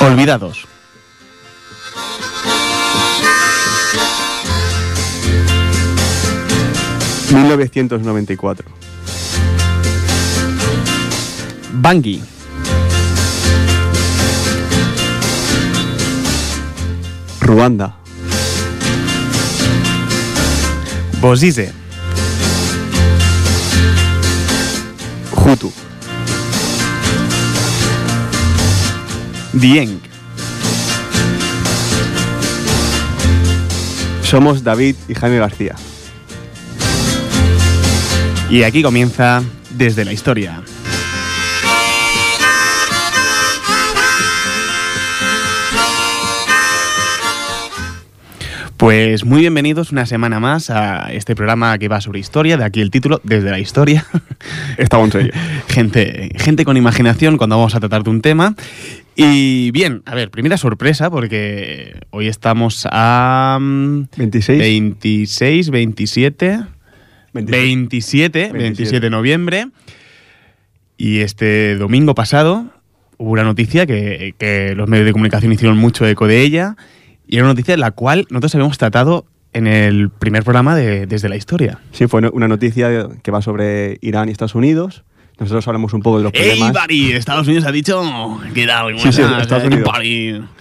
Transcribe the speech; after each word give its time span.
Olvidados. 0.00 0.66
...1994... 7.30 8.64
Bangui. 11.72 12.22
Ruanda... 17.42 17.94
Bosize. 21.20 21.72
Hutu... 25.32 25.79
Dieng. 29.52 30.00
Somos 34.22 34.62
David 34.62 34.94
y 35.08 35.14
Jaime 35.14 35.38
García. 35.38 35.74
Y 38.48 38.62
aquí 38.62 38.82
comienza 38.82 39.42
Desde 39.76 40.04
la 40.04 40.12
Historia. 40.12 40.62
Pues 48.80 49.26
muy 49.26 49.40
bienvenidos 49.40 49.92
una 49.92 50.06
semana 50.06 50.40
más 50.40 50.70
a 50.70 51.12
este 51.12 51.36
programa 51.36 51.76
que 51.76 51.88
va 51.88 52.00
sobre 52.00 52.18
historia, 52.18 52.56
de 52.56 52.64
aquí 52.64 52.80
el 52.80 52.90
título, 52.90 53.20
Desde 53.24 53.50
la 53.50 53.58
Historia. 53.58 54.06
Estamos 54.78 55.14
en 55.14 55.30
gente, 55.68 56.30
gente 56.36 56.64
con 56.64 56.78
imaginación 56.78 57.36
cuando 57.36 57.58
vamos 57.58 57.74
a 57.74 57.80
tratar 57.80 58.04
de 58.04 58.08
un 58.08 58.22
tema. 58.22 58.54
Y 59.16 59.70
bien, 59.72 60.02
a 60.06 60.14
ver, 60.14 60.30
primera 60.30 60.56
sorpresa 60.56 61.10
porque 61.10 62.00
hoy 62.10 62.28
estamos 62.28 62.86
a... 62.90 63.58
mm, 63.60 64.02
26. 64.16 64.58
26, 64.58 65.70
27... 65.70 66.60
27, 67.32 68.50
27, 68.52 68.52
27. 68.52 69.00
de 69.00 69.10
noviembre. 69.10 69.68
Y 70.96 71.20
este 71.20 71.76
domingo 71.76 72.14
pasado 72.14 72.66
hubo 73.18 73.30
una 73.32 73.44
noticia 73.44 73.86
que, 73.86 74.34
que 74.38 74.74
los 74.74 74.88
medios 74.88 75.06
de 75.06 75.12
comunicación 75.12 75.52
hicieron 75.52 75.78
mucho 75.78 76.06
eco 76.06 76.26
de 76.26 76.40
ella. 76.42 76.76
Y 77.26 77.36
era 77.36 77.44
una 77.44 77.52
noticia 77.52 77.74
de 77.74 77.78
la 77.78 77.92
cual 77.92 78.26
nosotros 78.30 78.54
habíamos 78.56 78.78
tratado 78.78 79.26
en 79.52 79.66
el 79.66 80.10
primer 80.10 80.42
programa 80.42 80.74
de 80.74 81.06
Desde 81.06 81.28
la 81.28 81.36
Historia. 81.36 81.80
Sí, 81.92 82.06
fue 82.06 82.28
una 82.32 82.48
noticia 82.48 83.08
que 83.22 83.30
va 83.30 83.42
sobre 83.42 83.98
Irán 84.00 84.28
y 84.28 84.32
Estados 84.32 84.54
Unidos. 84.54 85.04
Nosotros 85.40 85.66
hablamos 85.68 85.94
un 85.94 86.02
poco 86.02 86.18
de 86.18 86.24
los 86.24 86.34
¡Ey, 86.34 86.58
problemas. 86.58 86.72
buddy! 86.84 87.12
Estados 87.12 87.46
Unidos 87.46 87.64
ha 87.64 87.72
dicho... 87.72 88.38
¿Qué 88.54 88.66
tal? 88.66 88.98
Sí, 89.00 89.10
sí. 89.10 89.22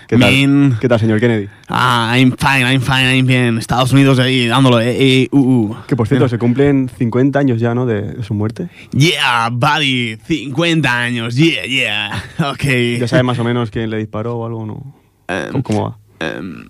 ¿Qué 0.07 0.17
tal? 0.17 0.31
Man. 0.31 0.77
¿Qué 0.79 0.87
tal, 0.87 0.99
señor 0.99 1.19
Kennedy? 1.19 1.49
Ah, 1.67 2.15
I'm 2.17 2.33
fine, 2.35 2.63
I'm 2.63 2.81
fine, 2.81 3.15
I'm 3.15 3.27
bien. 3.27 3.57
Estados 3.57 3.91
Unidos 3.91 4.17
ahí 4.19 4.47
dándolo. 4.47 4.79
Eh, 4.79 4.95
eh, 4.97 5.27
uh, 5.31 5.37
uh. 5.37 5.77
Que 5.85 5.95
por 5.95 6.07
cierto, 6.07 6.29
se 6.29 6.39
cumplen 6.39 6.89
50 6.97 7.37
años 7.37 7.59
ya, 7.59 7.75
¿no? 7.75 7.85
De, 7.85 8.01
de 8.13 8.23
su 8.23 8.33
muerte. 8.33 8.69
Yeah, 8.91 9.49
buddy. 9.51 10.15
50 10.15 10.99
años. 10.99 11.35
Yeah, 11.35 11.65
yeah. 11.65 12.23
Ok. 12.49 12.63
¿Ya 12.99 13.07
sabe 13.07 13.23
más 13.23 13.37
o 13.37 13.43
menos 13.43 13.69
quién 13.71 13.89
le 13.89 13.97
disparó 13.97 14.37
o 14.37 14.45
algo 14.47 14.65
no? 14.65 14.95
Em, 15.27 15.61
¿Cómo, 15.61 15.83
va? 15.83 15.97
em, 16.25 16.65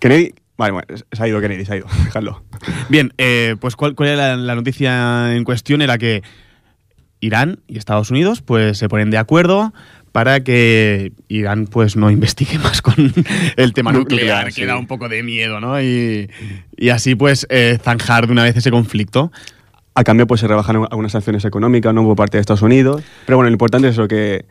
Kennedy. 0.00 0.34
Vale, 0.56 0.72
bueno, 0.72 0.86
se 1.12 1.22
ha 1.22 1.28
ido 1.28 1.40
Kennedy, 1.40 1.64
se 1.64 1.74
ha 1.74 1.76
ido. 1.76 1.86
Dejadlo. 2.04 2.42
Bien, 2.88 3.12
eh, 3.18 3.54
pues 3.60 3.76
¿cuál, 3.76 3.94
cuál 3.94 4.08
era 4.08 4.34
la, 4.34 4.36
la 4.36 4.54
noticia 4.54 5.36
en 5.36 5.44
cuestión? 5.44 5.82
Era 5.82 5.96
que 5.98 6.22
Irán 7.22 7.60
y 7.68 7.78
Estados 7.78 8.10
Unidos 8.10 8.42
pues 8.42 8.76
se 8.76 8.88
ponen 8.90 9.10
de 9.10 9.16
acuerdo 9.16 9.72
para 10.12 10.44
que 10.44 11.12
Irán 11.28 11.66
pues 11.66 11.96
no 11.96 12.10
investigue 12.10 12.58
más 12.62 12.82
con 12.82 12.94
el 13.56 13.72
tema 13.72 13.92
Nu- 13.92 14.00
nuclear, 14.00 14.20
nuclear, 14.26 14.46
que 14.48 14.52
sí. 14.52 14.64
da 14.64 14.76
un 14.76 14.86
poco 14.86 15.08
de 15.08 15.22
miedo, 15.22 15.58
¿no? 15.60 15.80
Y, 15.80 16.28
y 16.76 16.88
así 16.90 17.14
pues 17.14 17.46
eh, 17.48 17.78
zanjar 17.82 18.26
de 18.26 18.32
una 18.32 18.42
vez 18.42 18.54
ese 18.56 18.70
conflicto. 18.70 19.32
A 19.94 20.04
cambio, 20.04 20.26
pues 20.26 20.40
se 20.40 20.48
rebajan 20.48 20.76
algunas 20.90 21.12
sanciones 21.12 21.44
económicas, 21.44 21.92
¿no? 21.92 22.02
Por 22.02 22.16
parte 22.16 22.38
de 22.38 22.40
Estados 22.40 22.62
Unidos. 22.62 23.02
Pero 23.26 23.36
bueno, 23.36 23.50
lo 23.50 23.52
importante 23.54 23.88
es 23.88 23.92
eso, 23.92 24.08
que 24.08 24.46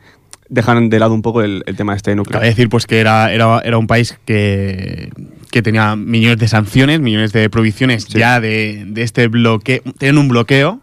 dejan 0.48 0.88
de 0.88 1.00
lado 1.00 1.14
un 1.14 1.22
poco 1.22 1.42
el, 1.42 1.64
el 1.66 1.74
tema 1.76 1.96
este 1.96 2.14
nuclear. 2.14 2.40
Cabe 2.40 2.50
decir 2.50 2.68
pues 2.68 2.86
que 2.86 3.00
era, 3.00 3.32
era, 3.32 3.58
era 3.64 3.76
un 3.76 3.88
país 3.88 4.16
que, 4.24 5.10
que 5.50 5.60
tenía 5.62 5.96
millones 5.96 6.38
de 6.38 6.46
sanciones, 6.46 7.00
millones 7.00 7.32
de 7.32 7.50
prohibiciones 7.50 8.04
Sí. 8.04 8.18
ya 8.18 8.38
de, 8.40 8.84
de 8.86 9.02
este 9.02 9.26
bloqueo, 9.26 9.80
tienen 9.98 10.18
un 10.18 10.28
bloqueo 10.28 10.80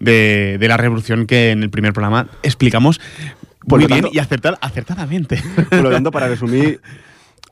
de, 0.00 0.56
de 0.58 0.68
la 0.68 0.76
revolución 0.76 1.26
que 1.26 1.50
en 1.52 1.62
el 1.62 1.70
primer 1.70 1.92
programa 1.92 2.26
explicamos 2.42 3.00
muy 3.66 3.78
bien 3.86 3.90
tanto- 4.02 4.10
y 4.12 4.18
acertar- 4.18 4.58
acertadamente. 4.60 5.40
Por 5.70 5.82
lo 5.82 5.90
tanto, 5.90 6.10
para 6.10 6.26
resumir, 6.28 6.80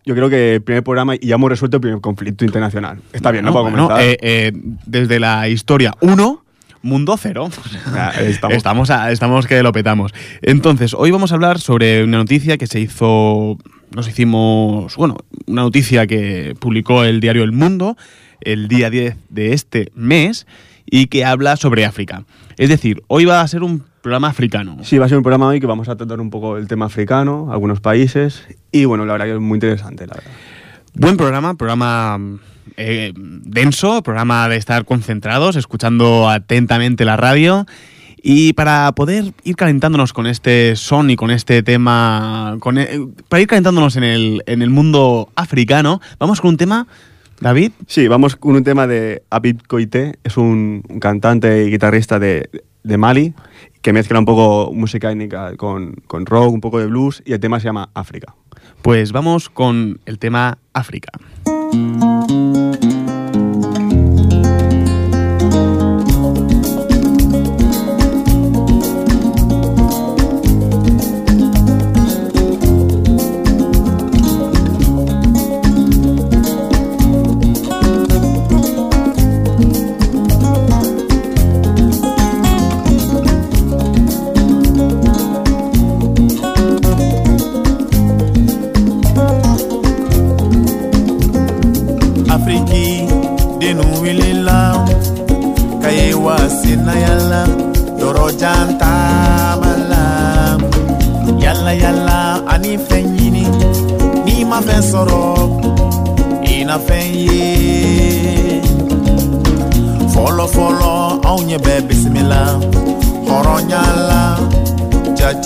yo 0.05 0.15
creo 0.15 0.29
que 0.31 0.55
el 0.57 0.63
primer 0.63 0.83
programa 0.83 1.15
y 1.15 1.27
ya 1.27 1.35
hemos 1.37 1.51
resuelto 1.51 1.77
el 1.77 1.81
primer 1.83 2.01
conflicto 2.01 2.45
internacional. 2.45 3.01
Está 3.13 3.31
bien, 3.31 3.45
¿no? 3.45 3.53
Para 3.53 3.63
Bueno, 3.71 3.89
comenzar. 3.89 4.05
eh, 4.11 4.19
eh, 4.23 4.53
desde 4.87 5.21
la 5.21 5.49
historia 5.49 5.93
1, 6.01 6.45
mundo 6.83 7.17
0. 7.19 7.51
Ah, 7.95 8.13
estamos. 8.21 8.57
estamos, 8.57 8.91
a- 8.91 9.13
estamos 9.13 9.47
que 9.47 9.63
lo 9.63 9.73
petamos. 9.73 10.13
Entonces, 10.43 10.95
hoy 10.95 11.11
vamos 11.11 11.31
a 11.33 11.35
hablar 11.35 11.59
sobre 11.61 12.03
una 12.05 12.17
noticia 12.19 12.57
que 12.57 12.67
se 12.67 12.81
hizo, 12.81 13.59
nos 13.95 14.09
hicimos, 14.09 14.97
bueno, 14.97 15.19
una 15.47 15.63
noticia 15.63 16.07
que 16.07 16.55
publicó 16.59 17.05
el 17.05 17.21
diario 17.21 17.45
El 17.45 17.53
Mundo 17.53 17.97
el 18.41 18.69
día 18.69 18.89
10 18.89 19.17
de 19.31 19.53
este 19.53 19.91
mes 19.95 20.47
y 20.91 21.07
que 21.07 21.25
habla 21.25 21.57
sobre 21.57 21.85
África. 21.85 22.25
Es 22.57 22.69
decir, 22.69 23.03
hoy 23.09 23.25
va 23.25 23.41
a 23.41 23.49
ser 23.49 23.63
un 23.63 23.85
programa 24.03 24.29
africano. 24.29 24.79
Sí, 24.83 24.99
va 24.99 25.07
a 25.07 25.09
ser 25.09 25.19
un 25.19 25.23
programa 25.23 25.49
hoy 25.49 25.61
que 25.61 25.67
vamos 25.67 25.89
a 25.89 25.97
tratar 25.97 26.21
un 26.21 26.31
poco 26.31 26.57
el 26.57 26.67
tema 26.67 26.87
africano, 26.87 27.49
algunos 27.53 27.81
países. 27.81 28.47
Y 28.73 28.85
bueno, 28.85 29.05
la 29.07 29.13
verdad 29.13 29.27
que 29.27 29.35
es 29.35 29.41
muy 29.41 29.57
interesante, 29.57 30.07
la 30.07 30.15
verdad. 30.15 30.31
Buen 30.95 31.17
programa, 31.17 31.55
programa 31.55 32.19
eh, 32.77 33.13
denso, 33.15 34.03
programa 34.03 34.49
de 34.49 34.57
estar 34.57 34.85
concentrados, 34.85 35.57
escuchando 35.57 36.29
atentamente 36.29 37.05
la 37.05 37.17
radio. 37.17 37.67
Y 38.21 38.53
para 38.55 38.91
poder 38.93 39.33
ir 39.45 39.55
calentándonos 39.55 40.13
con 40.13 40.27
este 40.27 40.75
son 40.75 41.09
y 41.11 41.17
con 41.17 41.31
este 41.31 41.63
tema, 41.63 42.57
con 42.59 42.77
e- 42.79 43.07
para 43.29 43.41
ir 43.43 43.47
calentándonos 43.47 43.95
en 43.97 44.03
el, 44.05 44.43
en 44.47 44.63
el 44.63 44.71
mundo 44.71 45.29
africano, 45.37 46.01
vamos 46.19 46.41
con 46.41 46.51
un 46.51 46.57
tema, 46.57 46.89
David. 47.41 47.73
Sí, 47.87 48.09
vamos 48.09 48.37
con 48.37 48.57
un 48.57 48.65
tema 48.65 48.87
de 48.87 49.23
Abid 49.31 49.61
Koité, 49.67 50.19
es 50.25 50.37
un, 50.37 50.83
un 50.89 51.01
cantante 51.01 51.65
y 51.65 51.71
guitarrista 51.71 52.19
de, 52.19 52.51
de 52.83 52.97
Mali 52.99 53.35
que 53.83 53.93
mezcla 53.93 54.19
un 54.19 54.25
poco 54.25 54.73
música 54.73 55.11
étnica 55.11 55.57
con, 55.57 55.95
con 56.07 56.27
rock, 56.27 56.53
un 56.53 56.61
poco 56.61 56.79
de 56.79 56.87
blues 56.87 57.23
y 57.25 57.33
el 57.33 57.41
tema 57.41 57.61
se 57.61 57.67
llama 57.67 57.91
África. 57.95 58.35
Pues 58.83 59.13
vamos 59.13 59.49
con 59.49 60.01
el 60.07 60.19
tema 60.19 60.59
África. 60.73 61.11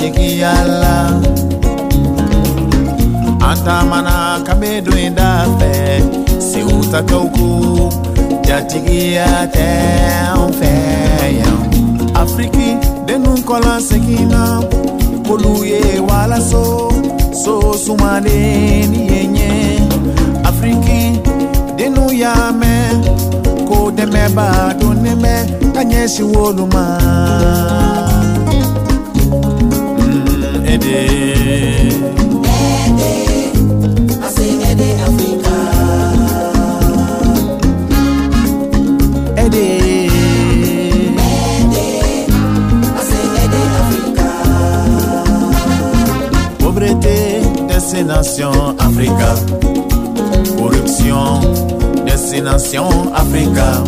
chikiala 0.02 1.20
antamana 3.50 4.40
kamedu 4.46 4.98
indafe 4.98 6.02
si 6.38 6.62
utakauku 6.62 7.92
jatigia 8.46 9.46
teufeya 9.52 10.72
afriki 12.14 12.76
denunkola 13.06 13.80
sekina 13.80 14.62
koluye 15.28 15.80
wala 16.10 16.40
so 16.40 16.92
so 17.44 17.74
sumaleni 17.86 19.12
yenye. 19.12 19.80
Afriki 20.44 21.20
denu 21.76 22.12
yame 22.12 22.90
kodemeba 23.68 24.74
doneme 24.80 25.46
ma 26.72 27.81
Aidez. 30.72 31.92
Aidez. 32.86 33.52
Aidez 34.70 34.96
Africa. 35.02 35.54
Aidez. 39.36 40.10
destination 47.68 48.54
Africa. 48.80 49.36
Corruption, 50.56 52.04
destination 52.06 53.12
Africa. 53.14 53.84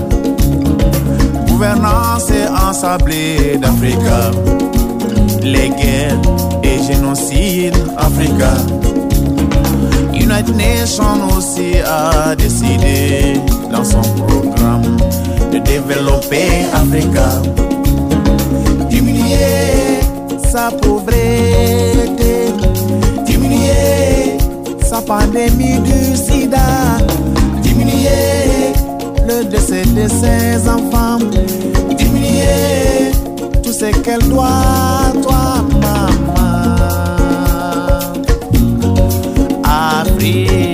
Gouvernance 1.49 2.31
ensablée 2.51 3.57
d'Africa. 3.57 4.84
le 5.43 5.65
gen 5.79 6.21
e 6.63 6.79
genosid 6.87 7.75
Afrika 7.97 8.53
United 10.13 10.57
Nations 10.57 11.37
osi 11.37 11.81
a 11.87 12.35
deside 12.35 13.41
lan 13.71 13.85
son 13.85 14.05
program 14.27 14.83
de 15.51 15.59
developpe 15.61 16.45
Afrika 16.73 17.29
Diminuye 18.91 20.01
sa 20.53 20.71
povrete 20.71 22.55
Diminuye 23.27 24.39
sa 24.85 25.01
pandemi 25.01 25.79
du 25.83 26.17
sida. 26.17 26.99
Diminuye 27.63 28.73
le 29.27 29.45
dese 29.45 29.83
de 29.95 30.07
ses 30.09 30.69
enfants. 30.69 31.19
Diminuye 31.99 33.11
ce 33.75 33.87
qu'elle 34.03 34.29
doit, 34.29 35.13
toi, 35.21 35.65
maman. 35.81 36.15
Africa. 39.65 40.74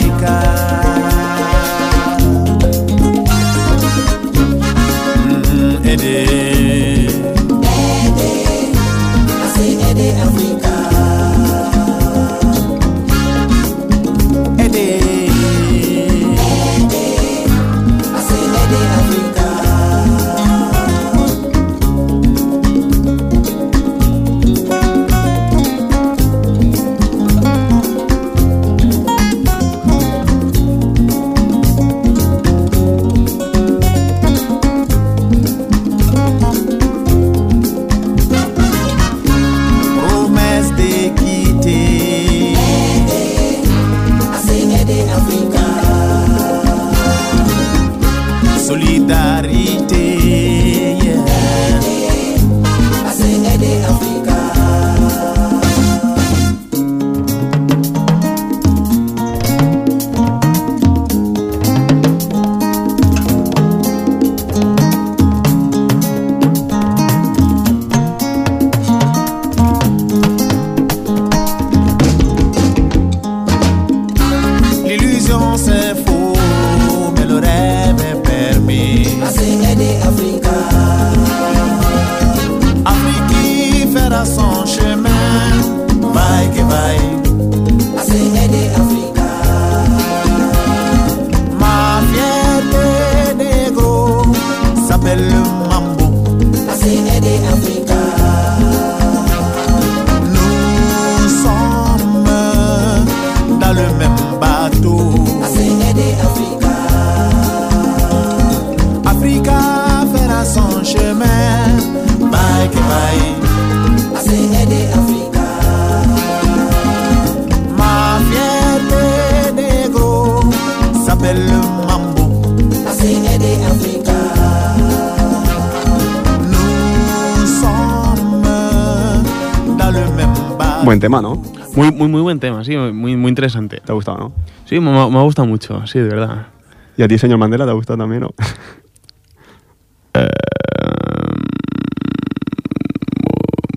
Buen 130.90 130.98
tema, 130.98 131.22
¿no? 131.22 131.37
Muy, 131.76 131.92
muy, 131.92 132.08
muy 132.08 132.20
buen 132.20 132.40
tema, 132.40 132.64
sí, 132.64 132.76
muy, 132.76 133.16
muy 133.16 133.28
interesante. 133.28 133.81
¿Te 133.81 133.92
ha 133.92 133.94
gustado, 133.94 134.19
no? 134.19 134.32
Sí, 134.64 134.81
me, 134.81 134.90
me 134.90 134.98
ha 135.19 135.22
gustado 135.22 135.46
mucho, 135.46 135.87
sí, 135.87 136.00
de 136.00 136.08
verdad. 136.08 136.48
¿Y 136.96 137.04
a 137.04 137.06
ti, 137.06 137.16
señor 137.16 137.38
Mandela, 137.38 137.64
te 137.64 137.70
ha 137.70 137.75
gustado 137.75 137.96
también, 138.00 138.22
no? 138.22 138.34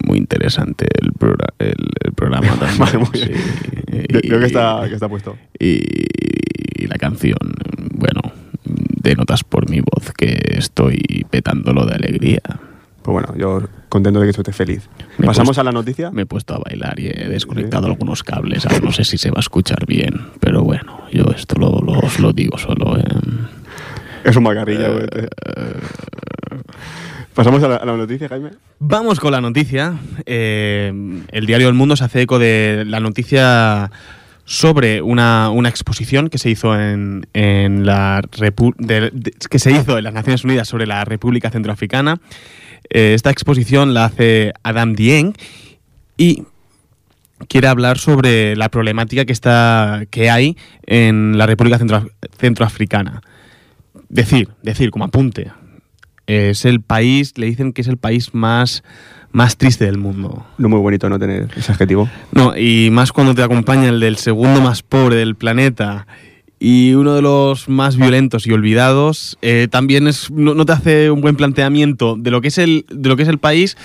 Muy 0.08 0.18
interesante 0.18 0.88
el, 1.02 1.14
progra- 1.14 1.54
el, 1.60 1.76
el 2.04 2.14
programa 2.14 2.48
también. 2.60 2.80
Vale, 2.80 2.98
muy 2.98 3.10
bien. 3.14 3.28
sí. 3.28 3.34
Creo 4.08 4.22
creo 4.22 4.40
que 4.40 4.46
está, 4.46 4.84
que 4.88 4.94
está 4.96 5.08
puesto. 5.10 5.38
Y, 5.60 5.82
y 6.84 6.88
la 6.88 6.96
canción, 6.96 7.38
bueno, 7.94 8.22
denotas 8.66 9.44
por 9.44 9.70
mi 9.70 9.82
voz 9.82 10.12
que 10.18 10.38
estoy 10.58 11.26
petándolo 11.30 11.86
de 11.86 11.94
alegría. 11.96 12.42
Pues 13.04 13.14
bueno, 13.14 13.34
yo 13.38 13.62
contento 13.90 14.20
de 14.22 14.28
que 14.28 14.34
tú 14.34 14.42
estés 14.42 14.56
feliz. 14.56 14.90
Me 15.18 15.28
Pasamos 15.28 15.50
puesto- 15.50 15.62
a 15.62 15.64
la 15.66 15.72
noticia. 15.72 16.10
Me 16.12 16.22
he 16.22 16.26
puesto 16.26 16.56
a 16.56 16.60
bailar 16.60 17.00
y 17.00 17.08
he 17.08 17.28
desconectado 17.30 17.88
algunos 17.88 18.24
cables. 18.24 18.66
Ahora 18.66 18.80
no 18.80 18.92
sé 18.94 19.04
si 19.04 19.18
se 19.18 19.30
va 19.30 19.38
a 19.38 19.42
escuchar 19.42 19.86
bien, 19.86 20.28
pero 20.40 20.64
bueno, 20.64 21.02
yo 21.12 21.26
esto 21.36 21.56
lo, 21.60 21.80
lo- 21.82 22.00
os 22.00 22.20
lo 22.20 22.32
digo 22.34 22.58
solo. 22.58 22.98
eh. 22.98 23.04
Es 24.24 24.36
un 24.38 24.44
macarrilla. 24.44 24.88
güey. 24.90 25.08
Pasamos 27.34 27.64
a 27.64 27.68
la, 27.68 27.76
a 27.78 27.86
la 27.86 27.98
noticia, 27.98 28.30
Jaime. 28.30 28.52
Vamos 28.80 29.20
con 29.20 29.32
la 29.32 29.42
noticia. 29.42 29.96
Eh, 30.26 30.94
el 31.32 31.46
diario 31.46 31.68
El 31.68 31.74
Mundo 31.74 31.96
se 31.96 32.04
hace 32.04 32.22
eco 32.22 32.38
de 32.38 32.84
la 32.86 33.00
noticia 33.00 33.90
sobre 34.46 35.02
una, 35.02 35.50
una 35.50 35.70
exposición 35.70 36.30
que 36.30 36.38
se 36.38 36.50
hizo 36.50 36.80
en, 36.80 37.26
en 37.34 37.86
la 37.86 38.22
Repu- 38.22 38.76
de- 38.78 39.10
de- 39.12 39.32
que 39.50 39.58
se 39.58 39.72
hizo 39.72 39.98
en 39.98 40.04
las 40.04 40.14
Naciones 40.14 40.44
Unidas 40.44 40.68
sobre 40.68 40.86
la 40.86 41.04
República 41.06 41.50
Centroafricana. 41.50 42.20
Eh, 42.90 43.14
esta 43.14 43.30
exposición 43.32 43.94
la 43.94 44.06
hace 44.06 44.54
Adam 44.64 44.94
Dieng 44.94 45.34
y 46.18 46.44
quiere 47.48 47.68
hablar 47.68 47.98
sobre 47.98 48.56
la 48.56 48.70
problemática 48.70 49.26
que 49.26 49.34
está 49.34 50.04
que 50.10 50.30
hay 50.30 50.58
en 50.86 51.38
la 51.38 51.46
República 51.46 51.80
Centroaf- 51.80 52.12
Centroafricana. 52.38 53.22
Decir, 54.10 54.50
decir 54.62 54.92
como 54.92 55.06
apunte, 55.06 55.52
es 56.28 56.66
el 56.66 56.82
país, 56.82 57.34
le 57.38 57.48
dicen 57.48 57.74
que 57.74 57.82
es 57.82 57.88
el 57.88 57.98
país 57.98 58.34
más, 58.34 58.84
más 59.32 59.58
triste 59.58 59.86
del 59.86 59.98
mundo. 59.98 60.46
No 60.58 60.70
muy 60.70 60.80
bonito 60.80 61.10
no 61.10 61.20
tener 61.20 61.50
ese 61.56 61.72
adjetivo. 61.72 62.10
No, 62.32 62.56
y 62.56 62.90
más 62.92 63.12
cuando 63.12 63.34
te 63.36 63.44
acompaña 63.44 63.90
el 63.90 64.00
del 64.00 64.18
segundo 64.18 64.62
más 64.62 64.84
pobre 64.84 65.16
del 65.18 65.36
planeta 65.36 66.08
y 66.66 66.94
uno 66.94 67.14
de 67.14 67.22
los 67.22 67.68
más 67.68 67.98
violentos 67.98 68.48
y 68.48 68.54
olvidados, 68.54 69.38
eh, 69.42 69.68
también 69.70 70.08
es, 70.08 70.32
no, 70.32 70.54
no 70.56 70.66
te 70.66 70.72
hace 70.72 71.12
un 71.12 71.20
buen 71.20 71.36
planteamiento 71.36 72.16
de 72.18 72.32
lo 72.32 72.40
que 72.40 72.48
es 72.48 72.58
el, 72.58 72.86
de 72.90 73.10
lo 73.10 73.18
que 73.18 73.24
es 73.24 73.28
el 73.28 73.38
país 73.38 73.76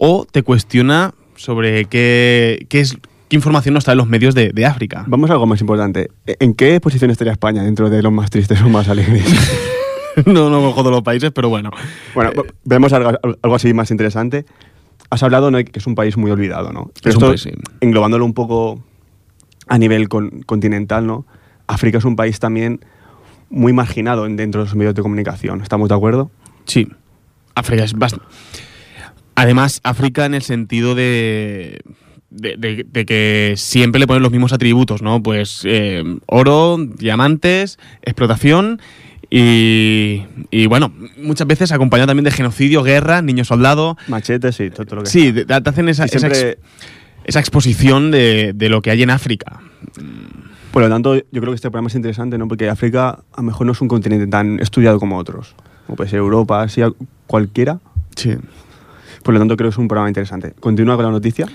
o 0.00 0.26
te 0.28 0.42
cuestiona 0.42 1.14
sobre 1.36 1.84
qué, 1.84 2.66
qué 2.68 2.80
es 2.80 2.96
qué 3.28 3.36
información 3.36 3.72
nos 3.74 3.84
traen 3.84 3.98
los 3.98 4.08
medios 4.08 4.34
de, 4.34 4.50
de 4.52 4.66
África. 4.66 5.04
Vamos 5.06 5.30
a 5.30 5.34
algo 5.34 5.46
más 5.46 5.60
importante. 5.60 6.10
¿En 6.26 6.54
qué 6.54 6.80
posición 6.80 7.10
estaría 7.12 7.32
España 7.32 7.62
dentro 7.62 7.88
de 7.88 8.02
los 8.02 8.12
más 8.12 8.30
tristes 8.30 8.60
o 8.62 8.68
más 8.68 8.88
alegres? 8.88 9.24
no, 10.26 10.50
no 10.50 10.60
cojo 10.60 10.80
todos 10.80 10.90
los 10.92 11.02
países, 11.02 11.30
pero 11.32 11.48
bueno. 11.48 11.70
bueno, 12.14 12.30
Eh, 12.32 12.42
vemos 12.64 12.92
algo, 12.92 13.12
algo 13.42 13.54
así 13.56 13.72
más 13.74 13.90
interesante. 13.92 14.44
Has 15.10 15.22
hablado 15.22 15.50
¿no? 15.50 15.58
que 15.58 15.70
es 15.78 15.86
un 15.86 15.94
país 15.94 16.16
muy 16.16 16.30
olvidado, 16.32 16.72
¿no? 16.72 16.90
Es 16.96 17.06
un 17.06 17.12
Esto, 17.12 17.28
país, 17.28 17.42
sí. 17.42 17.50
englobándolo 17.80 18.24
un 18.24 18.34
poco 18.34 18.82
a 19.68 19.78
nivel 19.78 20.08
con- 20.08 20.42
continental, 20.42 21.06
¿no? 21.06 21.24
África 21.66 21.98
es 21.98 22.04
un 22.04 22.16
país 22.16 22.38
también 22.40 22.80
muy 23.50 23.72
marginado 23.72 24.26
en- 24.26 24.36
dentro 24.36 24.60
de 24.62 24.66
los 24.66 24.74
medios 24.74 24.94
de 24.94 25.02
comunicación. 25.02 25.60
¿Estamos 25.62 25.88
de 25.88 25.94
acuerdo? 25.94 26.30
Sí, 26.66 26.88
África 27.54 27.84
es 27.84 27.92
bastante... 27.94 28.26
Además, 29.36 29.80
África 29.82 30.26
en 30.26 30.34
el 30.34 30.42
sentido 30.42 30.94
de, 30.94 31.80
de, 32.30 32.56
de- 32.56 32.86
de 32.88 33.04
que 33.06 33.54
siempre 33.56 33.98
le 33.98 34.06
ponen 34.06 34.22
los 34.22 34.30
mismos 34.32 34.52
atributos, 34.52 35.02
¿no? 35.02 35.22
Pues 35.22 35.62
eh, 35.64 36.02
oro, 36.26 36.76
diamantes, 36.78 37.78
explotación 38.02 38.80
y, 39.30 40.22
y, 40.52 40.66
bueno, 40.66 40.92
muchas 41.16 41.46
veces 41.48 41.72
acompañado 41.72 42.06
también 42.08 42.24
de 42.24 42.30
genocidio, 42.30 42.82
guerra, 42.84 43.22
niño 43.22 43.44
soldado. 43.44 43.96
Machetes 44.06 44.60
y 44.60 44.70
todo, 44.70 44.96
lo 44.96 45.02
que 45.02 45.10
Sí, 45.10 45.32
te, 45.32 45.44
te 45.44 45.54
hacen 45.70 45.88
esa, 45.88 46.04
esa 46.04 46.28
ex- 46.28 46.58
esa 47.24 47.40
exposición 47.40 48.10
de, 48.12 48.52
de 48.54 48.68
lo 48.68 48.82
que 48.82 48.90
hay 48.92 49.02
en 49.02 49.10
África. 49.10 49.60
Por 50.74 50.82
lo 50.82 50.88
tanto, 50.88 51.14
yo 51.14 51.22
creo 51.30 51.52
que 51.52 51.54
este 51.54 51.70
programa 51.70 51.86
es 51.86 51.94
interesante, 51.94 52.36
¿no? 52.36 52.48
Porque 52.48 52.68
África 52.68 53.10
a 53.32 53.36
lo 53.36 53.42
mejor 53.44 53.64
no 53.64 53.72
es 53.72 53.80
un 53.80 53.86
continente 53.86 54.26
tan 54.26 54.58
estudiado 54.58 54.98
como 54.98 55.16
otros. 55.18 55.54
Como 55.86 55.94
puede 55.94 56.10
ser 56.10 56.18
Europa, 56.18 56.62
Asia, 56.62 56.90
cualquiera. 57.28 57.78
Sí. 58.16 58.32
Por 59.22 59.34
lo 59.34 59.38
tanto, 59.40 59.56
creo 59.56 59.70
que 59.70 59.74
es 59.74 59.78
un 59.78 59.86
programa 59.86 60.10
interesante. 60.10 60.52
Continúa 60.58 60.96
con 60.96 61.04
la 61.04 61.12
noticia. 61.12 61.46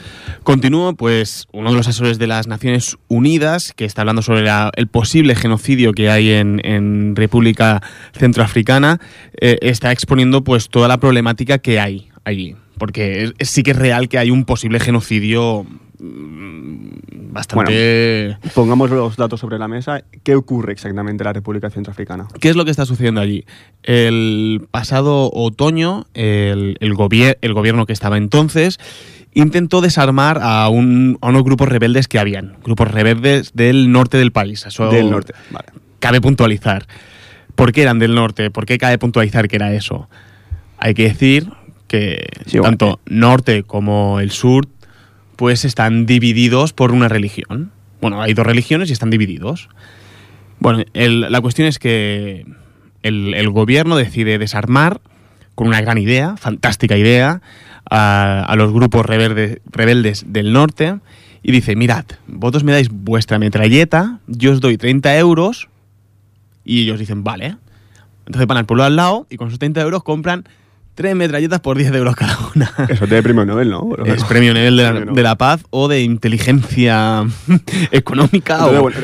Continúo, 0.43 0.93
pues 0.95 1.47
uno 1.51 1.69
de 1.69 1.75
los 1.75 1.85
asesores 1.89 2.17
de 2.17 2.27
las 2.27 2.47
Naciones 2.47 2.97
Unidas, 3.09 3.73
que 3.75 3.83
está 3.83 4.03
hablando 4.03 4.21
sobre 4.21 4.41
la- 4.43 4.71
el 4.77 4.87
posible 4.87 5.35
genocidio 5.35 5.91
que 5.91 6.09
hay 6.09 6.31
en, 6.31 6.61
en 6.65 7.13
República 7.17 7.83
Centroafricana, 8.13 9.01
eh, 9.41 9.57
está 9.61 9.91
exponiendo 9.91 10.45
pues 10.45 10.69
toda 10.69 10.87
la 10.87 10.97
problemática 10.97 11.57
que 11.57 11.79
hay 11.81 12.07
allí. 12.23 12.55
Porque 12.77 13.33
es- 13.37 13.49
sí 13.49 13.63
que 13.63 13.71
es 13.71 13.77
real 13.77 14.07
que 14.07 14.17
hay 14.17 14.31
un 14.31 14.45
posible 14.45 14.79
genocidio 14.79 15.65
bastante... 17.29 18.37
Pongamos 18.53 18.89
los 18.89 19.15
datos 19.15 19.39
sobre 19.39 19.57
la 19.57 19.67
mesa. 19.67 20.03
¿Qué 20.23 20.35
ocurre 20.35 20.73
exactamente 20.73 21.23
en 21.23 21.25
la 21.25 21.33
República 21.33 21.69
Centroafricana? 21.69 22.27
¿Qué 22.39 22.49
es 22.49 22.55
lo 22.55 22.65
que 22.65 22.71
está 22.71 22.85
sucediendo 22.85 23.21
allí? 23.21 23.45
El 23.83 24.67
pasado 24.71 25.31
otoño, 25.33 26.05
el, 26.13 26.77
el, 26.79 26.93
gobier- 26.93 27.37
el 27.41 27.53
gobierno 27.53 27.85
que 27.85 27.93
estaba 27.93 28.17
entonces 28.17 28.77
intentó 29.33 29.81
desarmar 29.81 30.39
a, 30.41 30.67
un- 30.69 31.17
a 31.21 31.29
unos 31.29 31.43
grupos 31.43 31.69
rebeldes 31.69 32.07
que 32.07 32.19
habían, 32.19 32.57
grupos 32.63 32.89
rebeldes 32.89 33.51
del 33.53 33.91
norte 33.91 34.17
del 34.17 34.31
país. 34.31 34.65
Eso 34.65 34.89
Del 34.89 35.09
norte. 35.11 35.33
Vale. 35.51 35.67
Cabe 35.99 36.21
puntualizar. 36.21 36.87
¿Por 37.55 37.71
qué 37.71 37.81
eran 37.83 37.99
del 37.99 38.15
norte? 38.15 38.49
¿Por 38.51 38.65
qué 38.65 38.77
cabe 38.77 38.97
puntualizar 38.97 39.47
que 39.47 39.55
era 39.57 39.73
eso? 39.73 40.09
Hay 40.77 40.93
que 40.93 41.03
decir 41.03 41.47
que 41.87 42.27
Sí, 42.45 42.57
bueno, 42.57 42.69
tanto 42.77 42.99
norte 43.05 43.63
como 43.63 44.19
el 44.19 44.31
sur 44.31 44.67
pues 45.39 45.63
están 45.63 46.05
divididos 46.05 46.73
por 46.73 46.91
una 46.91 47.07
religión. 47.07 47.71
Bueno, 48.01 48.21
hay 48.21 48.33
dos 48.33 48.45
religiones 48.45 48.89
y 48.89 48.91
están 48.91 49.09
divididos. 49.09 49.69
Bueno, 50.59 50.83
la 50.93 51.39
cuestión 51.39 51.65
es 51.65 51.79
que 51.79 52.45
el, 53.03 53.49
gobierno 53.49 53.95
decide 53.95 54.37
desarmar 54.37 54.99
con 55.55 55.69
una 55.69 55.79
gran 55.79 55.97
idea, 55.97 56.35
fantástica 56.35 56.97
idea, 56.97 57.41
a, 57.89 58.53
los 58.57 58.73
grupos 58.73 59.05
rebelde- 59.05 59.61
rebeldes 59.71 60.25
del 60.27 60.51
norte 60.51 60.99
y 61.41 61.53
dice, 61.53 61.77
mirad, 61.77 62.03
vosotros 62.27 62.65
me 62.65 62.73
dais 62.73 62.89
vuestra 62.89 63.39
metralleta, 63.39 64.19
yo 64.27 64.51
os 64.51 64.59
doy 64.59 64.75
30 64.75 65.17
euros 65.19 65.69
y 66.65 66.81
ellos 66.81 66.99
dicen, 66.99 67.23
vale. 67.23 67.55
Entonces 68.25 68.45
van 68.45 68.57
al 68.57 68.65
pueblo 68.65 68.83
al 68.83 68.97
lado 68.97 69.25
y 69.29 69.37
con 69.37 69.47
esos 69.47 69.59
30 69.59 69.79
euros 69.79 70.03
compran 70.03 70.49
tres 70.99 71.15
metralletas 71.15 71.61
por 71.61 71.77
10 71.77 71.93
euros 71.95 72.13
cada 72.13 72.37
una. 72.53 72.69
Eso 72.89 73.05
tiene 73.07 73.23
premio 73.23 73.45
Nobel, 73.45 73.69
¿no? 73.69 73.87
Es 74.05 74.25
premio 74.25 74.53
Nobel 74.53 74.75
de 74.75 74.83
la, 74.83 75.29
de 75.29 75.35
paz 75.37 75.63
o 75.69 75.87
de 75.87 76.01
inteligencia 76.01 77.23
económica. 77.91 78.65
O- 78.67 78.81
bueno, 78.81 78.97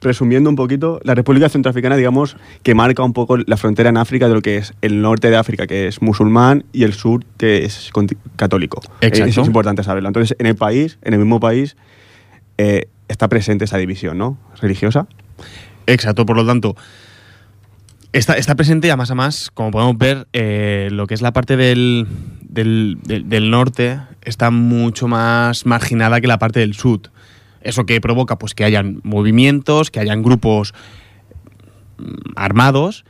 resumiendo 0.00 0.48
un 0.48 0.56
poquito, 0.56 0.98
la 1.04 1.14
República 1.14 1.50
Centroafricana, 1.50 1.96
digamos, 1.96 2.38
que 2.62 2.74
marca 2.74 3.02
un 3.02 3.12
poco 3.12 3.36
la 3.36 3.58
frontera 3.58 3.90
en 3.90 3.98
África 3.98 4.28
de 4.28 4.34
lo 4.34 4.40
que 4.40 4.56
es 4.56 4.72
el 4.80 5.02
norte 5.02 5.28
de 5.28 5.36
África, 5.36 5.66
que 5.66 5.88
es 5.88 6.00
musulmán, 6.00 6.64
y 6.72 6.84
el 6.84 6.94
sur, 6.94 7.22
que 7.36 7.66
es 7.66 7.90
católico. 8.36 8.80
Exacto. 9.02 9.26
Eh, 9.26 9.28
Eso 9.28 9.40
es 9.42 9.46
importante 9.46 9.82
saberlo. 9.82 10.08
Entonces, 10.08 10.34
en 10.38 10.46
el 10.46 10.56
país, 10.56 10.98
en 11.02 11.12
el 11.12 11.18
mismo 11.18 11.38
país, 11.38 11.76
eh, 12.56 12.88
está 13.08 13.28
presente 13.28 13.66
esa 13.66 13.76
división, 13.76 14.16
¿no? 14.16 14.38
Religiosa. 14.62 15.06
Exacto, 15.86 16.24
por 16.24 16.36
lo 16.36 16.46
tanto, 16.46 16.76
está, 18.12 18.34
está 18.34 18.54
presente 18.54 18.90
a 18.90 18.96
más 18.96 19.10
a 19.10 19.14
más, 19.14 19.50
como 19.52 19.70
podemos 19.70 19.98
ver, 19.98 20.26
eh, 20.32 20.88
lo 20.92 21.06
que 21.06 21.14
es 21.14 21.22
la 21.22 21.32
parte 21.32 21.56
del, 21.56 22.06
del, 22.42 22.98
del- 23.04 23.28
del 23.28 23.50
norte 23.50 24.00
está 24.22 24.50
mucho 24.50 25.08
más 25.08 25.66
marginada 25.66 26.20
que 26.20 26.26
la 26.26 26.38
parte 26.38 26.60
del 26.60 26.74
sur. 26.74 27.00
Eso 27.60 27.84
que 27.86 28.00
provoca 28.00 28.38
pues 28.38 28.54
que 28.54 28.64
hayan 28.64 29.00
movimientos, 29.02 29.90
que 29.90 30.00
hayan 30.00 30.22
grupos 30.22 30.72
mm, 31.98 32.32
armados 32.36 33.04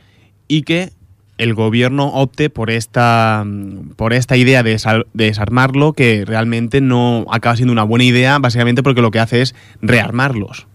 y 0.47 0.63
que 0.63 0.91
el 1.37 1.53
gobierno 1.53 2.07
opte 2.07 2.49
por 2.49 2.71
esta, 2.71 3.43
mm, 3.45 3.91
por 3.95 4.13
esta 4.13 4.35
idea 4.37 4.63
de 4.63 4.79
desarmarlo 5.13 5.93
que 5.93 6.25
realmente 6.25 6.81
no 6.81 7.25
acaba 7.31 7.55
siendo 7.55 7.71
una 7.73 7.83
buena 7.83 8.05
idea, 8.05 8.39
básicamente 8.39 8.81
porque 8.83 9.01
lo 9.01 9.11
que 9.11 9.19
hace 9.19 9.41
es 9.43 9.55
rearmarlos. 9.81 10.65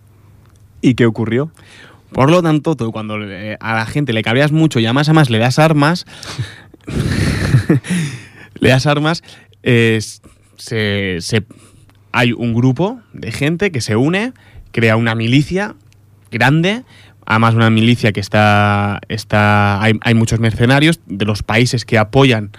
¿Y 0.81 0.95
qué 0.95 1.07
ocurrió? 1.07 1.51
Por 2.13 2.31
lo 2.31 2.43
tanto, 2.43 2.77
tú 2.77 2.93
cuando 2.93 3.19
le- 3.19 3.57
a 3.61 3.75
la 3.75 3.87
gente 3.87 4.13
le 4.13 4.23
cabreas 4.23 4.53
mucho 4.53 4.79
y 4.81 4.87
a 4.87 4.93
más 4.93 5.09
a 5.09 5.13
más 5.13 5.31
le 5.31 5.39
das 5.39 5.59
armas, 5.59 6.05
le 8.61 8.69
das 8.69 8.87
armas, 8.87 9.23
se, 9.63 10.01
se- 11.21 11.45
hay 12.13 12.33
un 12.33 12.53
grupo 12.55 13.01
de 13.13 13.33
gente 13.33 13.73
que 13.73 13.81
se 13.81 13.97
une, 13.97 14.33
crea 14.73 14.97
una 14.97 15.15
milicia 15.15 15.75
grande, 16.31 16.83
además 17.25 17.55
una 17.55 17.71
milicia 17.71 18.13
que 18.13 18.21
está, 18.21 19.01
está 19.09 19.83
hay, 19.83 19.95
hay 20.03 20.15
muchos 20.15 20.41
mercenarios 20.41 21.01
de 21.07 21.25
los 21.25 21.43
países 21.43 21.85
que 21.85 21.99
apoyan 21.99 22.51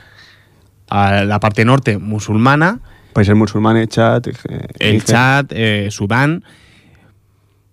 a 0.89 1.23
la 1.23 1.39
parte 1.39 1.65
norte 1.65 1.97
musulmana, 1.97 2.79
Países 3.13 3.35
musulmanes, 3.35 3.89
Chad, 3.89 4.27
eh, 4.27 4.33
el. 4.79 5.03
Chad, 5.03 5.45
eh, 5.51 5.89
Sudán, 5.91 6.43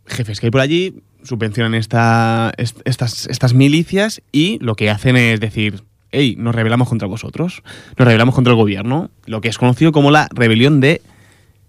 jefes 0.06 0.38
que 0.38 0.48
hay 0.48 0.50
por 0.50 0.60
allí, 0.60 1.02
subvencionan 1.22 1.74
esta, 1.74 2.52
est- 2.56 2.80
estas, 2.84 3.26
estas 3.26 3.54
milicias 3.54 4.22
y 4.32 4.58
lo 4.60 4.74
que 4.74 4.90
hacen 4.90 5.16
es 5.16 5.40
decir, 5.40 5.82
hey, 6.12 6.34
nos 6.38 6.54
rebelamos 6.54 6.88
contra 6.88 7.06
vosotros, 7.08 7.62
nos 7.96 8.06
rebelamos 8.06 8.34
contra 8.34 8.52
el 8.52 8.56
gobierno, 8.56 9.10
lo 9.26 9.40
que 9.40 9.48
es 9.48 9.58
conocido 9.58 9.92
como 9.92 10.10
la 10.10 10.28
rebelión 10.32 10.80
de 10.80 11.02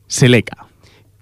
Seleka. 0.07 0.67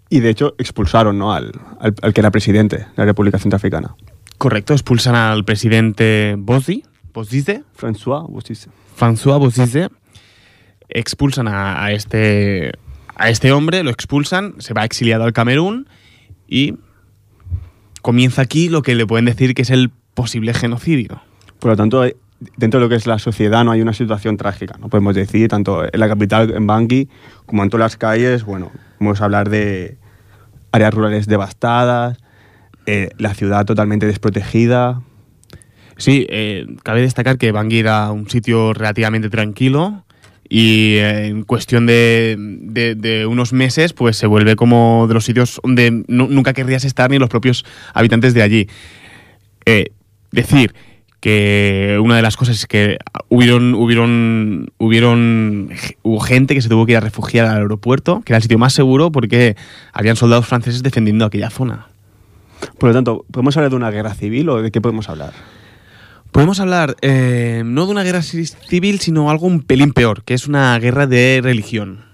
Y 0.10 0.22
de 0.22 0.30
hecho 0.30 0.56
expulsaron 0.58 1.18
¿no? 1.20 1.34
al, 1.34 1.52
al- 1.80 1.96
al 2.02 2.14
que 2.14 2.22
era 2.22 2.32
presidente 2.32 2.78
de 2.78 2.86
la 2.96 3.06
República 3.06 3.38
Centroafricana. 3.40 3.96
Correcto, 4.38 4.74
expulsan 4.74 5.16
al 5.16 5.44
presidente 5.46 6.36
Bozi, 6.38 6.84
Bozize, 7.14 7.64
François 7.78 8.26
Bozizé. 8.30 8.70
François 8.98 9.38
Bozize, 9.40 9.90
expulsan 10.90 11.48
a, 11.48 11.84
a 11.84 11.92
este, 11.92 12.72
a 13.16 13.30
este 13.30 13.52
hombre, 13.52 13.84
lo 13.84 13.90
expulsan, 13.92 14.56
se 14.60 14.74
va 14.74 14.86
exiliado 14.86 15.24
al 15.26 15.34
Camerún 15.34 15.88
y 16.48 16.76
comienza 18.02 18.42
aquí 18.42 18.70
lo 18.70 18.82
que 18.82 18.96
le 18.96 19.06
pueden 19.06 19.26
decir 19.26 19.54
que 19.54 19.64
es 19.64 19.70
el 19.70 19.92
posible 20.14 20.54
genocidio. 20.54 21.22
Por 21.60 21.72
lo 21.72 21.78
tanto, 21.78 22.04
dentro 22.58 22.80
de 22.80 22.86
lo 22.86 22.90
que 22.90 22.96
es 22.96 23.08
la 23.08 23.20
sociedad 23.20 23.64
no 23.64 23.72
hay 23.72 23.82
una 23.82 23.94
situación 23.94 24.38
trágica, 24.38 24.78
no 24.80 24.90
podemos 24.90 25.16
decir, 25.16 25.50
tanto 25.50 25.84
en 25.84 26.00
la 26.00 26.08
capital, 26.08 26.52
en 26.52 26.68
Bangui, 26.68 27.10
como 27.46 27.64
en 27.64 27.70
todas 27.70 27.86
las 27.86 27.98
calles, 27.98 28.44
bueno, 28.44 28.72
vamos 29.00 29.22
a 29.22 29.26
hablar 29.26 29.50
de 29.50 29.98
áreas 30.72 30.94
rurales 30.94 31.28
devastadas, 31.28 32.18
eh, 32.86 33.10
la 33.18 33.34
ciudad 33.34 33.66
totalmente 33.66 34.06
desprotegida. 34.06 35.02
Sí, 35.98 36.26
eh, 36.30 36.66
cabe 36.84 37.02
destacar 37.02 37.38
que 37.38 37.52
Bangui 37.52 37.80
era 37.80 38.12
un 38.12 38.30
sitio 38.30 38.74
relativamente 38.74 39.30
tranquilo 39.30 40.06
y 40.50 40.96
eh, 40.96 41.28
en 41.28 41.44
cuestión 41.44 41.86
de, 41.86 43.26
unos 43.30 43.54
meses 43.54 43.94
pues 43.94 44.18
se 44.18 44.26
vuelve 44.28 44.56
como 44.56 45.06
de 45.08 45.14
los 45.14 45.26
sitios 45.26 45.60
donde 45.64 45.92
nu- 46.08 46.28
nunca 46.28 46.54
querrías 46.54 46.84
estar 46.86 47.10
ni 47.12 47.20
los 47.20 47.30
propios 47.30 47.66
habitantes 47.94 48.34
de 48.34 48.42
allí. 48.42 48.68
Eh, 49.66 49.92
decir 50.32 50.74
que 51.20 52.00
una 52.02 52.16
de 52.16 52.22
las 52.22 52.38
cosas 52.38 52.56
es 52.56 52.66
que 52.66 52.98
hubieron, 53.28 53.76
hubieron, 53.76 54.72
hubieron 54.78 55.70
hubo 56.02 56.20
gente 56.22 56.56
que 56.56 56.62
se 56.62 56.70
tuvo 56.70 56.86
que 56.86 56.94
ir 56.94 56.98
a 56.98 57.02
refugiar 57.02 57.46
al 57.46 57.58
aeropuerto, 57.58 58.22
que 58.26 58.34
era 58.34 58.38
el 58.38 58.42
sitio 58.42 58.58
más 58.58 58.74
seguro 58.74 59.12
porque 59.12 59.56
habían 59.94 60.16
soldados 60.16 60.48
franceses 60.48 60.82
defendiendo 60.82 61.26
aquella 61.26 61.50
zona. 61.50 61.88
Por 62.78 62.90
lo 62.90 62.94
tanto, 62.96 63.26
¿podemos 63.32 63.56
hablar 63.58 63.70
de 63.70 63.76
una 63.76 63.92
guerra 63.92 64.14
civil 64.14 64.50
o 64.50 64.62
de 64.62 64.72
qué 64.72 64.82
podemos 64.82 65.10
hablar? 65.10 65.34
Podemos 66.32 66.60
hablar 66.60 66.96
eh, 67.02 67.64
no 67.66 67.86
de 67.86 67.92
una 67.92 68.04
guerra 68.04 68.20
ci- 68.20 68.56
civil, 68.68 69.00
sino 69.00 69.30
algo 69.30 69.48
un 69.48 69.62
pelín 69.62 69.92
peor, 69.94 70.24
que 70.24 70.34
es 70.34 70.48
una 70.48 70.78
guerra 70.80 71.08
de 71.08 71.40
religión. 71.44 72.06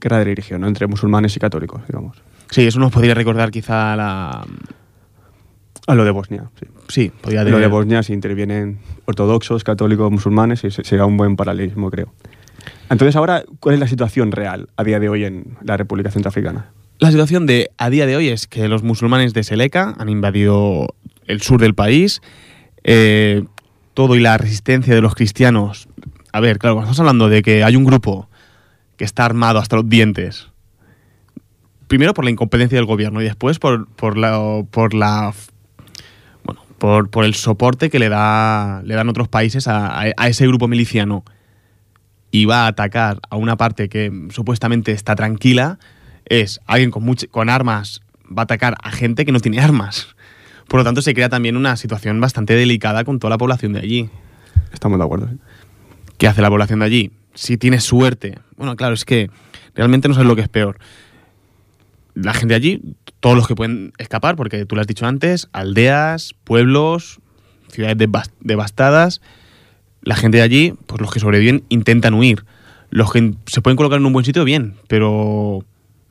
Guerra 0.00 0.18
de 0.18 0.24
religión, 0.24 0.60
¿no? 0.60 0.68
entre 0.68 0.86
musulmanes 0.86 1.36
y 1.36 1.40
católicos, 1.40 1.82
digamos. 1.88 2.16
Sí, 2.50 2.62
eso 2.62 2.78
nos 2.78 2.92
podría 2.92 3.14
recordar 3.14 3.50
quizá 3.50 3.96
la... 3.96 4.46
A 5.86 5.94
lo 5.94 6.04
de 6.04 6.10
Bosnia, 6.12 6.50
sí. 6.58 6.66
Sí, 6.88 7.12
podría 7.20 7.44
Lo 7.44 7.58
de 7.58 7.66
Bosnia, 7.66 8.02
si 8.02 8.12
intervienen 8.14 8.78
ortodoxos, 9.04 9.64
católicos, 9.64 10.10
musulmanes, 10.10 10.60
se- 10.60 10.70
será 10.70 11.04
un 11.04 11.16
buen 11.16 11.36
paralelismo, 11.36 11.90
creo. 11.90 12.14
Entonces, 12.88 13.16
ahora, 13.16 13.44
¿cuál 13.60 13.74
es 13.74 13.80
la 13.80 13.88
situación 13.88 14.32
real 14.32 14.68
a 14.76 14.84
día 14.84 15.00
de 15.00 15.08
hoy 15.10 15.24
en 15.24 15.58
la 15.62 15.76
República 15.76 16.10
Centroafricana? 16.10 16.70
La 17.00 17.10
situación 17.10 17.44
de 17.46 17.70
a 17.76 17.90
día 17.90 18.06
de 18.06 18.16
hoy 18.16 18.28
es 18.28 18.46
que 18.46 18.68
los 18.68 18.82
musulmanes 18.82 19.34
de 19.34 19.42
Seleka 19.42 19.94
han 19.98 20.08
invadido 20.08 20.94
el 21.26 21.42
sur 21.42 21.60
del 21.60 21.74
país. 21.74 22.22
Eh, 22.84 23.44
todo 23.94 24.14
y 24.16 24.20
la 24.20 24.38
resistencia 24.38 24.94
de 24.94 25.00
los 25.00 25.14
cristianos. 25.14 25.88
A 26.32 26.40
ver, 26.40 26.58
claro, 26.58 26.74
cuando 26.76 26.90
estamos 26.90 27.00
hablando 27.00 27.28
de 27.28 27.42
que 27.42 27.64
hay 27.64 27.76
un 27.76 27.84
grupo 27.84 28.28
que 28.96 29.04
está 29.04 29.24
armado 29.24 29.58
hasta 29.58 29.76
los 29.76 29.88
dientes. 29.88 30.48
Primero 31.86 32.14
por 32.14 32.24
la 32.24 32.30
incompetencia 32.30 32.76
del 32.76 32.86
gobierno 32.86 33.20
y 33.20 33.24
después 33.24 33.58
por, 33.58 33.86
por 33.88 34.16
la 34.16 34.62
por 34.70 34.94
la 34.94 35.32
bueno, 36.44 36.62
por, 36.78 37.10
por 37.10 37.24
el 37.24 37.34
soporte 37.34 37.90
que 37.90 37.98
le 37.98 38.08
da 38.08 38.82
le 38.84 38.94
dan 38.94 39.08
otros 39.08 39.28
países 39.28 39.68
a, 39.68 40.00
a- 40.00 40.28
ese 40.28 40.46
grupo 40.46 40.66
miliciano 40.66 41.24
y 42.30 42.46
va 42.46 42.64
a 42.64 42.68
atacar 42.68 43.20
a 43.30 43.36
una 43.36 43.56
parte 43.56 43.88
que 43.88 44.10
supuestamente 44.30 44.90
está 44.92 45.14
tranquila, 45.14 45.78
es 46.24 46.60
alguien 46.66 46.90
con, 46.90 47.14
con 47.30 47.48
armas 47.50 48.00
va 48.26 48.42
a 48.42 48.44
atacar 48.44 48.76
a 48.82 48.90
gente 48.90 49.24
que 49.24 49.30
no 49.32 49.38
tiene 49.40 49.60
armas. 49.60 50.13
Por 50.68 50.80
lo 50.80 50.84
tanto, 50.84 51.02
se 51.02 51.14
crea 51.14 51.28
también 51.28 51.56
una 51.56 51.76
situación 51.76 52.20
bastante 52.20 52.54
delicada 52.54 53.04
con 53.04 53.18
toda 53.18 53.30
la 53.30 53.38
población 53.38 53.72
de 53.74 53.80
allí. 53.80 54.08
Estamos 54.72 54.98
de 54.98 55.04
acuerdo. 55.04 55.26
¿eh? 55.26 55.36
¿Qué 56.18 56.26
hace 56.28 56.42
la 56.42 56.48
población 56.50 56.80
de 56.80 56.84
allí? 56.86 57.10
Si 57.34 57.56
tiene 57.56 57.80
suerte. 57.80 58.38
Bueno, 58.56 58.76
claro, 58.76 58.94
es 58.94 59.04
que 59.04 59.30
realmente 59.74 60.08
no 60.08 60.14
sabes 60.14 60.28
lo 60.28 60.36
que 60.36 60.42
es 60.42 60.48
peor. 60.48 60.78
La 62.14 62.32
gente 62.32 62.52
de 62.52 62.56
allí, 62.56 62.82
todos 63.20 63.36
los 63.36 63.46
que 63.48 63.54
pueden 63.56 63.92
escapar, 63.98 64.36
porque 64.36 64.64
tú 64.66 64.74
lo 64.76 64.80
has 64.80 64.86
dicho 64.86 65.06
antes, 65.06 65.48
aldeas, 65.52 66.34
pueblos, 66.44 67.18
ciudades 67.68 67.96
devas- 67.98 68.30
devastadas. 68.40 69.20
La 70.02 70.14
gente 70.16 70.36
de 70.38 70.42
allí, 70.44 70.74
pues 70.86 71.00
los 71.00 71.12
que 71.12 71.18
sobreviven, 71.20 71.64
intentan 71.68 72.14
huir. 72.14 72.44
Los 72.90 73.10
que 73.12 73.34
se 73.46 73.60
pueden 73.62 73.76
colocar 73.76 73.98
en 73.98 74.06
un 74.06 74.12
buen 74.12 74.24
sitio, 74.24 74.44
bien, 74.44 74.74
pero 74.86 75.64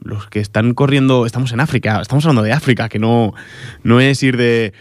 los 0.03 0.27
que 0.27 0.39
están 0.39 0.73
corriendo, 0.73 1.25
estamos 1.25 1.51
en 1.53 1.59
África, 1.59 1.99
estamos 2.01 2.25
hablando 2.25 2.43
de 2.43 2.51
África, 2.53 2.89
que 2.89 2.99
no, 2.99 3.33
no 3.83 3.99
es 4.01 4.21
ir 4.23 4.37
de. 4.37 4.73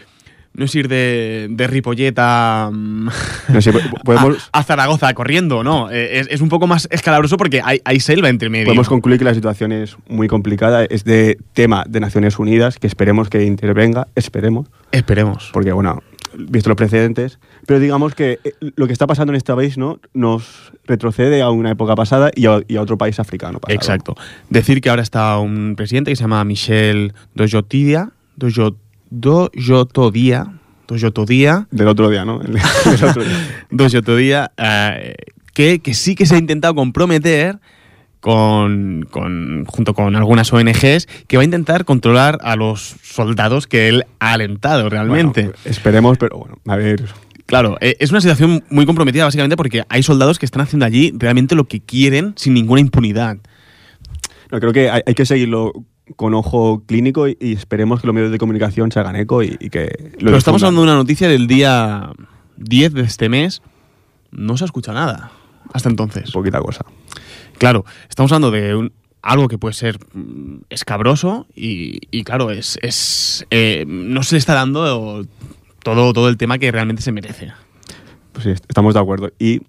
No 0.55 0.65
es 0.65 0.75
ir 0.75 0.87
de, 0.87 1.47
de 1.49 1.65
Ripollet 1.65 2.13
a, 2.19 2.69
mm, 2.71 3.09
No 3.49 3.59
sé, 3.61 3.73
po- 3.73 3.79
podemos, 4.05 4.49
a, 4.51 4.59
a 4.59 4.63
Zaragoza 4.63 5.11
corriendo, 5.15 5.63
¿no? 5.63 5.89
Eh, 5.89 6.19
Es, 6.19 6.27
es 6.29 6.41
un 6.41 6.49
poco 6.49 6.67
más 6.67 6.87
escalabroso 6.91 7.37
porque 7.37 7.59
hay, 7.65 7.81
hay 7.85 7.99
selva 7.99 8.29
entre 8.29 8.49
medio. 8.51 8.65
podemos 8.67 8.87
concluir 8.87 9.17
que 9.17 9.25
la 9.25 9.33
situación 9.33 9.71
es 9.71 9.97
muy 10.07 10.27
complicada. 10.27 10.85
Es 10.85 11.05
de 11.05 11.39
tema 11.53 11.85
de 11.89 11.99
Naciones 11.99 12.37
Unidas, 12.37 12.77
que 12.77 12.85
esperemos 12.85 13.29
que 13.29 13.43
intervenga, 13.45 14.07
esperemos, 14.13 14.67
Esperemos. 14.91 15.49
porque, 15.53 15.71
bueno, 15.71 16.03
visto 16.37 16.69
los 16.69 16.75
precedentes. 16.77 17.39
Pero 17.65 17.79
digamos 17.79 18.15
que 18.15 18.39
eh, 18.43 18.53
lo 18.75 18.87
que 18.87 18.93
está 18.93 19.07
pasando 19.07 19.31
en 19.33 19.37
este 19.37 19.53
país 19.53 19.77
¿no? 19.77 19.99
nos 20.13 20.71
retrocede 20.85 21.41
a 21.41 21.49
una 21.49 21.71
época 21.71 21.95
pasada 21.95 22.31
y 22.35 22.45
a, 22.47 22.61
y 22.67 22.75
a 22.77 22.81
otro 22.81 22.97
país 22.97 23.19
africano. 23.19 23.59
pasado. 23.59 23.75
Exacto. 23.75 24.15
Decir 24.49 24.81
que 24.81 24.89
ahora 24.89 25.01
está 25.01 25.37
un 25.39 25.75
presidente 25.75 26.11
que 26.11 26.15
se 26.15 26.21
llama 26.23 26.43
Michel 26.43 27.13
Dojotidia, 27.35 28.11
Dojo- 28.37 28.75
Dojotodía, 29.09 30.53
Dojotodía, 30.87 31.67
Del 31.71 31.87
otro 31.87 32.09
día, 32.09 32.25
¿no? 32.25 32.41
El- 32.41 32.53
del 33.71 33.95
otro 33.97 34.15
día. 34.17 34.51
Eh, 34.57 35.15
que, 35.53 35.79
que 35.79 35.93
sí 35.93 36.15
que 36.15 36.25
se 36.25 36.35
ha 36.35 36.37
intentado 36.39 36.73
comprometer 36.75 37.59
con, 38.23 39.05
con- 39.11 39.65
junto 39.65 39.93
con 39.93 40.15
algunas 40.15 40.53
ONGs 40.53 41.07
que 41.27 41.35
va 41.35 41.41
a 41.41 41.43
intentar 41.43 41.83
controlar 41.83 42.39
a 42.41 42.55
los 42.55 42.95
soldados 43.03 43.67
que 43.67 43.89
él 43.89 44.05
ha 44.19 44.31
alentado 44.31 44.89
realmente. 44.89 45.41
Bueno, 45.43 45.57
esperemos, 45.65 46.17
pero 46.17 46.37
bueno, 46.37 46.55
a 46.65 46.77
ver. 46.77 47.03
Claro, 47.45 47.75
eh, 47.81 47.97
es 47.99 48.11
una 48.11 48.21
situación 48.21 48.63
muy 48.69 48.85
comprometida 48.85 49.25
básicamente 49.25 49.57
porque 49.57 49.83
hay 49.89 50.03
soldados 50.03 50.39
que 50.39 50.45
están 50.45 50.61
haciendo 50.61 50.85
allí 50.85 51.11
realmente 51.17 51.53
lo 51.53 51.65
que 51.65 51.81
quieren 51.81 52.31
sin 52.37 52.53
ninguna 52.53 52.79
impunidad. 52.79 53.39
No, 54.49 54.59
creo 54.61 54.71
que 54.71 54.89
hay, 54.89 55.01
hay 55.05 55.13
que 55.15 55.25
seguirlo 55.25 55.73
con 56.15 56.33
ojo 56.33 56.81
clínico 56.87 57.27
y, 57.27 57.35
y 57.41 57.51
esperemos 57.51 57.99
que 57.99 58.07
los 58.07 58.13
medios 58.13 58.31
de 58.31 58.37
comunicación 58.37 58.89
se 58.93 59.01
hagan 59.01 59.17
eco 59.17 59.43
y, 59.43 59.57
y 59.59 59.69
que 59.69 60.13
lo 60.19 60.27
Pero 60.27 60.37
estamos 60.37 60.63
hablando 60.63 60.79
de 60.79 60.87
una 60.87 60.95
noticia 60.95 61.27
del 61.27 61.45
día 61.47 62.09
10 62.55 62.93
de 62.93 63.01
este 63.01 63.27
mes. 63.27 63.61
No 64.31 64.55
se 64.55 64.63
escucha 64.63 64.93
nada 64.93 65.31
hasta 65.73 65.89
entonces. 65.89 66.31
Poquita 66.31 66.61
cosa. 66.61 66.85
Claro, 67.57 67.85
estamos 68.09 68.31
hablando 68.31 68.51
de 68.51 68.75
un- 68.75 68.93
algo 69.21 69.47
que 69.47 69.57
puede 69.57 69.73
ser 69.73 69.97
mm, 70.13 70.63
escabroso 70.69 71.47
y, 71.55 71.99
y 72.11 72.23
claro, 72.23 72.51
es, 72.51 72.77
es 72.81 73.45
eh, 73.51 73.85
no 73.87 74.21
se 74.23 74.35
le 74.35 74.39
está 74.39 74.53
dando 74.53 75.25
todo, 75.83 76.13
todo 76.13 76.27
el 76.29 76.37
tema 76.37 76.57
que 76.57 76.71
realmente 76.71 77.01
se 77.01 77.11
merece. 77.11 77.51
Pues 78.33 78.43
sí, 78.43 78.49
est- 78.51 78.65
estamos 78.67 78.93
de 78.93 78.99
acuerdo. 78.99 79.31
Y 79.39 79.61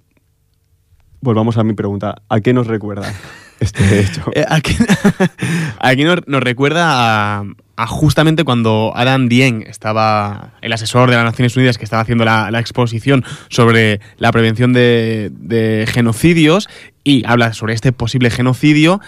volvamos 1.21 1.57
a 1.57 1.65
mi 1.65 1.75
pregunta. 1.75 2.17
¿A 2.29 2.41
qué 2.41 2.53
nos 2.53 2.67
recuerda 2.67 3.13
este 3.61 4.01
hecho? 4.01 4.25
Eh, 4.35 4.45
aquí 4.49 4.77
aquí 5.79 6.05
nos, 6.05 6.27
nos 6.27 6.43
recuerda 6.43 7.39
a, 7.41 7.45
a 7.77 7.87
justamente 7.87 8.45
cuando 8.45 8.93
Adam 8.95 9.29
Dieng 9.29 9.63
estaba, 9.69 10.55
el 10.63 10.73
asesor 10.73 11.11
de 11.11 11.17
las 11.17 11.25
Naciones 11.25 11.57
Unidas 11.57 11.79
que 11.79 11.85
estaba 11.85 12.03
haciendo 12.03 12.25
la, 12.25 12.51
la 12.51 12.61
exposición 12.61 13.25
sobre 13.49 14.01
la 14.19 14.33
prevención 14.33 14.73
de, 14.73 15.31
de 15.33 15.87
genocidios 15.89 16.69
y 17.05 17.25
habla 17.27 17.53
sobre 17.53 17.75
este 17.75 17.93
posible 17.93 18.31
genocidio, 18.31 19.01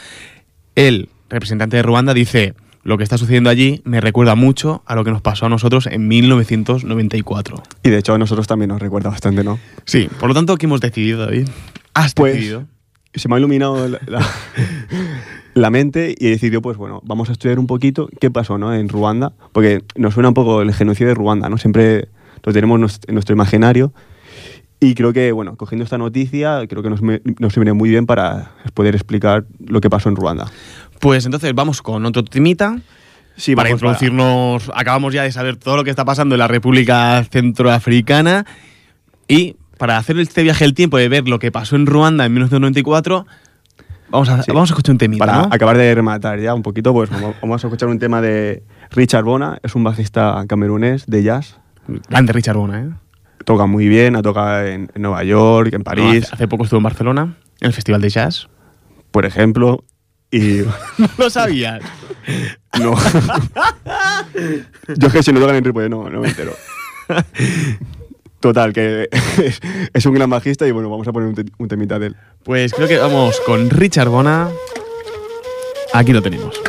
el 0.75 1.09
representante 1.31 1.77
de 1.77 1.83
Ruanda 1.83 2.15
dice, 2.15 2.55
lo 2.85 2.99
que 2.99 3.03
está 3.05 3.19
sucediendo 3.19 3.51
allí 3.51 3.81
me 3.85 4.01
recuerda 4.01 4.35
mucho 4.37 4.83
a 4.87 4.95
lo 4.95 5.03
que 5.05 5.11
nos 5.11 5.23
pasó 5.23 5.47
a 5.47 5.49
nosotros 5.49 5.87
en 5.87 6.07
1994. 6.07 7.63
Y 7.83 7.91
de 7.91 7.99
hecho 7.99 8.15
a 8.15 8.19
nosotros 8.19 8.47
también 8.47 8.69
nos 8.69 8.81
recuerda 8.81 9.11
bastante, 9.11 9.43
¿no? 9.43 9.59
Sí, 9.85 10.09
por 10.21 10.29
lo 10.29 10.35
tanto, 10.35 10.57
¿qué 10.57 10.67
hemos 10.67 10.81
decidido, 10.81 11.25
David? 11.25 11.49
Has 11.95 12.15
Pues- 12.15 12.35
decidido. 12.35 12.65
Se 13.15 13.29
me 13.31 13.35
ha 13.37 13.39
iluminado 13.39 13.89
la, 13.89 13.99
la- 14.07 14.29
la 15.55 15.71
mente 15.71 16.15
y 16.19 16.27
he 16.27 16.31
decidido, 16.31 16.61
pues 16.61 16.77
bueno, 16.77 17.01
vamos 17.03 17.31
a 17.31 17.33
estudiar 17.33 17.59
un 17.59 17.67
poquito 17.67 18.11
qué 18.21 18.31
pasó, 18.31 18.59
¿no? 18.59 18.75
En 18.75 18.91
Ruanda, 18.91 19.33
porque 19.53 19.83
nos 19.97 20.13
suena 20.13 20.29
un 20.29 20.35
poco 20.35 20.61
el 20.61 20.75
genocidio 20.75 21.09
de 21.09 21.15
Ruanda, 21.15 21.49
¿no? 21.49 21.57
Siempre 21.57 22.09
lo 22.43 22.53
tenemos 22.53 23.01
en 23.07 23.15
nuestro 23.15 23.35
imaginario 23.35 23.93
y 24.81 24.95
creo 24.95 25.13
que, 25.13 25.33
bueno, 25.33 25.57
cogiendo 25.57 25.85
esta 25.85 25.99
noticia, 25.99 26.67
creo 26.69 26.83
que 26.83 26.91
nos, 26.91 27.01
nos 27.03 27.55
viene 27.55 27.73
muy 27.73 27.89
bien 27.89 28.07
para 28.07 28.53
poder 28.75 28.95
explicar 28.95 29.45
lo 29.67 29.81
que 29.81 29.89
pasó 29.91 30.09
en 30.09 30.17
Ruanda. 30.17 30.47
Pues 31.01 31.25
entonces 31.25 31.55
vamos 31.55 31.83
con 31.83 32.05
otro 32.07 32.25
temita. 32.25 32.79
Sí, 33.37 33.55
para 33.55 33.69
introducirnos, 33.71 34.71
acabamos 34.75 35.13
ya 35.13 35.23
de 35.23 35.31
saber 35.33 35.57
todo 35.57 35.77
lo 35.77 35.85
que 35.85 35.91
está 35.91 36.05
pasando 36.07 36.35
en 36.35 36.39
la 36.39 36.49
República 36.49 37.23
Centroafricana 37.31 38.47
y 39.29 39.57
para 39.77 39.99
hacer 39.99 40.19
este 40.19 40.43
viaje 40.43 40.65
del 40.65 40.73
tiempo 40.73 40.97
de 40.97 41.09
ver 41.11 41.29
lo 41.29 41.39
que 41.39 41.53
pasó 41.53 41.77
en 41.77 41.85
Ruanda 41.85 42.25
en 42.25 42.33
1994, 42.33 43.27
vamos 44.09 44.29
a, 44.31 44.43
Sí. 44.43 44.51
vamos 44.53 44.71
a 44.71 44.73
escuchar 44.73 44.93
un 44.95 44.99
temita, 44.99 45.27
Para 45.27 45.39
¿no? 45.43 45.49
acabar 45.53 45.77
de 45.77 45.95
rematar 45.95 46.41
ya 46.41 46.55
un 46.55 46.63
poquito, 46.63 46.95
pues 46.95 47.11
vamos, 47.11 47.37
vamos 47.43 47.63
a 47.63 47.67
escuchar 47.67 47.89
un 47.91 47.99
tema 47.99 48.23
de 48.23 48.63
Richard 48.93 49.25
Bona, 49.25 49.59
es 49.63 49.75
un 49.75 49.85
bajista 49.85 50.43
camerunés 50.49 51.05
de 51.07 51.23
jazz. 51.23 51.59
Grande 52.09 52.33
Richard 52.33 52.57
Bona, 52.57 52.81
¿eh? 52.81 52.89
Toca 53.45 53.67
muy 53.67 53.87
bien, 53.89 54.17
ha 54.17 54.23
tocado 54.23 54.65
en, 54.67 54.91
en 54.95 55.03
Nueva 55.03 55.23
York, 55.25 55.73
en 55.75 55.83
París, 55.85 56.25
Hace, 56.25 56.35
hace 56.35 56.49
poco 56.49 56.65
estuvo 56.65 56.79
en 56.79 56.85
Barcelona, 56.85 57.37
en 57.61 57.67
el 57.69 57.73
Festival 57.73 58.01
de 58.01 58.09
Jazz. 58.11 58.49
por 59.11 59.25
ejemplo. 59.27 59.85
Y 60.31 60.63
No 60.99 61.09
lo 61.19 61.31
sabías. 61.31 61.81
no. 62.81 62.95
Yo 64.97 65.07
es 65.07 65.13
que 65.13 65.23
si 65.23 65.33
no 65.33 65.39
tocan 65.41 65.57
en 65.57 65.65
Ripollet 65.65 65.89
no, 65.89 66.11
no 66.11 66.21
me 66.21 66.29
entero. 66.29 66.53
Total, 68.41 68.73
que 68.73 69.09
es, 69.13 69.61
es 69.93 70.07
un 70.07 70.15
gran 70.15 70.29
bajista 70.29 70.67
y 70.67 70.73
bueno, 70.73 70.91
vamos 70.91 71.07
a 71.09 71.13
poner 71.13 71.29
un, 71.29 71.35
te- 71.37 71.45
un 71.59 71.69
temita 71.69 71.99
de 71.99 72.09
él. 72.09 72.17
Pues 72.43 72.73
creo 72.75 72.89
que 72.89 72.99
vamos 72.99 73.41
con 73.47 73.71
Richard 73.71 74.09
Bona. 74.09 74.49
Aquí 75.93 76.13
lo 76.13 76.21
tenemos. 76.21 76.61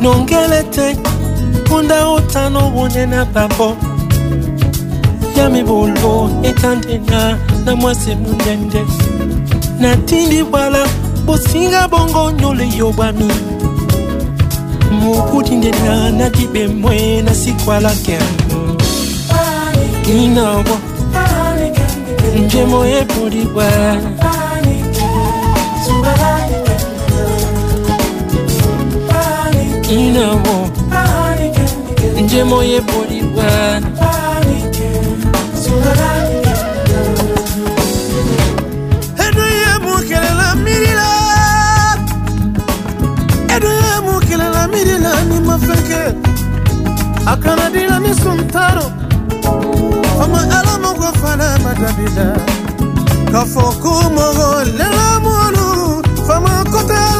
nongele 0.00 0.62
te 0.70 0.96
mpunda 1.64 2.08
otano 2.08 2.70
bonena 2.70 3.24
babo 3.24 3.76
ya 5.36 5.48
mibolo 5.50 6.30
etandena 6.42 7.38
na 7.64 7.76
mwasi 7.76 8.14
munene 8.16 8.84
natindi 9.80 10.42
bwala 10.44 10.86
bosinga 11.24 11.88
bongo 11.88 12.30
nyole 12.32 12.68
yobwami 12.76 13.28
mokudi 14.92 15.56
ndena 15.56 16.10
na 16.10 16.30
dibemwe 16.30 17.22
na 17.22 17.34
sikwalake 17.34 18.18
inawo 20.16 20.64
njemo 22.46 22.86
epulibwa 22.86 23.64
nabo 30.20 30.68
nje 32.22 32.44
moye 32.44 32.80
polibwana 32.80 33.86
edoye 39.26 39.70
mukelela 39.84 40.48
milila 40.64 41.08
edoye 43.56 43.94
mukelela 44.06 44.68
milila 44.68 45.12
ni 45.28 45.40
mafeke 45.40 46.02
akanadila 47.26 47.98
ni 48.00 48.14
suntaro 48.14 48.86
fama 50.18 50.40
ala 50.58 50.74
mogo 50.82 51.12
fana 51.20 51.58
madabida 51.64 52.28
kafo 53.32 53.62
kumogo 53.82 54.64
lela 54.78 55.20
mulu 55.24 56.04
fama 56.26 56.64
kotala 56.72 57.19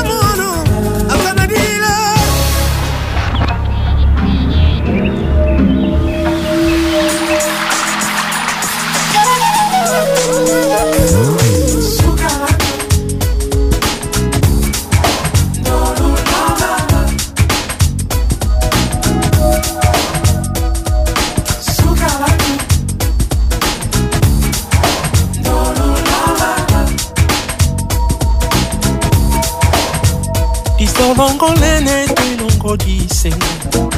ngolene 31.41 32.07
tinongodise 32.07 33.33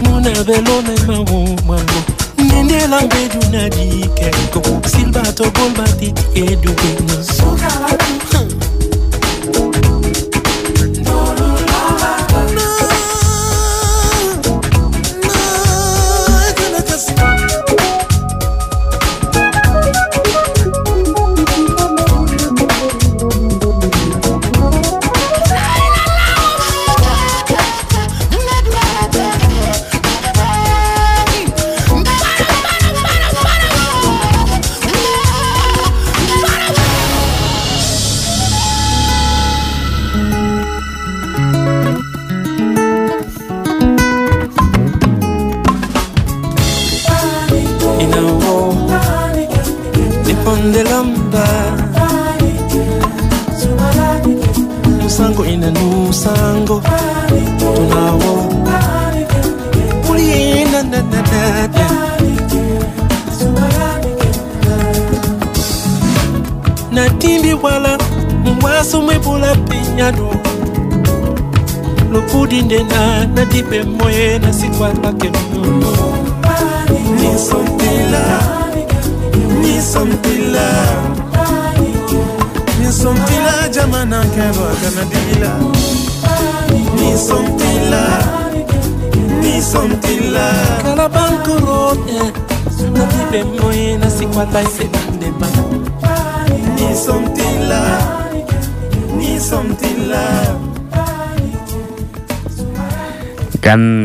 mona 0.03 0.43
belone 0.43 0.95
mawo 1.07 1.47
mwango 1.65 2.03
na 7.07 7.23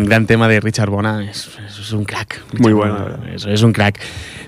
Gran, 0.09 0.27
tema 0.27 0.49
de 0.49 0.61
Richard 0.61 0.89
Bona, 0.89 1.31
es, 1.31 1.51
es 1.69 1.93
un 1.93 2.05
crack. 2.05 2.43
Richard 2.53 2.63
Muy 2.63 2.73
bueno, 2.73 2.95
Bona, 2.95 3.35
es 3.35 3.63
un 3.63 3.73
crack. 3.73 4.01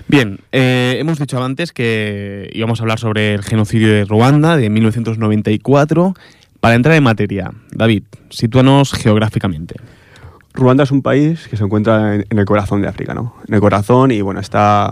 Bien, 0.07 0.39
eh, 0.51 0.95
hemos 0.99 1.19
dicho 1.19 1.41
antes 1.43 1.71
que 1.71 2.49
íbamos 2.53 2.79
a 2.79 2.83
hablar 2.83 2.97
sobre 2.97 3.35
el 3.35 3.43
genocidio 3.43 3.87
de 3.87 4.05
Ruanda 4.05 4.57
de 4.57 4.71
1994. 4.71 6.15
Para 6.59 6.75
entrar 6.75 6.95
en 6.95 7.03
materia, 7.03 7.51
David, 7.71 8.03
sitúanos 8.31 8.93
geográficamente. 8.93 9.75
Ruanda 10.53 10.83
es 10.83 10.91
un 10.91 11.03
país 11.03 11.47
que 11.47 11.57
se 11.57 11.63
encuentra 11.63 12.15
en, 12.15 12.25
en 12.27 12.39
el 12.39 12.45
corazón 12.45 12.81
de 12.81 12.87
África, 12.87 13.13
¿no? 13.13 13.35
En 13.47 13.53
el 13.53 13.61
corazón 13.61 14.11
y 14.11 14.21
bueno, 14.21 14.39
está... 14.39 14.91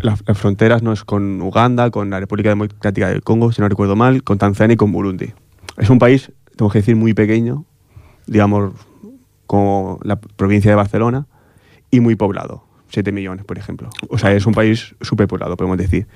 Las, 0.00 0.22
las 0.26 0.36
fronteras 0.36 0.82
no 0.82 0.92
es 0.92 1.02
con 1.02 1.40
Uganda, 1.40 1.90
con 1.90 2.10
la 2.10 2.20
República 2.20 2.50
Democrática 2.50 3.08
del 3.08 3.22
Congo, 3.22 3.52
si 3.52 3.62
no 3.62 3.68
recuerdo 3.70 3.96
mal, 3.96 4.22
con 4.22 4.36
Tanzania 4.36 4.74
y 4.74 4.76
con 4.76 4.92
Burundi. 4.92 5.32
Es 5.78 5.88
un 5.88 5.98
país, 5.98 6.30
tengo 6.56 6.70
que 6.70 6.80
decir, 6.80 6.94
muy 6.94 7.14
pequeño, 7.14 7.64
digamos, 8.26 8.74
como 9.54 9.98
la 10.02 10.16
provincia 10.16 10.70
de 10.70 10.74
Barcelona, 10.74 11.26
y 11.90 12.00
muy 12.00 12.16
poblado, 12.16 12.64
7 12.88 13.12
millones, 13.12 13.44
por 13.44 13.58
ejemplo. 13.58 13.88
O 14.08 14.18
sea, 14.18 14.32
es 14.32 14.46
un 14.46 14.54
país 14.54 14.94
súper 15.00 15.28
poblado, 15.28 15.56
podemos 15.56 15.78
decir. 15.78 16.06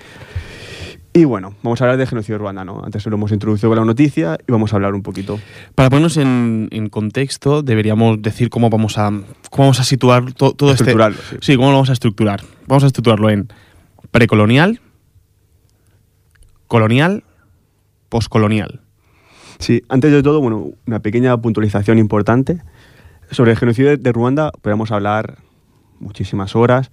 Y 1.14 1.24
bueno, 1.24 1.55
vamos 1.62 1.81
a 1.81 1.85
hablar 1.85 1.96
de 1.98 2.07
genocidio 2.07 2.35
de 2.35 2.38
Ruanda, 2.40 2.64
¿no? 2.64 2.85
Antes 2.85 3.05
lo 3.07 3.14
hemos 3.16 3.33
introducido 3.33 3.70
con 3.70 3.79
la 3.79 3.85
noticia 3.85 4.38
y 4.46 4.53
vamos 4.53 4.72
a 4.72 4.77
hablar 4.77 4.94
un 4.94 5.03
poquito. 5.03 5.40
Para 5.74 5.88
ponernos 5.88 6.16
en, 6.16 6.68
en 6.70 6.88
contexto, 6.90 7.62
deberíamos 7.62 8.20
decir 8.22 8.51
cómo 8.51 8.68
vamos 8.70 8.98
a, 8.98 9.09
cómo 9.51 9.64
vamos 9.64 9.81
a 9.81 9.85
situar 9.85 10.33
to- 10.35 10.53
todo 10.53 10.70
este... 10.72 10.85
Sí, 11.40 11.57
cómo 11.57 11.68
lo 11.68 11.74
vamos 11.74 11.90
a 11.90 11.94
estructurar. 11.94 12.42
Vamos 12.66 12.85
a 12.85 12.88
estructurarlo 12.88 13.31
en 13.31 13.48
precolonial, 14.11 14.81
colonial, 16.66 17.24
poscolonial. 18.09 18.81
Sí, 19.59 19.83
antes 19.88 20.12
de 20.12 20.22
todo, 20.22 20.40
bueno, 20.40 20.68
una 20.87 21.01
pequeña 21.01 21.37
puntualización 21.40 21.98
importante. 21.98 22.62
Sobre 23.31 23.53
el 23.53 23.59
genocidio 23.59 23.97
de- 23.97 24.12
Ruanda 24.12 24.51
podemos 24.62 24.91
hablar 24.91 25.38
muchísimas 26.01 26.57
horas 26.57 26.91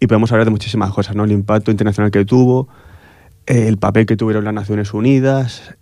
y 0.00 0.06
podemos 0.06 0.30
hablar 0.32 0.44
de 0.44 0.50
muchísimas 0.50 0.92
cosas, 0.92 1.16
¿no? 1.16 1.24
El 1.24 1.32
impacto 1.32 1.70
internacional 1.70 2.10
que 2.10 2.24
tuvo, 2.24 2.68
el 3.46 3.78
papel 3.78 4.06
que 4.06 4.16
tuvieron 4.16 4.44
las 4.44 4.54
Naciones 4.54 4.92
Unidas, 4.92 5.74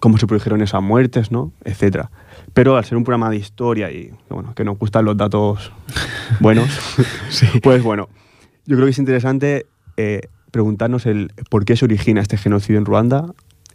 cómo 0.00 0.18
se 0.18 0.26
produjeron 0.26 0.60
esas 0.62 0.82
muertes, 0.82 1.30
¿no? 1.30 1.52
Etcétera. 1.64 2.10
Pero 2.52 2.76
al 2.76 2.84
ser 2.84 2.96
un 2.98 3.04
programa 3.04 3.30
de 3.30 3.36
historia 3.36 3.90
y 3.90 4.12
bueno, 4.28 4.54
que 4.54 4.64
nos 4.64 4.78
gustan 4.78 5.04
los 5.04 5.16
datos 5.16 5.72
buenos, 6.40 6.68
pues 7.62 7.82
bueno, 7.82 8.08
yo 8.66 8.76
creo 8.76 8.86
que 8.86 8.90
es 8.90 8.98
interesante 8.98 9.66
eh, 9.96 10.22
preguntarnos 10.50 11.06
el 11.06 11.32
por 11.50 11.64
qué 11.64 11.76
se 11.76 11.84
origina 11.84 12.20
este 12.20 12.36
genocidio 12.36 12.78
en 12.78 12.84
Ruanda 12.84 13.26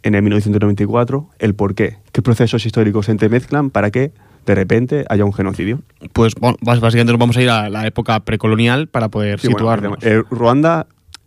en 0.02 0.14
el 0.14 0.22
1994, 0.22 1.28
el 1.38 1.54
por 1.54 1.74
qué, 1.74 1.98
qué 2.12 2.22
procesos 2.22 2.64
históricos 2.64 3.06
se 3.06 3.12
entremezclan 3.12 3.70
para 3.70 3.90
que 3.90 4.12
de 4.46 4.54
repente 4.54 5.04
haya 5.08 5.24
un 5.24 5.32
genocidio. 5.32 5.80
Pues 6.12 6.34
bueno, 6.34 6.56
básicamente 6.62 7.12
nos 7.12 7.18
vamos 7.18 7.36
a 7.36 7.42
ir 7.42 7.50
a 7.50 7.68
la 7.68 7.86
época 7.86 8.20
precolonial 8.20 8.88
para 8.88 9.08
poder 9.08 9.38
Sí, 9.40 9.48
situarnos. 9.48 9.98
eh, 10.02 10.22
Ruanda 10.30 10.86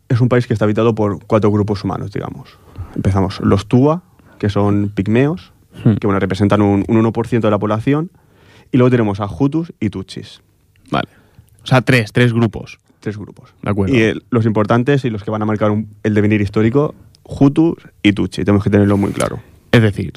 es 0.09 0.19
un 0.21 0.29
país 0.29 0.47
que 0.47 0.53
está 0.53 0.65
habitado 0.65 0.93
por 0.95 1.23
cuatro 1.25 1.51
grupos 1.51 1.83
humanos, 1.83 2.11
digamos. 2.11 2.57
Empezamos 2.95 3.39
los 3.41 3.67
Tua, 3.67 4.03
que 4.39 4.49
son 4.49 4.89
pigmeos, 4.93 5.51
Hmm. 5.83 5.93
que 5.95 6.05
bueno, 6.05 6.19
representan 6.19 6.61
un, 6.61 6.85
un 6.87 6.97
1% 6.97 7.47
de 7.47 7.51
la 7.51 7.57
población, 7.57 8.11
y 8.71 8.77
luego 8.77 8.91
tenemos 8.91 9.19
a 9.19 9.25
Hutus 9.27 9.73
y 9.79 9.89
Tutsis, 9.89 10.41
Vale. 10.91 11.07
O 11.63 11.65
sea, 11.65 11.81
tres, 11.81 12.11
tres 12.11 12.33
grupos. 12.33 12.77
tres 12.99 13.17
grupos. 13.17 13.53
De 13.61 13.69
acuerdo. 13.71 13.93
Y 13.95 14.01
el- 14.01 14.23
los 14.29 14.45
importantes 14.45 15.03
y 15.05 15.09
los 15.09 15.23
que 15.23 15.31
van 15.31 15.41
a 15.41 15.45
marcar 15.45 15.71
un- 15.71 15.89
el 16.03 16.13
devenir 16.13 16.41
histórico, 16.41 16.93
Hutus 17.23 17.75
y 18.03 18.13
Tutsi, 18.13 18.43
tenemos 18.45 18.63
que 18.63 18.69
tenerlo 18.69 18.97
muy 18.97 19.11
claro. 19.11 19.39
Es 19.71 19.81
decir, 19.81 20.13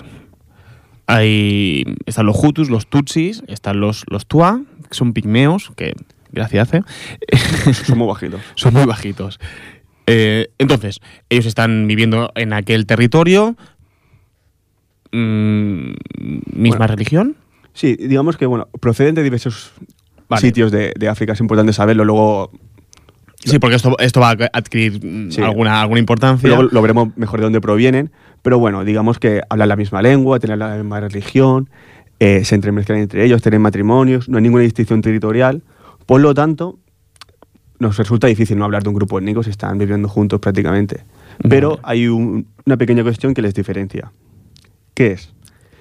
hay, 1.06 1.84
están 2.06 2.26
los 2.26 2.36
Hutus, 2.42 2.70
los 2.70 2.86
Tutsis, 2.88 3.42
están 3.46 3.80
los, 3.80 4.04
los 4.08 4.26
Tua, 4.26 4.62
que 4.88 4.94
son 4.94 5.12
pigmeos, 5.12 5.72
que 5.76 5.94
gracia 6.32 6.62
hace, 6.62 6.82
Somos 7.86 8.08
bajitos. 8.14 8.40
son 8.56 8.74
muy 8.74 8.84
bajitos. 8.84 9.38
Eh, 10.06 10.48
entonces, 10.58 11.00
ellos 11.30 11.46
están 11.46 11.86
viviendo 11.86 12.30
en 12.34 12.52
aquel 12.52 12.86
territorio, 12.86 13.56
mm, 15.12 15.90
misma 16.52 16.78
Bueno. 16.78 16.86
religión. 16.88 17.36
Sí, 17.72 17.96
digamos 17.96 18.36
que, 18.36 18.46
bueno, 18.46 18.68
proceden 18.80 19.14
de 19.14 19.22
diversos 19.22 19.72
Vale. 20.28 20.40
sitios 20.40 20.72
de, 20.72 20.92
de 20.96 21.08
África, 21.08 21.32
es 21.34 21.40
importante 21.40 21.72
saberlo. 21.72 22.04
Luego, 22.04 22.50
Sí, 23.50 23.58
porque 23.58 23.76
esto, 23.76 23.96
esto 23.98 24.20
va 24.20 24.30
a 24.30 24.36
adquirir 24.52 25.04
mm, 25.04 25.30
Sí. 25.30 25.40
alguna, 25.42 25.80
alguna 25.80 26.00
importancia. 26.00 26.48
luego 26.48 26.64
lo 26.64 26.82
veremos 26.82 27.16
mejor 27.16 27.40
de 27.40 27.44
dónde 27.44 27.60
provienen. 27.60 28.10
Pero 28.42 28.58
bueno, 28.58 28.84
digamos 28.84 29.18
que 29.18 29.40
hablan 29.48 29.68
la 29.68 29.76
misma 29.76 30.02
lengua, 30.02 30.38
tienen 30.38 30.58
la 30.58 30.76
misma 30.76 31.00
religión, 31.00 31.68
eh, 32.20 32.44
se 32.44 32.54
entremezclan 32.54 32.98
entre 32.98 33.24
ellos, 33.24 33.42
tienen 33.42 33.60
matrimonios, 33.62 34.28
no 34.28 34.36
hay 34.38 34.42
ninguna 34.42 34.62
distinción 34.62 35.00
territorial. 35.02 35.62
Por 36.06 36.20
lo 36.20 36.32
tanto, 36.34 36.78
nos 37.78 37.96
resulta 37.98 38.26
difícil 38.26 38.56
no 38.58 38.64
hablar 38.64 38.82
de 38.82 38.88
un 38.88 38.94
grupo 38.94 39.18
étnico 39.18 39.42
si 39.42 39.50
están 39.50 39.76
viviendo 39.78 40.08
juntos 40.08 40.40
prácticamente. 40.40 41.04
Pero 41.48 41.70
Vale. 41.70 41.80
hay 41.84 42.08
un- 42.08 42.46
una 42.64 42.76
pequeña 42.76 43.02
cuestión 43.02 43.34
que 43.34 43.42
les 43.42 43.52
diferencia. 43.54 44.12
¿Qué 44.94 45.08
es? 45.12 45.34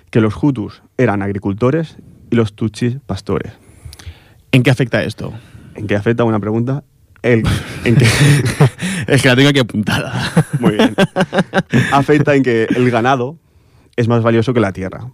Que 0.09 0.19
los 0.21 0.35
Hutus 0.41 0.81
eran 0.97 1.21
agricultores 1.21 1.97
y 2.31 2.35
los 2.35 2.53
Tutsis 2.53 2.97
pastores. 3.05 3.53
¿En 4.51 4.63
qué 4.63 4.71
afecta 4.71 5.03
esto? 5.03 5.33
¿En 5.75 5.87
qué 5.87 5.95
afecta? 5.95 6.23
Una 6.23 6.39
pregunta. 6.39 6.83
El, 7.25 7.43
¿En 7.85 7.95
qué? 7.95 8.05
es 9.07 9.23
que 9.23 9.27
la 9.27 9.35
tengo 9.35 9.49
aquí 9.49 9.57
apuntada. 9.57 10.31
Muy 10.59 10.73
bien. 10.73 10.93
Afecta 11.91 12.35
en 12.35 12.43
que 12.43 12.65
el 12.65 12.91
ganado 12.91 13.39
es 13.95 14.07
más 14.07 14.21
valioso 14.21 14.53
que 14.53 14.59
la 14.59 14.71
tierra. 14.71 15.09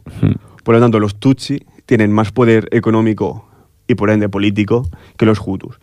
Por 0.65 0.75
lo 0.75 0.81
tanto, 0.81 0.99
los 0.99 1.21
Tutsi 1.21 1.65
tienen 1.85 2.11
más 2.11 2.33
poder 2.33 2.67
económico 2.71 3.47
y 3.87 3.95
por 3.95 4.09
ende 4.09 4.27
político 4.27 4.89
que 5.17 5.25
los 5.25 5.39
Hutus. 5.39 5.79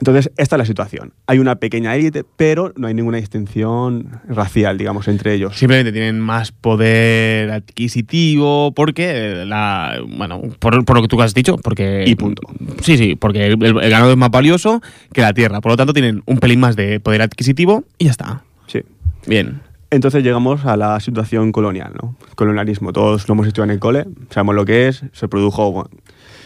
Entonces, 0.00 0.30
esta 0.36 0.56
es 0.56 0.58
la 0.58 0.64
situación. 0.64 1.12
Hay 1.26 1.38
una 1.40 1.56
pequeña 1.56 1.94
élite, 1.96 2.24
pero 2.36 2.72
no 2.76 2.86
hay 2.86 2.94
ninguna 2.94 3.18
distinción 3.18 4.20
racial, 4.28 4.78
digamos, 4.78 5.08
entre 5.08 5.34
ellos. 5.34 5.56
Simplemente 5.56 5.90
tienen 5.92 6.20
más 6.20 6.52
poder 6.52 7.50
adquisitivo 7.50 8.72
porque 8.74 9.44
la 9.46 9.98
bueno 10.08 10.42
por, 10.60 10.84
por 10.84 10.96
lo 10.96 11.02
que 11.02 11.08
tú 11.08 11.20
has 11.22 11.34
dicho 11.34 11.56
porque 11.58 12.04
Y 12.06 12.14
punto. 12.14 12.42
sí 12.82 12.96
sí 12.96 13.16
porque 13.16 13.46
el, 13.46 13.62
el- 13.64 13.78
el 13.82 13.90
ganado 13.90 14.10
es 14.12 14.16
más 14.16 14.30
valioso 14.30 14.80
que 15.12 15.20
la 15.20 15.32
tierra 15.32 15.60
por 15.60 15.72
lo 15.72 15.76
tanto 15.76 15.92
tienen 15.92 16.22
un 16.26 16.38
pelín 16.38 16.60
más 16.60 16.76
de 16.76 17.00
poder 17.00 17.22
adquisitivo 17.22 17.84
y 17.98 18.04
ya 18.06 18.10
está 18.12 18.44
Sí. 18.66 18.82
bien 19.26 19.60
Entonces 19.90 20.22
llegamos 20.22 20.64
a 20.66 20.76
la 20.76 21.00
situación 21.00 21.50
colonial, 21.52 21.92
¿no? 22.00 22.14
Colonialismo. 22.34 22.92
Todos 22.92 23.26
lo 23.28 23.32
hemos 23.34 23.46
estudiado 23.46 23.64
en 23.70 23.74
el 23.74 23.80
cole, 23.80 24.04
sabemos 24.30 24.54
lo 24.54 24.64
que 24.66 24.88
es, 24.88 25.02
se 25.12 25.28
produjo 25.28 25.72
bueno, 25.72 25.90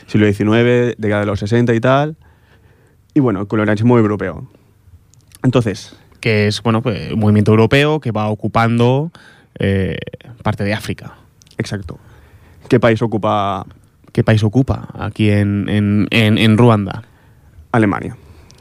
siglo 0.07 0.27
XIX, 0.33 0.95
década 0.97 1.21
de 1.21 1.27
los 1.27 1.41
60 1.41 1.75
y 1.75 1.81
tal. 1.81 2.17
Y 3.15 3.21
bueno, 3.21 3.41
el 3.41 3.47
colonialismo 3.47 3.99
europeo. 3.99 4.47
Entonces, 5.43 5.97
que 6.21 6.47
es 6.47 6.63
bueno 6.63 6.83
pues 6.83 7.13
un 7.13 7.19
movimiento 7.21 7.51
europeo 7.51 8.01
que 8.01 8.11
va 8.13 8.29
ocupando 8.29 9.11
eh, 9.59 9.99
parte 10.43 10.65
de 10.65 10.73
África 10.75 11.15
exacto. 11.59 11.99
¿Qué 12.69 12.79
país 12.81 13.03
ocupa 13.03 13.67
¿qué 14.13 14.23
país 14.25 14.43
ocupa 14.45 14.89
aquí 14.95 15.31
en, 15.31 15.69
en, 15.69 16.07
en- 16.11 16.39
en 16.39 16.57
Ruanda? 16.59 17.03
Alemania? 17.73 18.17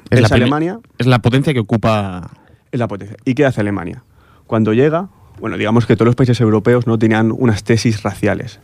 Es 0.10 0.20
Es, 0.20 0.30
la 0.30 0.36
Alemania, 0.36 0.80
Es 0.98 1.06
la 1.08 1.20
potencia 1.20 1.54
que 1.54 1.60
ocupa 1.60 2.32
es 2.72 2.80
la 2.80 2.88
potencia. 2.88 3.16
¿Y 3.26 3.36
qué 3.36 3.46
hace 3.46 3.62
Alemania? 3.62 4.04
Cuando 4.48 4.74
llega, 4.74 5.10
bueno, 5.40 5.58
digamos 5.58 5.86
que 5.86 5.96
todos 5.96 6.08
los 6.08 6.16
países 6.16 6.40
europeos 6.42 6.88
no 6.88 6.98
tenían 6.98 7.32
unas 7.32 7.64
tesis 7.64 8.02
raciales. 8.04 8.60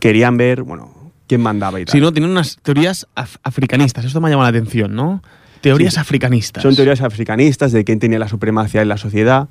Querían 0.00 0.36
ver, 0.36 0.62
bueno, 0.62 0.90
quién 1.26 1.40
mandaba 1.40 1.80
y 1.80 1.84
tal. 1.84 1.92
Sí, 1.92 2.00
¿no? 2.00 2.12
Tienen 2.12 2.30
unas 2.30 2.56
teorías 2.62 3.06
af- 3.16 3.38
africanistas. 3.42 4.04
Esto 4.04 4.20
me 4.20 4.28
ha 4.28 4.30
llamado 4.30 4.50
la 4.50 4.58
atención, 4.58 4.94
¿no? 4.94 5.22
Teorías 5.60 5.94
Sí. 5.94 6.00
africanistas. 6.00 6.62
Son 6.62 6.74
teorías 6.76 7.00
africanistas 7.00 7.72
de 7.72 7.84
quién 7.84 7.98
tenía 7.98 8.18
la 8.18 8.28
supremacía 8.28 8.82
en 8.82 8.88
la 8.88 8.96
sociedad. 8.96 9.48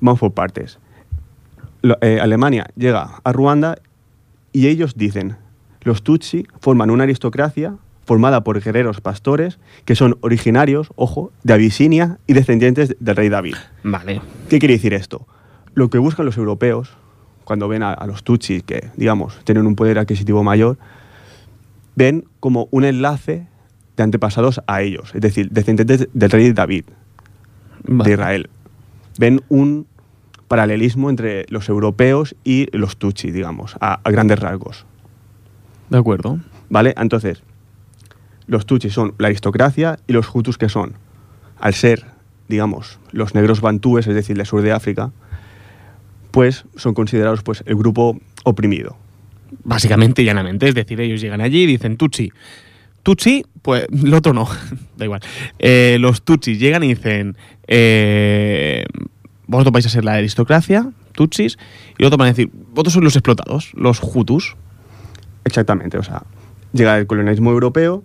Vamos 0.00 0.20
por 0.20 0.32
partes. 0.32 0.78
Lo- 1.82 1.98
eh, 2.00 2.18
Alemania 2.20 2.66
llega 2.76 3.20
a 3.22 3.32
Ruanda 3.32 3.76
y 4.52 4.66
ellos 4.68 4.94
dicen, 4.96 5.36
los 5.82 6.02
Tutsi 6.02 6.46
forman 6.60 6.90
una 6.90 7.04
aristocracia 7.04 7.74
formada 8.06 8.44
por 8.44 8.60
guerreros 8.62 9.00
pastores 9.00 9.58
que 9.86 9.94
son 9.94 10.16
originarios, 10.20 10.88
ojo, 10.96 11.32
de 11.42 11.54
Abisinia 11.54 12.18
y 12.26 12.34
descendientes 12.34 12.96
del 13.00 13.16
rey 13.16 13.28
David. 13.30 13.54
Vale. 13.82 14.20
¿Qué 14.48 14.58
quiere 14.58 14.74
decir 14.74 14.92
esto? 14.94 15.26
Lo 15.74 15.88
que 15.88 15.98
buscan 15.98 16.26
los 16.26 16.36
europeos 16.36 16.90
cuando 17.44 17.68
ven 17.68 17.82
a, 17.82 17.92
a 17.92 18.06
los 18.06 18.22
Tutsis 18.22 18.62
que, 18.62 18.90
digamos, 18.96 19.38
tienen 19.44 19.66
un 19.66 19.74
poder 19.74 19.98
adquisitivo 19.98 20.42
mayor, 20.42 20.78
ven 21.94 22.24
como 22.40 22.68
un 22.70 22.84
enlace 22.84 23.46
de 23.96 24.02
antepasados 24.02 24.60
a 24.66 24.82
ellos, 24.82 25.14
es 25.14 25.20
decir, 25.20 25.50
descendientes 25.50 26.08
del 26.12 26.30
rey 26.30 26.52
David 26.52 26.84
Vale. 27.84 28.08
de 28.08 28.14
Israel. 28.14 28.50
Ven 29.18 29.42
un 29.48 29.86
paralelismo 30.48 31.10
entre 31.10 31.46
los 31.48 31.68
europeos 31.68 32.34
y 32.44 32.68
los 32.76 32.96
Tutsi, 32.96 33.30
digamos, 33.30 33.76
a, 33.80 34.00
a 34.02 34.10
grandes 34.10 34.38
rasgos. 34.38 34.84
De 35.90 35.98
acuerdo. 35.98 36.40
¿Vale? 36.68 36.94
Entonces, 36.96 37.42
los 38.46 38.66
Tutsis 38.66 38.92
son 38.92 39.14
la 39.18 39.28
aristocracia 39.28 39.98
y 40.06 40.12
los 40.12 40.32
Hutus 40.34 40.58
que 40.58 40.68
son, 40.68 40.94
al 41.60 41.74
ser, 41.74 42.06
digamos, 42.48 42.98
los 43.12 43.34
negros 43.34 43.60
bantúes, 43.60 44.06
es 44.06 44.14
decir, 44.14 44.36
del 44.36 44.46
sur 44.46 44.62
de 44.62 44.72
África, 44.72 45.12
pues 46.30 46.64
son 46.76 46.94
considerados 46.94 47.42
pues, 47.42 47.62
el 47.66 47.76
grupo 47.76 48.18
oprimido. 48.44 48.96
Básicamente 49.64 50.22
y 50.22 50.24
llanamente. 50.24 50.68
Es 50.68 50.74
decir, 50.74 51.00
ellos 51.00 51.20
llegan 51.20 51.40
allí 51.40 51.62
y 51.62 51.66
dicen 51.66 51.96
Tutsi. 51.96 52.32
Tutsi, 53.02 53.44
pues 53.62 53.86
el 53.92 54.14
otro 54.14 54.32
no. 54.32 54.48
da 54.96 55.04
igual. 55.04 55.20
Eh, 55.58 55.98
los 56.00 56.22
Tutsis 56.22 56.58
llegan 56.58 56.82
y 56.82 56.88
dicen: 56.88 57.36
eh, 57.66 58.84
Vosotros 59.46 59.72
vais 59.72 59.86
a 59.86 59.90
ser 59.90 60.04
la 60.04 60.14
aristocracia, 60.14 60.90
Tutsis. 61.12 61.58
Y 61.98 62.02
los 62.02 62.08
otros 62.08 62.18
van 62.18 62.26
a 62.26 62.32
decir: 62.32 62.50
Vosotros 62.52 62.94
sois 62.94 63.04
los 63.04 63.16
explotados, 63.16 63.72
los 63.74 64.00
Hutus. 64.02 64.56
Exactamente, 65.44 65.98
o 65.98 66.02
sea, 66.02 66.22
llega 66.72 66.98
el 66.98 67.06
colonialismo 67.06 67.50
europeo 67.50 68.02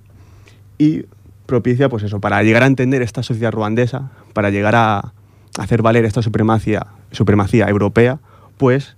y 0.78 1.06
propicia, 1.46 1.90
pues 1.90 2.04
eso, 2.04 2.20
para 2.20 2.44
llegar 2.44 2.64
a 2.64 2.68
entender 2.68 3.02
esta 3.02 3.24
sociedad 3.24 3.52
ruandesa, 3.52 4.12
para 4.34 4.50
llegar 4.50 4.76
a 4.76 5.14
hacer 5.58 5.82
valer 5.82 6.06
esta 6.06 6.22
supremacía, 6.22 6.88
supremacía 7.12 7.68
europea, 7.68 8.20
pues 8.58 8.98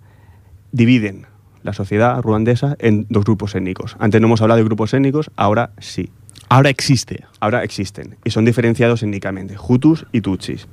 dividen 0.71 1.27
la 1.63 1.74
sociedad 1.74 2.21
ruandesa 2.21 2.76
en 2.80 3.06
dos 3.10 3.26
grupos 3.26 3.56
étnicos. 3.56 3.95
Antes 4.00 4.21
no 4.21 4.28
hemos 4.28 4.41
hablado 4.41 4.60
de 4.60 4.63
grupos 4.65 4.93
étnicos, 4.93 5.32
ahora 5.36 5.71
sí. 5.80 6.10
Ahora 6.50 6.69
existe. 6.69 7.24
Ahora 7.39 7.63
existen 7.63 8.17
y 8.24 8.32
son 8.32 8.45
diferenciados 8.45 9.04
étnicamente, 9.04 9.56
Hutus 9.58 10.06
y 10.12 10.21
Tutsis. 10.21 10.67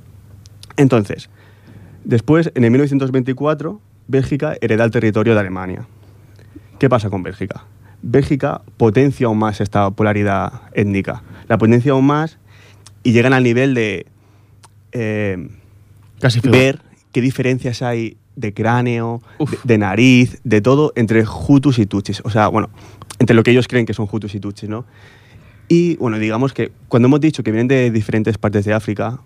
Entonces, 0.77 1.29
después, 2.03 2.51
en 2.55 2.63
el 2.63 2.71
1924, 2.71 3.81
Bélgica 4.07 4.55
hereda 4.61 4.83
el 4.83 4.91
territorio 4.91 5.33
de 5.33 5.39
Alemania. 5.39 5.87
¿Qué 6.79 6.89
pasa 6.89 7.09
con 7.09 7.23
Bélgica? 7.23 7.65
Bélgica 8.01 8.61
potencia 8.77 9.27
aún 9.27 9.39
más 9.39 9.61
esta 9.61 9.89
polaridad 9.91 10.61
étnica. 10.73 11.23
La 11.47 11.57
potencia 11.57 11.91
aún 11.91 12.05
más 12.05 12.39
y 13.03 13.11
llegan 13.11 13.33
al 13.33 13.43
nivel 13.43 13.73
de 13.73 14.05
eh, 14.91 15.49
Casi 16.19 16.41
ver 16.41 16.81
qué 17.11 17.21
diferencias 17.21 17.81
hay 17.81 18.17
de 18.39 18.53
cráneo, 18.53 19.21
de, 19.39 19.57
de 19.63 19.77
nariz, 19.77 20.39
de 20.43 20.61
todo 20.61 20.93
entre 20.95 21.23
Hutus 21.23 21.79
y 21.79 21.85
Tutsis. 21.85 22.21
O 22.23 22.29
sea, 22.29 22.47
bueno, 22.47 22.69
entre 23.19 23.35
lo 23.35 23.43
que 23.43 23.51
ellos 23.51 23.67
creen 23.67 23.85
que 23.85 23.93
son 23.93 24.07
Hutus 24.11 24.35
y 24.35 24.39
Tutsis, 24.39 24.69
¿no? 24.69 24.85
Y 25.67 25.97
bueno, 25.97 26.17
digamos 26.17 26.53
que 26.53 26.71
cuando 26.87 27.07
hemos 27.07 27.21
dicho 27.21 27.43
que 27.43 27.51
vienen 27.51 27.67
de 27.67 27.91
diferentes 27.91 28.37
partes 28.37 28.65
de 28.65 28.73
África, 28.73 29.19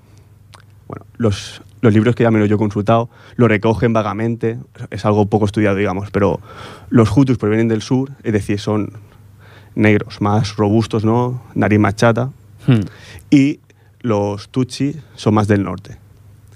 bueno, 0.87 1.05
los, 1.17 1.61
los 1.81 1.93
libros 1.93 2.15
que 2.15 2.23
ya 2.23 2.31
me 2.31 2.39
los 2.39 2.49
yo 2.49 2.55
he 2.55 2.59
consultado 2.59 3.09
lo 3.35 3.47
recogen 3.47 3.93
vagamente, 3.93 4.57
es 4.89 5.05
algo 5.05 5.25
poco 5.27 5.45
estudiado, 5.45 5.77
digamos, 5.77 6.11
pero 6.11 6.41
los 6.89 7.15
Hutus 7.15 7.37
provienen 7.37 7.69
del 7.69 7.81
sur, 7.81 8.11
es 8.23 8.33
decir, 8.33 8.59
son 8.59 8.91
negros, 9.75 10.19
más 10.21 10.57
robustos, 10.57 11.05
¿no? 11.05 11.41
Nariz 11.55 11.79
más 11.79 11.95
chata, 11.95 12.31
Hmm. 12.67 12.81
y 13.29 13.59
los 14.01 14.49
Tutsi 14.49 14.95
son 15.15 15.33
más 15.33 15.47
del 15.47 15.63
norte. 15.63 15.97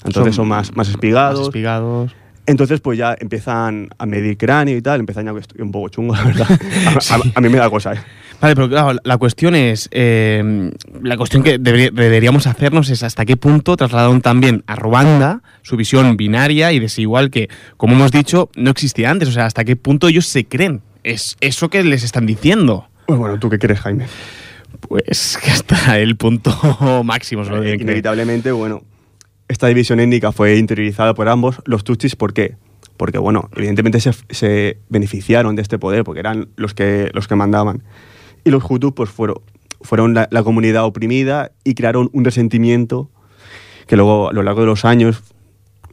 Entonces 0.05 0.35
son, 0.35 0.47
más, 0.47 0.75
más 0.75 0.89
espigados. 0.89 1.39
Más 1.39 1.47
espigados. 1.47 2.15
Entonces, 2.47 2.79
pues 2.81 2.97
ya 2.97 3.15
empiezan 3.19 3.89
a 3.99 4.05
medir 4.07 4.37
cráneo 4.37 4.75
y 4.77 4.81
tal, 4.81 5.01
empiezan 5.01 5.25
ya 5.25 5.39
estoy 5.39 5.61
un 5.61 5.71
poco 5.71 5.89
chungo, 5.89 6.15
la 6.15 6.23
verdad. 6.23 6.47
A, 6.49 7.15
a- 7.15 7.21
a 7.35 7.41
mí 7.41 7.49
me 7.49 7.57
da 7.57 7.69
cosa, 7.69 7.93
¿eh? 7.93 7.99
Vale, 8.39 8.55
pero 8.55 8.69
claro, 8.69 8.99
la 9.03 9.17
cuestión 9.17 9.55
es, 9.55 9.89
eh, 9.91 10.71
la 11.01 11.17
cuestión 11.17 11.41
que 11.43 11.57
debería- 11.57 11.89
deberíamos 11.91 12.45
hacernos 12.47 12.89
es 12.89 13.03
hasta 13.03 13.25
qué 13.25 13.35
punto 13.35 13.75
trasladaron 13.75 14.21
también 14.21 14.63
a 14.67 14.75
Ruanda 14.75 15.41
su 15.63 15.75
visión 15.75 16.15
binaria 16.17 16.71
y 16.71 16.79
desigual 16.79 17.31
que, 17.31 17.49
como 17.77 17.95
hemos 17.95 18.11
dicho, 18.11 18.49
no 18.55 18.69
existía 18.71 19.09
antes. 19.11 19.27
O 19.29 19.31
sea, 19.31 19.45
hasta 19.45 19.65
qué 19.65 19.75
punto 19.75 20.07
ellos 20.07 20.25
se 20.27 20.45
creen. 20.45 20.81
Es 21.03 21.35
eso 21.41 21.69
que 21.69 21.83
les 21.83 22.03
están 22.03 22.25
diciendo. 22.25 22.87
Pues 23.07 23.17
bueno, 23.19 23.39
¿tú 23.39 23.49
qué 23.49 23.57
crees, 23.59 23.79
Jaime? 23.81 24.05
Pues 24.81 25.37
que 25.43 25.51
hasta 25.51 25.97
el 25.99 26.15
punto 26.15 26.51
máximo. 27.03 27.43
Eh, 27.63 27.77
inevitablemente, 27.79 28.51
bueno, 28.51 28.83
esta 29.47 29.67
división 29.67 29.99
étnica 29.99 30.31
fue 30.31 30.57
interiorizada 30.57 31.13
por 31.13 31.29
ambos. 31.29 31.61
Los 31.65 31.83
Tutsis, 31.83 32.15
¿por 32.15 32.33
qué? 32.33 32.55
Porque, 32.97 33.17
bueno, 33.17 33.49
evidentemente 33.55 33.99
se, 33.99 34.11
se 34.29 34.79
beneficiaron 34.89 35.55
de 35.55 35.61
este 35.61 35.79
poder, 35.79 36.03
porque 36.03 36.19
eran 36.19 36.49
los 36.55 36.73
que, 36.73 37.09
los 37.13 37.27
que 37.27 37.35
mandaban. 37.35 37.83
Y 38.43 38.49
los 38.49 38.63
Hutus, 38.69 38.93
pues 38.93 39.09
fueron, 39.09 39.37
fueron 39.81 40.13
la, 40.13 40.43
comunidad 40.43 40.85
oprimida 40.85 41.51
y 41.63 41.75
crearon 41.75 42.09
un 42.13 42.25
resentimiento 42.25 43.09
que 43.87 43.95
luego, 43.95 44.29
a 44.29 44.33
lo 44.33 44.43
largo 44.43 44.61
de 44.61 44.67
los 44.67 44.85
años, 44.85 45.23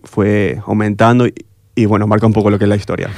fue 0.03 0.59
aumentando 0.67 1.27
y, 1.75 1.85
bueno, 1.87 2.07
marca 2.07 2.27
un 2.27 2.33
poco 2.33 2.51
lo 2.51 2.59
que 2.59 2.65
es 2.65 2.69
la 2.69 2.77
historia. 2.77 3.11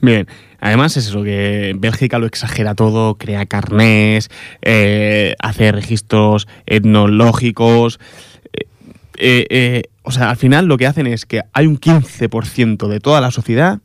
Bien, 0.00 0.26
además 0.60 0.96
es 0.96 1.08
eso, 1.08 1.22
que 1.22 1.74
Bélgica 1.78 2.18
lo 2.18 2.26
exagera 2.26 2.74
todo, 2.74 3.16
crea 3.16 3.46
carnés, 3.46 4.28
eh, 4.62 5.34
hace 5.38 5.72
registros 5.72 6.48
etnológicos. 6.66 7.98
Eh, 9.18 9.46
eh, 9.50 9.82
o 10.02 10.10
sea, 10.10 10.30
al 10.30 10.36
final 10.36 10.66
lo 10.66 10.76
que 10.76 10.86
hacen 10.86 11.06
es 11.06 11.26
que 11.26 11.42
hay 11.52 11.66
un 11.66 11.78
15% 11.78 12.88
de 12.88 13.00
toda 13.00 13.20
la 13.20 13.30
sociedad 13.30 13.80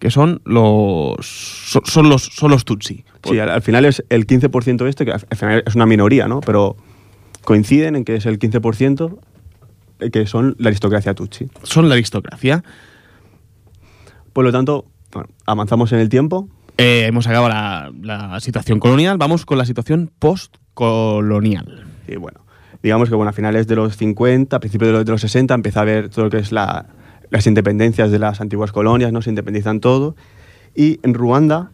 que 0.00 0.10
son 0.10 0.42
los 0.44 1.16
so- 1.26 1.82
son 1.84 2.08
los 2.08 2.22
son 2.24 2.50
los 2.50 2.64
tutsi. 2.64 3.04
Sí, 3.24 3.38
al, 3.38 3.48
al 3.48 3.62
final 3.62 3.84
es 3.84 4.04
el 4.10 4.26
15% 4.26 4.86
este, 4.86 5.04
que 5.04 5.12
al 5.12 5.22
al 5.30 5.36
final 5.36 5.62
es 5.66 5.74
una 5.74 5.86
minoría, 5.86 6.28
¿no? 6.28 6.40
Pero 6.40 6.76
coinciden 7.44 7.96
en 7.96 8.04
que 8.04 8.16
es 8.16 8.26
el 8.26 8.38
15% 8.38 9.18
eh, 10.00 10.10
que 10.10 10.26
son 10.26 10.56
la 10.58 10.68
aristocracia 10.68 11.14
tutsi. 11.14 11.48
Son 11.62 11.88
la 11.88 11.94
aristocracia. 11.94 12.62
Por 14.32 14.44
lo 14.44 14.52
tanto, 14.52 14.86
bueno, 15.12 15.28
avanzamos 15.46 15.92
en 15.92 16.00
el 16.00 16.08
tiempo. 16.08 16.48
Eh, 16.76 17.04
hemos 17.06 17.26
acabado 17.28 17.48
la, 17.48 17.92
la 18.02 18.40
situación 18.40 18.80
colonial, 18.80 19.16
vamos 19.16 19.46
con 19.46 19.58
la 19.58 19.64
situación 19.64 20.10
postcolonial. 20.18 21.84
Y 22.08 22.16
bueno, 22.16 22.40
digamos 22.84 23.08
que 23.08 23.14
bueno, 23.16 23.30
a 23.30 23.32
finales 23.32 23.66
de 23.66 23.74
los 23.76 23.96
50, 23.96 24.56
a 24.56 24.60
principios 24.60 24.88
de 24.88 24.92
los, 24.92 25.04
de 25.04 25.10
los 25.12 25.20
60, 25.22 25.54
empieza 25.54 25.80
a 25.80 25.82
haber 25.82 26.10
todo 26.10 26.26
lo 26.26 26.30
que 26.30 26.36
es 26.38 26.52
la- 26.52 26.86
las 27.30 27.46
independencias 27.46 28.10
de 28.10 28.18
las 28.18 28.40
antiguas 28.40 28.70
colonias, 28.70 29.10
¿no? 29.12 29.22
Se 29.22 29.30
independizan 29.30 29.80
todo. 29.80 30.14
Y 30.76 31.00
en 31.02 31.14
Ruanda, 31.14 31.72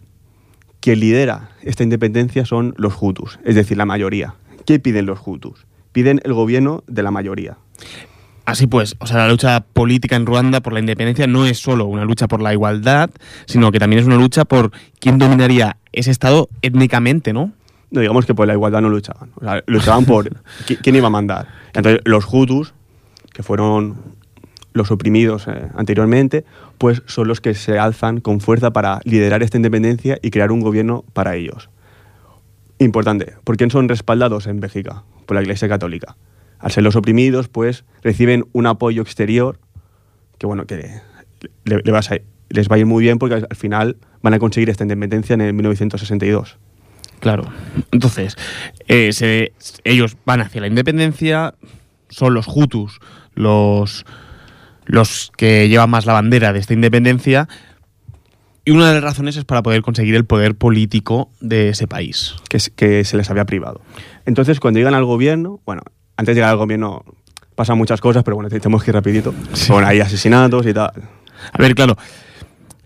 quien 0.81 1.01
lidera 1.01 1.51
esta 1.63 1.83
independencia 1.83 2.47
son 2.47 2.75
los 2.79 2.95
Hutus, 3.01 3.39
es 3.45 3.55
decir, 3.57 3.77
la 3.77 3.85
mayoría. 3.87 4.35
¿Qué 4.65 4.79
piden 4.79 5.07
los 5.07 5.19
Hutus? 5.27 5.67
Piden 5.93 6.21
el 6.25 6.33
gobierno 6.33 6.85
de 6.87 7.03
la 7.03 7.11
mayoría. 7.11 7.59
Así 8.47 8.67
pues, 8.67 8.97
o 9.01 9.07
sea, 9.07 9.19
la 9.19 9.29
lucha 9.29 9.61
política 9.61 10.17
en 10.17 10.27
Ruanda 10.27 10.61
por 10.61 10.73
la 10.73 10.81
independencia 10.81 11.27
no 11.27 11.45
es 11.47 11.59
solo 11.59 11.85
una 11.87 12.05
lucha 12.05 12.27
por 12.29 12.41
la 12.41 12.53
igualdad, 12.53 13.11
sino 13.47 13.71
que 13.71 13.79
también 13.79 14.01
es 14.01 14.07
una 14.07 14.17
lucha 14.17 14.45
por 14.45 14.71
quién 14.99 15.19
dominaría 15.19 15.77
ese 15.93 16.11
estado 16.11 16.49
étnicamente, 16.63 17.33
¿no? 17.33 17.53
No 17.91 18.01
digamos 18.01 18.25
que 18.27 18.35
por 18.35 18.47
la 18.47 18.53
igualdad 18.55 18.81
no 18.83 18.89
luchaban. 18.89 19.31
O 19.37 19.41
sea, 19.45 19.63
luchaban 19.67 20.05
por 20.05 20.29
qui- 20.67 20.79
quién 20.83 20.97
iba 20.97 21.09
a 21.09 21.11
mandar. 21.11 21.49
Entonces, 21.75 22.01
los 22.05 22.25
Hutus, 22.33 22.73
que 23.33 23.43
fueron 23.43 23.97
los 24.73 24.91
oprimidos 24.93 25.49
eh, 25.49 25.69
anteriormente, 25.75 26.45
pues 26.79 27.03
son 27.07 27.27
los 27.27 27.41
que 27.41 27.55
se 27.55 27.79
alzan 27.79 28.21
con 28.21 28.41
fuerza 28.41 28.73
para 28.73 29.01
liderar 29.05 29.43
esta 29.43 29.57
independencia 29.57 30.19
y 30.23 30.31
crear 30.31 30.53
un 30.53 30.61
gobierno 30.61 31.05
para 31.13 31.35
ellos. 31.35 31.69
Importante, 32.79 33.35
¿por 33.45 33.57
quién 33.57 33.71
son 33.71 33.89
respaldados 33.89 34.47
en 34.47 34.61
Bélgica? 34.61 35.03
Por 35.27 35.35
la 35.35 35.43
Iglesia 35.43 35.69
Católica. 35.69 36.17
Al 36.59 36.71
ser 36.71 36.83
los 36.83 36.97
oprimidos, 36.97 37.49
pues 37.49 37.85
reciben 38.03 38.47
un 38.53 38.67
apoyo 38.67 39.03
exterior 39.03 39.59
que, 40.39 40.47
bueno, 40.47 40.65
que 40.67 41.01
le- 41.65 41.83
le 41.83 41.93
vas 41.93 42.11
a- 42.11 42.19
les 42.49 42.69
va 42.71 42.77
a 42.77 42.79
ir 42.79 42.87
muy 42.87 43.03
bien 43.03 43.19
porque 43.19 43.35
al 43.49 43.57
final 43.57 43.97
van 44.23 44.35
a 44.35 44.39
conseguir 44.39 44.71
esta 44.71 44.85
independencia 44.85 45.35
en 45.35 45.41
el 45.43 45.53
1962. 45.53 46.59
Claro. 47.21 47.45
Entonces, 47.93 48.37
eh, 48.89 49.13
se- 49.13 49.53
ellos 49.85 50.17
van 50.25 50.41
hacia 50.41 50.61
la 50.61 50.67
independencia, 50.67 51.55
son 52.09 52.35
los 52.35 52.47
Hutus 52.49 52.99
los, 53.35 54.05
los 54.87 55.31
que 55.37 55.69
llevan 55.69 55.91
más 55.91 56.07
la 56.07 56.15
bandera 56.15 56.53
de 56.53 56.59
esta 56.59 56.73
independencia, 56.75 57.49
y 58.65 58.73
una 58.73 58.89
de 58.89 58.95
las 58.95 59.03
razones 59.05 59.37
es 59.37 59.45
para 59.45 59.63
poder 59.63 59.81
conseguir 59.83 60.15
el 60.15 60.25
poder 60.25 60.55
político 60.55 61.31
de 61.41 61.71
ese 61.71 61.87
país. 61.87 62.35
que 62.49 63.05
se 63.05 63.17
les 63.17 63.31
había 63.31 63.45
privado. 63.47 63.81
Entonces, 64.27 64.61
cuando 64.61 64.79
llegan 64.79 64.95
al 64.95 65.05
gobierno, 65.05 65.61
bueno, 65.65 65.83
antes 66.17 66.35
de 66.35 66.41
llegar 66.41 66.51
al 66.51 66.57
gobierno 66.59 67.05
pasan 67.55 67.79
muchas 67.79 68.01
cosas, 68.01 68.23
pero 68.23 68.37
bueno, 68.37 68.49
tenemos 68.51 68.83
que 68.85 68.91
ir 68.91 68.95
rapidito. 68.95 69.35
Bueno, 69.69 69.87
hay 69.89 70.01
asesinatos 70.01 70.67
y 70.67 70.75
tal. 70.75 70.91
A 71.53 71.59
ver, 71.59 71.75
claro, 71.75 71.97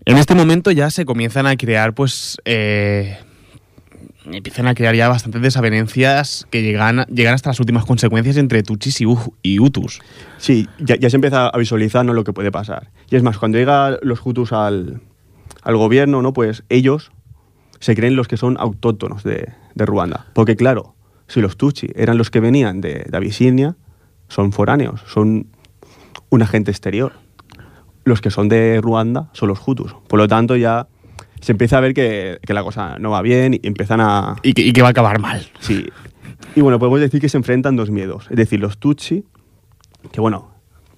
en 0.05 0.17
este 0.17 0.35
momento 0.35 0.71
ya 0.71 0.89
se 0.91 1.05
comienzan 1.05 1.45
a 1.47 1.55
crear, 1.57 1.93
pues, 1.93 2.37
eh, 2.45 3.17
empiezan 4.31 4.67
a 4.67 4.73
crear 4.75 4.95
ya 4.95 5.07
bastantes 5.09 5.41
desavenencias 5.41 6.47
que 6.49 6.61
llegan, 6.61 7.05
llegan 7.07 7.33
hasta 7.33 7.49
las 7.49 7.59
últimas 7.59 7.85
consecuencias 7.85 8.37
entre 8.37 8.63
Tutsis 8.63 9.01
y, 9.01 9.05
U- 9.05 9.33
y 9.41 9.59
Hutus. 9.59 9.99
Sí, 10.37 10.67
ya, 10.79 10.95
ya 10.95 11.09
se 11.09 11.17
empieza 11.17 11.47
a 11.47 11.57
visualizar 11.57 12.05
¿no? 12.05 12.13
lo 12.13 12.23
que 12.23 12.33
puede 12.33 12.51
pasar. 12.51 12.91
Y 13.09 13.15
es 13.15 13.23
más, 13.23 13.37
cuando 13.37 13.57
llegan 13.57 13.97
los 14.01 14.25
Hutus 14.25 14.51
al, 14.53 15.01
al 15.63 15.77
gobierno, 15.77 16.21
¿no? 16.21 16.33
pues 16.33 16.63
ellos 16.69 17.11
se 17.79 17.95
creen 17.95 18.15
los 18.15 18.27
que 18.27 18.37
son 18.37 18.57
autóctonos 18.59 19.23
de, 19.23 19.53
de 19.75 19.85
Ruanda. 19.85 20.27
Porque 20.33 20.55
claro, 20.55 20.95
si 21.27 21.41
los 21.41 21.57
Tutsi 21.57 21.89
eran 21.95 22.17
los 22.17 22.29
que 22.31 22.39
venían 22.39 22.81
de, 22.81 23.05
de 23.09 23.17
Abisinia, 23.17 23.75
son 24.27 24.51
foráneos, 24.51 25.01
son 25.07 25.47
un 26.29 26.41
agente 26.41 26.71
exterior. 26.71 27.13
Los 28.03 28.21
que 28.21 28.29
son 28.31 28.49
de 28.49 28.79
Ruanda 28.81 29.29
son 29.33 29.49
los 29.49 29.59
Hutus. 29.67 29.95
Por 30.07 30.19
lo 30.19 30.27
tanto, 30.27 30.55
ya 30.55 30.87
se 31.45 31.51
empieza 31.51 31.77
a 31.77 31.79
ver 31.79 31.93
que, 31.93 32.39
que 32.41 32.55
la 32.55 32.63
cosa 32.63 32.97
no 32.97 33.11
va 33.11 33.21
bien 33.21 33.53
y 33.53 33.59
empiezan 33.67 34.01
a... 34.01 34.35
Y 34.41 34.53
que, 34.53 34.63
y 34.63 34.73
que 34.73 34.81
va 34.81 34.87
a 34.87 34.91
acabar 34.91 35.19
mal. 35.19 35.47
Sí. 35.59 35.85
Y 36.55 36.61
bueno, 36.61 36.79
podemos 36.79 36.99
decir 36.99 37.21
que 37.21 37.29
se 37.29 37.37
enfrentan 37.37 37.75
dos 37.75 37.91
miedos. 37.91 38.25
Es 38.31 38.35
decir, 38.35 38.59
los 38.59 38.79
Tutsi, 38.79 39.25
que 40.11 40.21
bueno, 40.21 40.49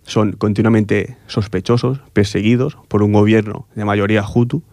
son 0.03 0.31
continuamente 0.31 1.17
sospechosos, 1.27 1.99
perseguidos 2.13 2.77
por 2.87 3.03
un 3.03 3.11
gobierno 3.11 3.67
de 3.75 3.83
mayoría 3.83 4.23
Hutu. 4.23 4.63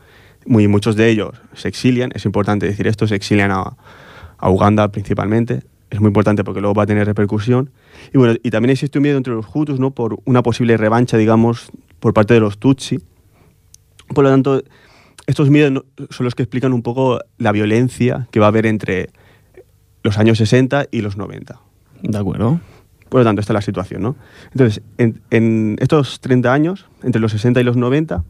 Muy, 0.46 0.68
muchos 0.68 0.94
de 0.94 1.08
ellos 1.08 1.42
se 1.54 1.66
exilian, 1.66 2.12
es 2.14 2.24
importante 2.24 2.66
decir 2.66 2.86
esto, 2.86 3.08
se 3.08 3.16
exilian 3.16 3.50
a, 3.50 3.76
a 4.38 4.50
Uganda 4.50 4.92
principalmente. 4.92 5.64
Es 5.90 5.98
muy 5.98 6.06
importante 6.06 6.44
porque 6.44 6.60
luego 6.60 6.74
va 6.74 6.84
a 6.84 6.86
tener 6.86 7.04
repercusión. 7.04 7.70
Y 8.12 8.18
bueno, 8.18 8.36
y 8.40 8.50
también 8.50 8.70
existe 8.70 9.00
un 9.00 9.02
miedo 9.02 9.16
entre 9.16 9.34
los 9.34 9.46
Hutus, 9.52 9.80
¿no? 9.80 9.90
Por 9.90 10.20
una 10.24 10.44
posible 10.44 10.76
revancha, 10.76 11.16
digamos, 11.16 11.72
por 11.98 12.14
parte 12.14 12.34
de 12.34 12.38
los 12.38 12.58
Tutsi. 12.58 13.00
Por 14.14 14.22
lo 14.22 14.30
tanto, 14.30 14.62
estos 15.26 15.50
miedos 15.50 15.84
son 16.10 16.24
los 16.24 16.34
que 16.34 16.42
explican 16.42 16.72
un 16.72 16.82
poco 16.82 17.20
la 17.38 17.52
violencia 17.52 18.28
que 18.30 18.40
va 18.40 18.46
a 18.46 18.48
haber 18.48 18.66
entre 18.66 19.10
los 20.02 20.18
años 20.18 20.38
60 20.38 20.86
y 20.90 21.00
los 21.00 21.16
90. 21.16 21.60
De 22.02 22.18
acuerdo. 22.18 22.60
Por 23.08 23.20
lo 23.20 23.24
tanto, 23.24 23.40
esta 23.40 23.52
es 23.52 23.54
la 23.54 23.62
situación, 23.62 24.02
¿no? 24.02 24.16
Entonces, 24.52 24.82
en, 24.98 25.20
en 25.30 25.76
estos 25.80 26.20
30 26.20 26.52
años, 26.52 26.86
entre 27.02 27.20
los 27.20 27.32
60 27.32 27.60
y 27.60 27.64
los 27.64 27.76
90, 27.76 28.24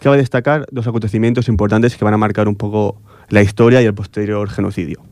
cabe 0.00 0.18
destacar 0.18 0.66
dos 0.70 0.86
acontecimientos 0.86 1.48
importantes 1.48 1.96
que 1.96 2.04
van 2.04 2.14
a 2.14 2.18
marcar 2.18 2.46
un 2.46 2.56
poco 2.56 3.00
la 3.30 3.42
historia 3.42 3.82
y 3.82 3.86
el 3.86 3.94
posterior 3.94 4.48
genocidio. 4.50 5.02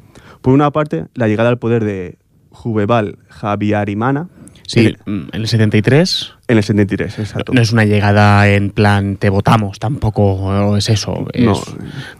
Por 0.43 0.53
una 0.53 0.71
parte, 0.71 1.07
la 1.15 1.29
llegada 1.29 1.49
al 1.49 1.59
poder 1.59 1.85
de 1.85 2.19
Juveval 2.51 3.19
Javiarimana 3.29 4.29
Sí, 4.67 4.97
en, 5.07 5.29
en 5.33 5.41
el 5.41 5.47
73 5.47 6.35
en 6.49 6.59
el 6.59 6.63
73, 6.63 7.19
exacto. 7.19 7.53
no 7.53 7.61
es 7.61 7.73
una 7.73 7.85
llegada 7.85 8.49
en 8.49 8.71
plan 8.71 9.17
te 9.17 9.31
votamos, 9.31 9.79
tampoco 9.79 10.77
es 10.77 10.89
eso. 10.89 11.27
Es 11.33 11.43
No. 11.45 11.61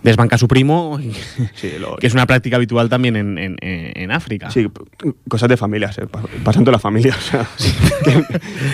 desbanca 0.03 0.35
a 0.35 0.39
su 0.39 0.49
primo, 0.49 0.99
Sí, 1.55 1.73
lo- 1.79 1.97
que 2.01 2.07
es 2.09 2.12
una 2.15 2.27
práctica 2.27 2.57
habitual 2.57 2.89
también 2.89 3.17
en, 3.17 3.39
en- 3.39 3.57
en 3.61 4.11
África. 4.11 4.51
Sí, 4.51 4.67
cosas 5.29 5.49
de 5.49 5.57
familias, 5.57 5.99
eh, 5.99 6.07
pa- 6.07 6.25
pasando 6.45 6.71
la 6.73 6.79
familia. 6.79 7.15
O 7.19 7.21
sea, 7.23 7.47
que, 8.05 8.25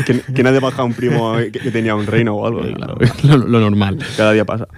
que- 0.06 0.32
que 0.32 0.42
nadie 0.42 0.58
baja 0.60 0.82
a 0.82 0.84
un 0.84 0.94
primo 0.94 1.36
que, 1.36 1.52
que 1.52 1.70
tenía 1.70 1.94
un 1.94 2.06
reino 2.06 2.34
o 2.34 2.46
algo. 2.46 2.60
Claro, 2.62 2.96
lo, 3.24 3.36
lo 3.36 3.60
normal. 3.60 3.98
Cada 4.16 4.32
día 4.32 4.44
pasa. 4.44 4.68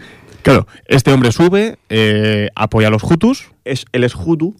Claro, 0.43 0.67
este 0.87 1.13
hombre 1.13 1.33
sube, 1.33 1.79
eh, 1.89 2.51
apoya 2.55 2.89
a 2.89 2.91
los 2.91 3.03
Hutus. 3.03 3.51
Es, 3.65 3.87
él 3.93 4.05
es 4.05 4.15
Hutu 4.15 4.55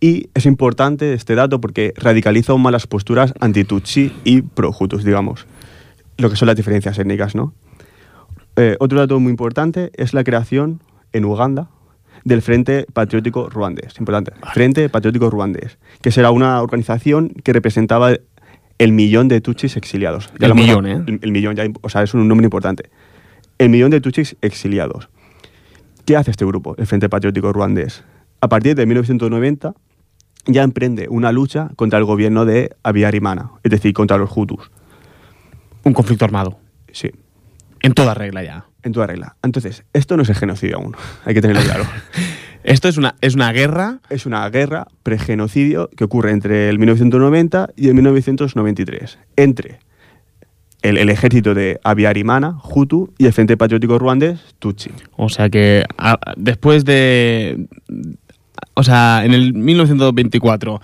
y 0.00 0.28
es 0.34 0.46
importante 0.46 1.12
este 1.14 1.34
dato 1.34 1.60
porque 1.60 1.92
radicaliza 1.96 2.52
aún 2.52 2.62
más 2.62 2.72
las 2.72 2.86
posturas 2.86 3.34
anti-Tutsi 3.40 4.12
y 4.24 4.42
pro-Hutus, 4.42 5.04
digamos. 5.04 5.46
Lo 6.18 6.30
que 6.30 6.36
son 6.36 6.46
las 6.46 6.56
diferencias 6.56 6.98
étnicas, 6.98 7.34
¿no? 7.34 7.52
Eh, 8.56 8.76
otro 8.80 8.98
dato 8.98 9.18
muy 9.20 9.30
importante 9.30 9.90
es 9.94 10.14
la 10.14 10.24
creación 10.24 10.82
en 11.12 11.24
Uganda 11.24 11.68
del 12.24 12.42
Frente 12.42 12.86
Patriótico 12.92 13.48
Ruandés. 13.48 13.94
Importante. 13.98 14.32
Frente 14.52 14.88
Patriótico 14.88 15.30
Ruandés, 15.30 15.78
que 16.02 16.10
será 16.10 16.30
una 16.32 16.60
organización 16.60 17.30
que 17.30 17.52
representaba 17.52 18.12
el 18.78 18.92
millón 18.92 19.28
de 19.28 19.40
Tutsis 19.40 19.76
exiliados. 19.76 20.30
El 20.40 20.48
lo 20.48 20.54
hemos- 20.54 20.66
millón, 20.66 20.86
¿eh? 20.86 21.02
El, 21.06 21.18
el 21.22 21.32
millón, 21.32 21.56
ya, 21.56 21.64
o 21.80 21.88
sea, 21.88 22.02
es 22.02 22.14
un 22.14 22.26
número 22.28 22.46
importante. 22.46 22.90
El 23.58 23.68
millón 23.70 23.90
de 23.90 24.00
Tutsis 24.00 24.36
exiliados. 24.42 25.08
¿Qué 26.04 26.16
hace 26.16 26.30
este 26.30 26.44
grupo, 26.44 26.74
el 26.78 26.86
Frente 26.86 27.08
Patriótico 27.08 27.52
Ruandés? 27.52 28.04
A 28.40 28.48
partir 28.48 28.74
de 28.76 28.86
1990 28.86 29.74
ya 30.48 30.62
emprende 30.64 31.06
una 31.08 31.30
lucha 31.30 31.70
contra 31.76 31.98
el 31.98 32.04
gobierno 32.04 32.44
de 32.44 32.70
Abiyarimana, 32.82 33.50
es 33.62 33.70
decir, 33.70 33.92
contra 33.92 34.18
los 34.18 34.30
Hutus. 34.36 34.70
Un 35.84 35.92
conflicto 35.92 36.24
armado. 36.24 36.58
Sí, 36.92 37.10
En 37.82 37.92
toda 37.94 38.14
regla 38.14 38.42
ya. 38.42 38.64
en 38.82 38.92
toda 38.92 39.06
regla. 39.06 39.36
Entonces, 39.42 39.84
esto 39.92 40.16
no 40.16 40.22
es 40.24 40.28
el 40.30 40.34
genocidio 40.36 40.76
aún, 40.78 40.96
hay 41.24 41.34
que 41.34 41.40
tenerlo 41.42 41.62
claro. 41.62 41.84
Esto 42.64 42.88
es 42.88 42.96
una, 42.98 43.14
es 43.20 43.34
una 43.34 43.52
guerra. 43.52 44.00
es 44.10 44.26
una 44.26 44.46
guerra 44.50 44.88
pregenocidio 45.02 45.88
que 45.96 46.04
ocurre 46.04 46.32
entre 46.32 46.68
el 46.68 46.78
1990 46.78 47.70
y 47.76 47.88
el 47.88 47.94
1993, 47.94 49.18
entre 49.36 49.78
el, 50.82 50.98
el 50.98 51.08
ejército 51.08 51.54
de 51.54 51.78
Abiyarimana, 51.84 52.58
Hutu, 52.62 53.14
y 53.16 53.26
el 53.26 53.32
Frente 53.32 53.56
Patriótico 53.56 53.98
Ruandés, 53.98 54.40
Tutsi. 54.58 54.90
O 55.16 55.28
sea 55.28 55.48
que 55.48 55.84
a- 55.96 56.18
después 56.36 56.84
de. 56.84 57.68
O 58.74 58.82
sea, 58.84 59.22
en 59.24 59.32
el 59.34 59.54
1924 59.54 60.80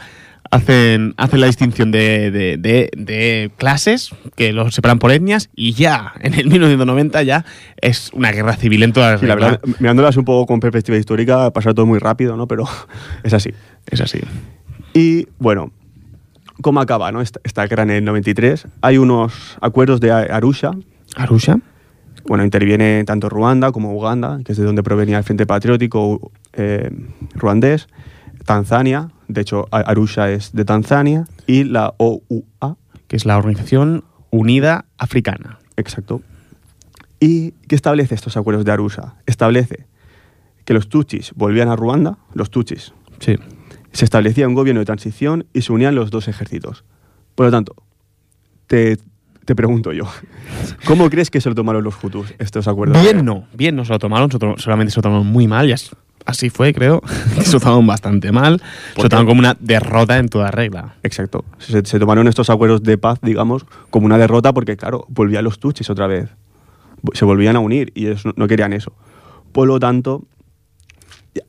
hacen, 0.51 1.14
hacen 1.16 1.41
la 1.41 1.47
distinción 1.47 1.91
de, 1.91 2.31
de- 2.31 2.57
de- 2.57 2.91
de 2.97 3.51
clases, 3.57 4.11
que 4.37 4.53
los 4.53 4.75
separan 4.75 4.99
por 4.99 5.11
etnias, 5.11 5.51
y 5.57 5.72
ya, 5.72 6.12
en 6.20 6.35
el 6.35 6.49
1990 6.49 7.22
ya 7.25 7.45
es 7.81 8.11
una 8.12 8.31
guerra 8.31 8.55
civil 8.57 8.83
en 8.83 8.93
todas 8.93 9.12
las 9.12 9.20
Sí, 9.20 9.27
la 9.27 9.35
verdad, 9.35 9.61
mirándolas 9.81 10.16
un 10.16 10.25
poco 10.25 10.47
con 10.47 10.61
perspectiva 10.61 10.97
histórica, 10.99 11.51
pasa 11.51 11.75
todo 11.75 11.87
muy 11.87 11.99
rápido, 11.99 12.37
¿no? 12.37 12.47
Pero 12.47 12.64
es 13.25 13.33
así. 13.35 13.51
Es 13.91 14.01
así. 14.01 14.20
Y 14.93 15.27
bueno, 15.39 15.72
¿cómo 16.62 16.81
acaba 16.81 17.11
¿no? 17.11 17.20
esta, 17.20 17.41
esta 17.43 17.66
guerra 17.66 17.83
en 17.83 17.91
el 17.91 18.05
93? 18.05 18.68
Hay 18.81 18.99
unos 18.99 19.57
acuerdos 19.61 20.01
de 20.01 20.12
Arusha. 20.12 20.70
¿Arusha? 21.16 21.59
Bueno, 22.27 22.45
interviene 22.45 23.05
tanto 23.05 23.29
Ruanda 23.29 23.70
como 23.72 23.95
Uganda, 23.95 24.41
que 24.45 24.53
es 24.53 24.59
de 24.59 24.64
donde 24.64 24.83
provenía 24.83 25.18
el 25.18 25.25
Frente 25.25 25.47
Patriótico 25.47 26.33
eh, 26.55 26.91
ruandés, 27.35 27.89
Tanzania, 28.47 29.11
de 29.29 29.41
hecho 29.43 29.66
Arusha 29.70 30.31
es 30.31 30.53
de 30.53 30.64
Tanzania, 30.64 31.25
y 31.47 31.64
la 31.64 31.95
OUA, 31.99 32.77
Que 33.09 33.16
es 33.16 33.27
la 33.27 33.37
Organización 33.37 34.05
Unida 34.31 34.87
Africana. 34.99 35.59
exacto. 35.77 36.22
¿Y 37.20 37.53
qué 37.68 37.75
establece 37.75 38.14
estos 38.14 38.37
acuerdos 38.37 38.64
de 38.64 38.72
Arusha? 38.72 39.14
Establece 39.27 39.87
que 40.64 40.75
los 40.75 40.89
Tutsis 40.89 41.33
volvían 41.37 41.68
a 41.68 41.77
Ruanda, 41.77 42.18
los 42.35 42.51
Tutsis, 42.51 42.93
Sí. 43.20 43.37
se 43.93 44.05
establecía 44.05 44.49
un 44.49 44.55
gobierno 44.55 44.81
de 44.81 44.87
transición 44.87 45.47
y 45.53 45.62
se 45.62 45.72
unían 45.72 45.95
los 45.95 46.11
dos 46.11 46.27
ejércitos. 46.29 46.85
Por 47.35 47.47
lo 47.47 47.53
tanto, 47.53 47.75
te, 48.66 48.99
te 49.45 49.55
pregunto 49.55 49.92
yo, 49.92 50.05
¿cómo 50.86 51.09
crees 51.11 51.30
que 51.30 51.40
se 51.40 51.49
lo 51.49 51.55
tomaron 51.55 51.84
los 51.84 52.03
Hutus 52.03 52.34
estos 52.38 52.66
acuerdos? 52.68 53.03
Bien 53.03 53.24
no, 53.24 53.47
bien 53.55 53.76
no 53.76 53.84
se 53.84 53.92
lo 53.92 53.99
tomaron, 53.99 54.30
solamente 54.59 54.90
se 54.92 54.99
lo 54.99 55.03
tomaron 55.03 55.26
muy 55.26 55.47
mal, 55.47 55.68
y 55.68 55.72
as- 55.72 55.95
así 56.24 56.51
fue, 56.51 56.72
creo. 56.72 57.03
se 57.42 57.53
lo 57.53 57.61
tomaron 57.61 57.86
bastante 57.86 58.32
mal, 58.32 58.59
se 58.61 58.95
¿Por 58.95 59.05
lo 59.05 59.09
tomaron 59.11 59.26
como 59.26 59.38
una 59.40 59.57
derrota 59.61 60.18
en 60.18 60.28
toda 60.28 60.51
regla. 60.51 60.95
Exacto. 61.03 61.45
Se, 61.59 61.84
se 61.84 61.99
tomaron 61.99 62.26
estos 62.28 62.49
acuerdos 62.51 62.82
de 62.82 62.97
paz, 62.99 63.18
digamos, 63.22 63.66
como 63.90 64.07
una 64.07 64.18
derrota 64.18 64.53
porque, 64.53 64.76
claro, 64.76 65.05
volvían 65.09 65.45
los 65.45 65.59
Tutsis 65.59 65.90
otra 65.90 66.07
vez. 66.07 66.30
Se 67.12 67.24
volvían 67.26 67.57
a 67.57 67.61
unir 67.61 67.92
y 67.95 68.07
ellos 68.07 68.24
no, 68.24 68.32
no 68.36 68.47
querían 68.49 68.72
eso. 68.72 68.92
Por 69.53 69.68
lo 69.68 69.78
tanto, 69.78 70.24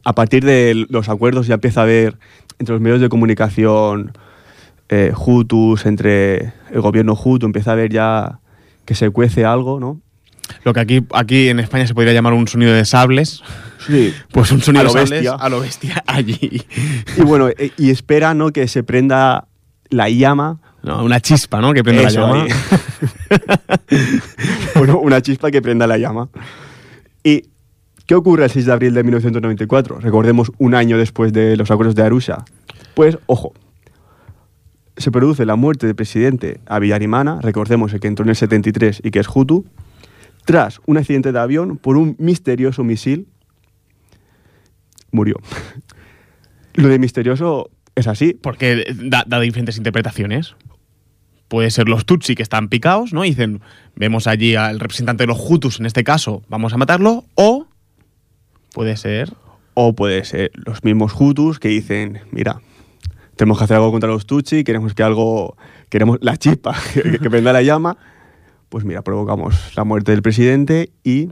a 0.03 0.13
partir 0.13 0.43
de 0.43 0.85
los 0.89 1.07
acuerdos 1.09 1.47
ya 1.47 1.53
empieza 1.55 1.79
a 1.79 1.83
haber 1.83 2.17
entre 2.59 2.73
los 2.73 2.81
medios 2.81 2.99
de 3.01 3.09
comunicación 3.09 4.11
eh, 4.89 5.13
Hutus, 5.15 5.85
entre 5.85 6.53
el 6.71 6.81
gobierno 6.81 7.13
Hutu, 7.21 7.45
empieza 7.45 7.71
a 7.71 7.73
haber 7.73 7.91
ya 7.91 8.39
que 8.85 8.95
se 8.95 9.09
cuece 9.09 9.45
algo, 9.45 9.79
¿no? 9.79 9.99
Lo 10.63 10.73
que 10.73 10.79
aquí, 10.79 11.05
aquí 11.13 11.49
en 11.49 11.59
España 11.59 11.87
se 11.87 11.95
podría 11.95 12.13
llamar 12.13 12.33
un 12.33 12.47
sonido 12.47 12.73
de 12.73 12.85
sables, 12.85 13.41
Sí. 13.87 14.13
pues 14.31 14.51
un 14.51 14.61
sonido 14.61 14.81
A 14.81 14.83
lo 14.85 14.89
de 14.93 14.99
sables 14.99 15.09
bestia. 15.11 15.33
a 15.33 15.49
lo 15.49 15.59
bestia 15.59 16.03
allí. 16.07 16.63
Y 17.17 17.21
bueno, 17.21 17.49
e- 17.49 17.71
y 17.77 17.89
espera, 17.89 18.33
¿no? 18.33 18.51
Que 18.51 18.67
se 18.67 18.83
prenda 18.83 19.47
la 19.89 20.09
llama. 20.09 20.59
No, 20.83 21.03
una 21.03 21.19
chispa, 21.19 21.61
¿no? 21.61 21.73
Que 21.73 21.83
prende 21.83 22.03
la 22.03 22.09
llama. 22.11 22.45
bueno, 24.75 24.99
una 24.99 25.21
chispa 25.21 25.51
que 25.51 25.61
prenda 25.61 25.87
la 25.87 25.97
llama. 25.97 26.29
¿Y 27.23 27.43
qué 28.05 28.15
ocurre 28.15 28.45
el 28.45 28.51
6 28.51 28.65
de 28.67 28.71
abril 28.71 28.93
de 28.93 29.03
1994? 29.03 29.99
Recordemos 29.99 30.51
un 30.57 30.75
año 30.75 30.97
después 30.97 31.33
de 31.33 31.57
los 31.57 31.71
acuerdos 31.71 31.95
de 31.95 32.03
Arusha. 32.03 32.45
Pues, 32.93 33.17
ojo, 33.25 33.53
se 34.97 35.11
produce 35.11 35.45
la 35.45 35.55
muerte 35.55 35.87
del 35.87 35.95
presidente 35.95 36.59
Abiyarimana, 36.65 37.39
recordemos 37.41 37.93
el 37.93 37.99
que 37.99 38.07
entró 38.07 38.23
en 38.23 38.29
el 38.29 38.35
73 38.35 39.01
y 39.03 39.11
que 39.11 39.19
es 39.19 39.27
Hutu, 39.33 39.65
tras 40.45 40.79
un 40.85 40.97
accidente 40.97 41.31
de 41.31 41.39
avión 41.39 41.77
por 41.77 41.97
un 41.97 42.15
misterioso 42.19 42.83
misil. 42.83 43.27
Murió. 45.11 45.35
Lo 46.75 46.87
de 46.87 46.99
misterioso 46.99 47.69
es 47.95 48.07
así, 48.07 48.33
Porque 48.33 48.85
da, 48.93 49.23
da 49.25 49.39
diferentes 49.39 49.77
interpretaciones. 49.77 50.55
Puede 51.47 51.69
ser 51.71 51.87
los 51.87 52.05
Tutsi 52.05 52.35
que 52.35 52.43
están 52.43 52.69
picados, 52.69 53.13
¿no? 53.13 53.23
Y 53.23 53.29
dicen, 53.29 53.61
vemos 53.95 54.27
allí 54.27 54.55
al 54.55 54.79
representante 54.79 55.23
de 55.23 55.27
los 55.27 55.39
Hutus, 55.39 55.79
en 55.79 55.85
este 55.85 56.03
caso, 56.03 56.43
vamos 56.49 56.73
a 56.73 56.77
matarlo. 56.77 57.23
O 57.35 57.67
puede 58.73 58.97
ser 58.97 59.31
O 59.73 59.93
puede 59.93 60.25
ser 60.25 60.51
los 60.53 60.83
mismos 60.83 61.13
Hutus 61.17 61.59
que 61.59 61.69
dicen, 61.69 62.21
mira, 62.31 62.61
tenemos 63.35 63.57
que 63.57 63.63
hacer 63.65 63.75
algo 63.77 63.91
contra 63.91 64.09
los 64.09 64.25
Tutsi, 64.25 64.63
queremos 64.63 64.93
que 64.93 65.03
algo, 65.03 65.57
queremos 65.89 66.17
la 66.21 66.37
chispa, 66.37 66.75
que, 66.93 67.19
que 67.19 67.29
prenda 67.29 67.53
la 67.53 67.61
llama. 67.61 67.97
Pues 68.69 68.83
mira, 68.85 69.01
provocamos 69.01 69.73
la 69.75 69.83
muerte 69.83 70.11
del 70.11 70.21
presidente 70.21 70.89
y 71.03 71.29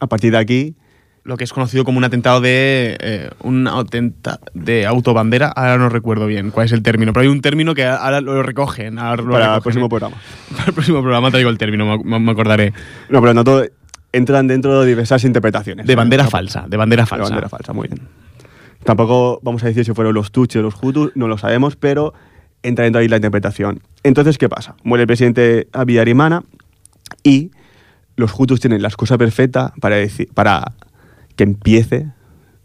a 0.00 0.06
partir 0.06 0.32
de 0.32 0.38
aquí, 0.38 0.74
lo 1.22 1.36
que 1.36 1.44
es 1.44 1.52
conocido 1.52 1.84
como 1.84 1.98
un 1.98 2.04
atentado 2.04 2.40
de 2.40 2.96
eh, 2.98 3.30
un 3.42 3.68
atenta 3.68 4.40
de 4.54 4.86
autobandera. 4.86 5.48
Ahora 5.48 5.76
no 5.76 5.90
recuerdo 5.90 6.26
bien 6.26 6.50
cuál 6.50 6.64
es 6.66 6.72
el 6.72 6.82
término, 6.82 7.12
pero 7.12 7.22
hay 7.22 7.28
un 7.28 7.42
término 7.42 7.74
que 7.74 7.84
ahora 7.84 8.22
lo 8.22 8.42
recogen. 8.42 8.98
Ahora 8.98 9.22
lo 9.22 9.30
para 9.32 9.44
el 9.44 9.50
recogen. 9.50 9.62
próximo 9.62 9.88
programa. 9.90 10.16
Para 10.56 10.64
el 10.68 10.72
próximo 10.72 11.02
programa 11.02 11.30
traigo 11.30 11.50
el 11.50 11.58
término, 11.58 11.98
me, 11.98 12.18
me 12.18 12.32
acordaré. 12.32 12.72
No, 13.10 13.20
pero 13.20 13.34
no 13.34 13.44
todo, 13.44 13.64
entran 14.12 14.46
dentro 14.48 14.80
de 14.80 14.88
diversas 14.88 15.22
interpretaciones. 15.24 15.86
De 15.86 15.94
bandera 15.94 16.24
No, 16.24 16.30
falsa, 16.30 16.64
de 16.66 16.76
bandera 16.78 17.02
De 17.02 17.06
falsa. 17.06 17.24
bandera 17.24 17.48
falsa, 17.50 17.72
muy 17.74 17.88
bien. 17.88 18.00
Tampoco 18.84 19.40
vamos 19.42 19.62
a 19.62 19.66
decir 19.66 19.84
si 19.84 19.92
fueron 19.92 20.14
los 20.14 20.32
Tutsi 20.32 20.58
o 20.58 20.62
los 20.62 20.74
Hutus, 20.80 21.12
no 21.14 21.28
lo 21.28 21.38
sabemos, 21.38 21.76
pero 21.76 22.14
entra 22.62 22.84
dentro 22.84 23.00
ahí 23.00 23.08
la 23.08 23.16
interpretación. 23.16 23.80
Entonces, 24.02 24.38
¿qué 24.38 24.48
pasa? 24.48 24.74
Muere 24.82 25.02
el 25.02 25.06
presidente 25.06 25.68
Abiyarimana 25.72 26.44
y 27.22 27.50
los 28.16 28.32
Hutus 28.38 28.60
tienen 28.60 28.82
la 28.82 28.88
excusa 28.88 29.18
perfecta 29.18 29.72
para, 29.80 29.96
decir, 29.96 30.28
para 30.32 30.72
que 31.36 31.44
empiece, 31.44 32.08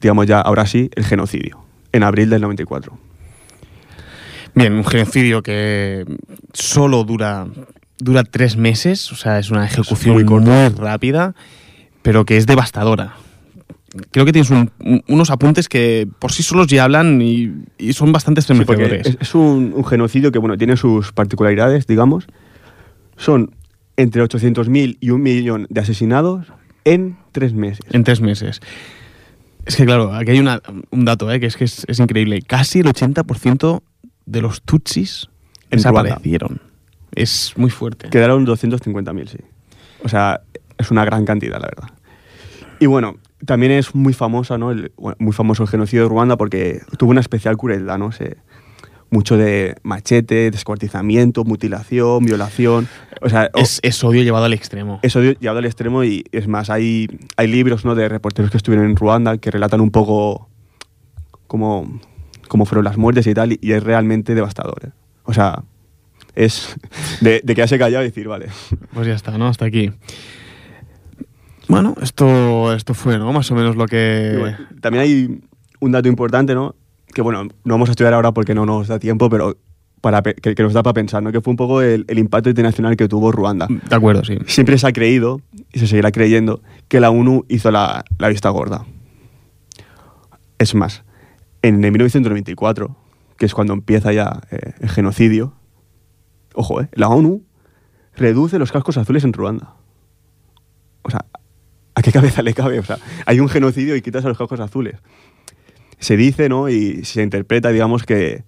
digamos 0.01 0.28
ya 0.28 0.39
ahora 0.39 0.66
sí, 0.66 0.89
el 0.95 1.05
genocidio, 1.05 1.63
en 1.91 2.03
abril 2.03 2.30
del 2.30 2.41
94. 2.41 2.97
Bien, 4.53 4.74
un 4.74 4.86
genocidio 4.86 5.43
que 5.43 6.05
solo 6.53 7.03
dura, 7.03 7.47
dura 7.97 8.24
tres 8.24 8.55
meses, 8.55 9.11
o 9.11 9.16
sea, 9.16 9.38
es 9.38 9.51
una 9.51 9.66
ejecución 9.66 10.16
muy 10.16 10.24
muy, 10.24 10.45
corta. 10.45 10.70
rápida, 10.78 11.36
pero 12.01 12.26
que 12.26 12.38
es 12.38 12.45
devastadora. 12.45 13.16
Creo 14.11 14.25
que 14.25 14.33
tienes 14.33 14.49
un- 14.49 14.71
un- 14.79 15.03
unos 15.07 15.29
apuntes 15.29 15.69
que 15.69 16.07
por 16.19 16.31
sí 16.31 16.43
solos 16.43 16.67
ya 16.67 16.83
hablan 16.83 17.21
y, 17.21 17.53
y 17.77 17.93
son 17.93 18.11
bastante 18.11 18.41
Sí, 18.41 18.51
estremecedores. 18.53 19.07
es, 19.07 19.17
es 19.21 19.35
un, 19.35 19.71
un 19.75 19.85
genocidio 19.85 20.31
que 20.31 20.39
bueno, 20.39 20.57
tiene 20.57 20.75
sus 20.77 21.11
particularidades, 21.13 21.87
digamos. 21.87 22.27
Son 23.17 23.55
entre 23.97 24.21
800.000 24.23 24.97
y 24.99 25.09
un 25.11 25.21
millón 25.23 25.67
de 25.69 25.79
asesinados 25.81 26.47
en 26.83 27.17
tres 27.31 27.53
meses. 27.53 27.85
En 27.91 28.03
tres 28.03 28.19
meses. 28.21 28.59
Es 29.65 29.75
que 29.77 29.85
claro, 29.85 30.13
aquí 30.13 30.31
hay 30.31 30.39
una- 30.39 30.61
un 30.91 31.05
dato, 31.05 31.31
¿eh? 31.31 31.39
que 31.39 31.45
es 31.45 31.55
que 31.55 31.63
es, 31.63 31.85
es 31.87 31.99
increíble. 31.99 32.41
Casi 32.41 32.79
el 32.81 32.87
80% 32.87 33.81
de 34.25 34.41
los 34.41 34.61
Tutsis 34.61 35.29
En 35.71 35.81
Ruanda. 35.81 36.01
desaparecieron. 36.03 36.61
Es 37.13 37.53
muy 37.55 37.69
fuerte. 37.69 38.09
Quedaron 38.09 38.45
250.000, 38.45 39.27
sí. 39.27 39.37
O 40.03 40.09
sea, 40.09 40.41
es 40.77 40.91
una 40.91 41.05
gran 41.05 41.25
cantidad, 41.25 41.59
la 41.61 41.67
verdad. 41.67 41.89
Y 42.79 42.87
bueno, 42.87 43.15
también 43.45 43.71
es 43.71 43.95
muy 43.95 44.13
famosa, 44.13 44.57
¿no? 44.57 44.71
El- 44.71 44.91
bueno, 44.97 45.15
muy 45.19 45.33
famoso 45.33 45.63
el 45.63 45.69
genocidio 45.69 46.03
de 46.03 46.09
Ruanda 46.09 46.37
porque 46.37 46.81
tuvo 46.97 47.11
una 47.11 47.21
especial 47.21 47.57
crueldad, 47.57 47.97
¿no? 47.97 48.11
Se, 48.11 48.37
mucho 49.11 49.37
de 49.37 49.75
machete, 49.83 50.49
descuartizamiento, 50.51 51.43
mutilación, 51.45 52.25
violación. 52.25 52.87
O 53.21 53.29
sea, 53.29 53.49
Es, 53.55 53.79
es 53.83 54.03
odio 54.03 54.23
llevado 54.23 54.45
al 54.45 54.53
extremo. 54.53 54.99
eso 55.03 55.21
dio- 55.21 55.33
llevado 55.39 55.59
al 55.59 55.65
extremo 55.65 56.03
y 56.03 56.23
es 56.31 56.47
más, 56.47 56.69
hay, 56.69 57.07
hay 57.37 57.47
libros, 57.47 57.85
¿no? 57.85 57.95
De 57.95 58.09
reporteros 58.09 58.51
que 58.51 58.57
estuvieron 58.57 58.87
en 58.89 58.95
Ruanda 58.95 59.37
que 59.37 59.51
relatan 59.51 59.79
un 59.79 59.91
poco 59.91 60.49
cómo, 61.47 61.99
cómo 62.47 62.65
fueron 62.65 62.83
las 62.85 62.97
muertes 62.97 63.27
y 63.27 63.33
tal 63.33 63.53
y, 63.53 63.59
y 63.61 63.71
es 63.73 63.83
realmente 63.83 64.35
devastador. 64.35 64.85
¿eh? 64.87 64.89
O 65.23 65.33
sea, 65.33 65.63
es 66.33 66.75
de, 67.21 67.41
de 67.43 67.55
quedarse 67.55 67.77
callado 67.77 68.03
y 68.03 68.07
decir, 68.07 68.27
vale. 68.27 68.47
Pues 68.93 69.07
ya 69.07 69.13
está, 69.13 69.37
¿no? 69.37 69.47
Hasta 69.47 69.65
aquí. 69.65 69.91
Bueno, 71.68 71.95
esto, 72.01 72.74
esto 72.74 72.93
fue, 72.93 73.18
¿no? 73.18 73.32
Más 73.34 73.49
o 73.51 73.55
menos 73.55 73.76
lo 73.76 73.88
que... 73.88 74.36
bueno, 74.39 74.57
también 74.82 75.03
hay 75.03 75.41
un 75.80 75.91
dato 75.91 76.07
importante, 76.07 76.53
¿no? 76.53 76.76
Que 77.13 77.22
bueno, 77.22 77.43
no 77.43 77.74
vamos 77.74 77.89
a 77.89 77.91
estudiar 77.91 78.13
ahora 78.13 78.32
porque 78.34 78.53
no 78.53 78.66
nos 78.66 78.88
da 78.88 78.99
tiempo, 78.99 79.30
pero 79.30 79.57
para 80.01 80.22
que, 80.22 80.53
que 80.53 80.63
nos 80.63 80.74
da 80.74 80.84
para 80.84 80.93
pensar, 80.93 81.24
¿no? 81.24 81.32
Que 81.32 81.41
fue 81.41 81.51
un 81.51 81.57
poco 81.57 81.82
el, 81.82 82.05
el 82.07 82.20
impacto 82.20 82.49
internacional 82.49 82.95
que 82.95 83.07
tuvo 83.07 83.32
Ruanda. 83.32 83.68
De 83.68 83.95
acuerdo, 83.95 84.24
sí. 84.24 84.38
Siempre 84.45 84.78
se 84.78 84.88
ha 84.88 84.93
creído, 84.93 85.41
y 85.74 85.80
se 85.80 85.88
seguirá 85.88 86.11
creyendo, 86.11 86.61
que 86.88 86.99
la 86.99 87.09
ONU 87.09 87.45
hizo 87.49 87.72
la, 87.72 88.05
la 88.20 88.30
vista 88.30 88.49
gorda. 88.49 88.86
Es 90.59 90.76
más, 90.76 91.03
en 91.61 91.84
el 91.84 91.91
1994, 91.91 92.95
que 93.38 93.45
es 93.45 93.53
cuando 93.53 93.74
empieza 93.74 94.13
ya 94.13 94.41
eh, 94.51 94.74
el 94.80 94.89
genocidio, 94.89 95.53
ojo, 96.53 96.82
eh, 96.82 96.89
la 96.93 97.07
ONU 97.09 97.43
reduce 98.16 98.59
los 98.59 98.72
cascos 98.72 98.97
azules 98.97 99.24
en 99.24 99.34
Ruanda. 99.34 99.74
O 101.01 101.09
sea, 101.09 101.26
¿a 101.95 102.01
qué 102.01 102.11
cabeza 102.11 102.41
le 102.41 102.53
cabe? 102.53 102.79
O 102.79 102.83
sea, 102.83 102.99
hay 103.25 103.39
un 103.39 103.49
genocidio 103.49 103.95
y 103.95 104.01
quitas 104.01 104.25
a 104.25 104.27
los 104.27 104.37
cascos 104.37 104.59
azules. 104.59 104.95
Se 105.99 106.17
dice, 106.17 106.49
¿no? 106.49 106.69
Y 106.69 107.05
se 107.05 107.23
interpreta, 107.23 107.69
digamos, 107.69 108.03
que, 108.03 108.43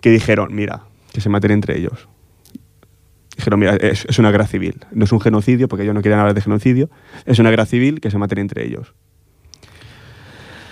que 0.00 0.10
dijeron, 0.10 0.54
mira, 0.54 0.84
que 1.12 1.20
se 1.20 1.28
maten 1.28 1.50
entre 1.50 1.78
ellos. 1.78 2.08
Dijeron, 3.36 3.58
mira, 3.58 3.74
es, 3.76 4.04
es 4.08 4.18
una 4.18 4.30
guerra 4.30 4.46
civil. 4.46 4.84
No 4.92 5.04
es 5.04 5.12
un 5.12 5.20
genocidio, 5.20 5.66
porque 5.66 5.82
ellos 5.82 5.94
no 5.94 6.02
querían 6.02 6.20
hablar 6.20 6.34
de 6.34 6.42
genocidio. 6.42 6.90
Es 7.24 7.38
una 7.38 7.50
guerra 7.50 7.66
civil 7.66 8.00
que 8.00 8.10
se 8.10 8.18
maten 8.18 8.38
entre 8.38 8.64
ellos. 8.66 8.94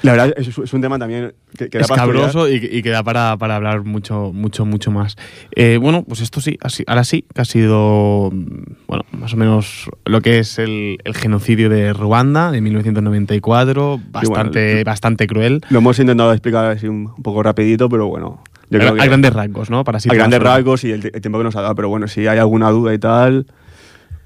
La 0.03 0.13
verdad 0.13 0.35
es, 0.37 0.49
es 0.59 0.73
un 0.73 0.81
tema 0.81 0.99
también 0.99 1.33
que, 1.57 1.69
que 1.69 1.79
da 1.79 1.85
escabroso 1.85 2.49
y, 2.49 2.55
y 2.57 2.83
que 2.83 2.91
da 2.91 3.03
para, 3.03 3.37
para 3.37 3.57
hablar 3.57 3.85
mucho, 3.85 4.33
mucho, 4.35 4.65
mucho 4.65 4.91
más. 4.91 5.17
Eh, 5.55 5.79
bueno, 5.81 6.03
pues 6.05 6.21
esto 6.21 6.41
sí, 6.41 6.59
así- 6.61 6.85
ahora 6.87 7.05
sí, 7.05 7.25
que 7.35 7.41
ha 7.41 7.45
sido, 7.45 8.31
mm, 8.33 8.63
bueno, 8.89 9.05
más 9.13 9.33
o 9.35 9.37
menos 9.37 9.89
lo 10.05 10.21
que 10.21 10.41
es 10.41 10.59
el, 10.59 10.99
el 11.05 11.15
genocidio 11.15 11.69
de 11.71 11.93
Ruanda 11.93 12.51
de 12.51 12.61
1994, 12.61 14.01
bastante, 14.11 14.69
bueno, 14.75 14.85
bastante 14.85 15.27
cruel. 15.27 15.61
Lo 15.71 15.79
hemos 15.79 15.99
intentado 15.99 16.33
explicar 16.33 16.65
así 16.67 16.89
un, 16.89 17.13
un 17.17 17.23
poco 17.23 17.43
rapidito, 17.43 17.89
pero 17.89 18.09
bueno. 18.09 18.43
Yo 18.71 18.79
creo 18.79 18.93
a, 18.93 18.95
que 18.97 19.03
a 19.03 19.07
grandes 19.07 19.33
rasgos, 19.33 19.69
¿no? 19.71 19.85
Para 19.85 19.99
a 19.99 20.15
grandes 20.15 20.41
rasgos 20.41 20.83
y 20.85 20.93
el, 20.93 21.11
el 21.13 21.21
tiempo 21.21 21.39
que 21.39 21.45
nos 21.45 21.55
ha 21.57 21.61
dado. 21.61 21.75
Pero 21.75 21.89
bueno, 21.91 22.09
si 22.09 22.27
hay 22.27 22.39
alguna 22.39 22.71
duda 22.71 22.95
y 22.95 22.99
tal, 22.99 23.47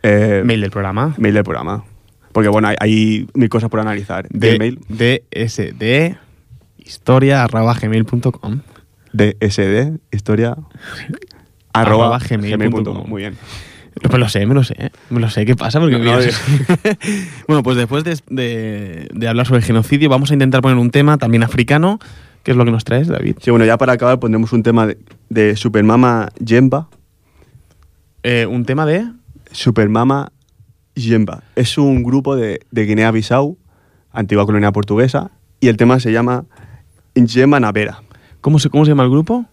eh, 0.04 0.42
Mail 0.44 0.60
del 0.60 0.70
programa. 0.70 1.14
mail 1.18 1.34
del 1.34 1.42
programa. 1.44 1.84
Porque 2.36 2.50
bueno, 2.50 2.68
hay, 2.68 2.76
hay 2.80 3.26
mil 3.32 3.48
cosas 3.48 3.70
por 3.70 3.80
analizar. 3.80 4.28
De, 4.28 4.50
De, 4.52 4.58
mail, 4.58 4.78
DSD 4.90 6.18
historia 6.84 7.42
arroba 7.44 7.72
gmail.com. 7.72 8.60
DSD, 9.14 9.96
historia, 10.12 10.50
Arroba 11.72 12.16
arroba 12.16 12.18
gmail 12.18 12.52
gmail 12.52 12.70
punto 12.70 12.90
punto 12.90 12.92
com. 12.92 13.00
com. 13.04 13.10
Muy 13.10 13.22
bien. 13.22 13.36
Me 14.12 14.18
lo 14.18 14.28
sé, 14.28 14.44
me 14.44 14.52
lo 14.52 14.64
sé, 14.64 14.92
me 15.08 15.18
lo 15.20 15.30
sé. 15.30 15.46
¿Qué 15.46 15.56
pasa? 15.56 15.80
Porque 15.80 15.96
No, 15.96 16.00
mira, 16.04 16.16
no, 16.16 16.20
sí. 16.20 16.30
bueno, 17.48 17.62
pues 17.62 17.78
después 17.78 18.04
de, 18.04 18.18
de- 18.28 19.08
de 19.14 19.28
hablar 19.28 19.46
sobre 19.46 19.60
el 19.60 19.64
genocidio, 19.64 20.10
vamos 20.10 20.30
a 20.30 20.34
intentar 20.34 20.60
poner 20.60 20.76
un 20.76 20.90
tema 20.90 21.16
también 21.16 21.42
africano. 21.42 21.98
¿Qué 22.42 22.50
es 22.50 22.56
lo 22.58 22.66
que 22.66 22.70
nos 22.70 22.84
traes, 22.84 23.08
David? 23.08 23.36
Sí, 23.40 23.50
bueno, 23.50 23.64
ya 23.64 23.78
para 23.78 23.94
acabar 23.94 24.20
pondremos 24.20 24.52
un 24.52 24.62
tema 24.62 24.86
de, 24.86 24.98
de 25.30 25.56
Supermama 25.56 26.28
Jemba. 26.46 26.90
Eh, 28.22 28.44
un 28.44 28.66
tema 28.66 28.84
de. 28.84 29.06
Supermama 29.52 30.32
Jemba. 30.96 31.42
Es 31.54 31.78
un 31.78 32.02
grupo 32.02 32.34
de, 32.36 32.60
de 32.70 32.84
Guinea-Bissau, 32.86 33.58
antigua 34.12 34.46
colonia 34.46 34.72
portuguesa, 34.72 35.30
y 35.60 35.68
el 35.68 35.76
tema 35.76 36.00
se 36.00 36.10
llama 36.12 36.44
Njema 37.14 37.60
Navera. 37.60 38.02
¿Cómo 38.40 38.58
se, 38.58 38.70
cómo 38.70 38.84
se 38.84 38.90
llama 38.92 39.04
el 39.04 39.10
grupo? 39.10 39.44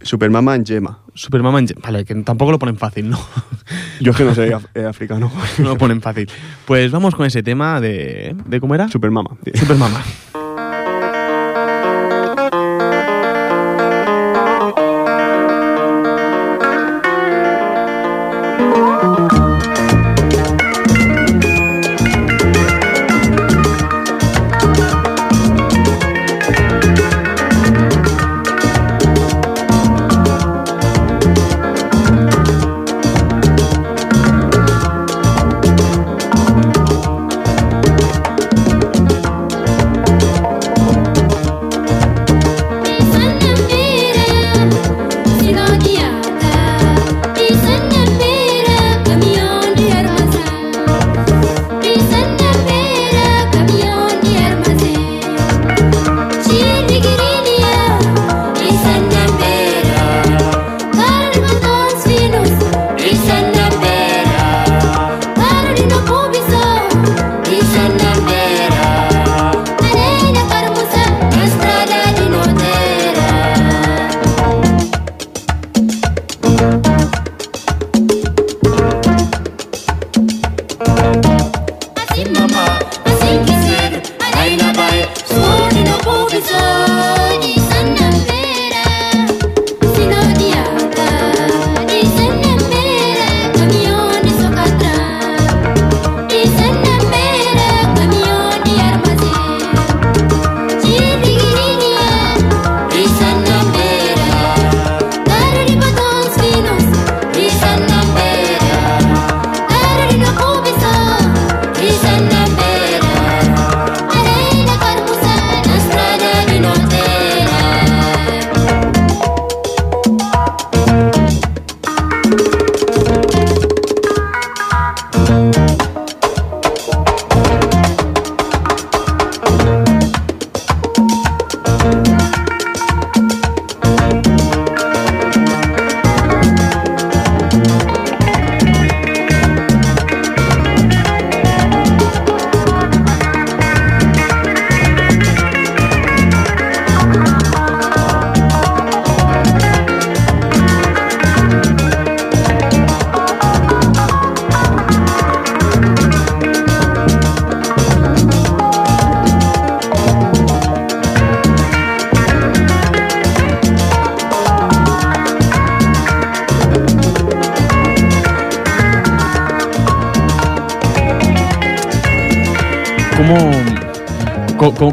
Supermama 0.00 0.56
Njema. 0.58 1.00
Supermama. 1.14 1.58
en- 1.60 1.68
Vale, 1.82 2.04
que 2.04 2.14
tampoco 2.16 2.50
lo 2.50 2.58
ponen 2.58 2.76
fácil, 2.76 3.08
¿no? 3.08 3.18
Yo 4.00 4.10
es 4.10 4.16
que 4.16 4.24
no 4.24 4.34
soy 4.34 4.50
af- 4.50 4.68
eh, 4.74 4.84
africano. 4.84 5.30
no 5.58 5.68
lo 5.68 5.78
ponen 5.78 6.02
fácil. 6.02 6.28
Pues 6.66 6.90
vamos 6.90 7.14
con 7.14 7.24
ese 7.26 7.42
tema 7.42 7.80
de. 7.80 8.36
¿De 8.46 8.60
cómo 8.60 8.74
era? 8.74 8.88
Supermama. 8.88 9.30
Supermama. 9.54 10.02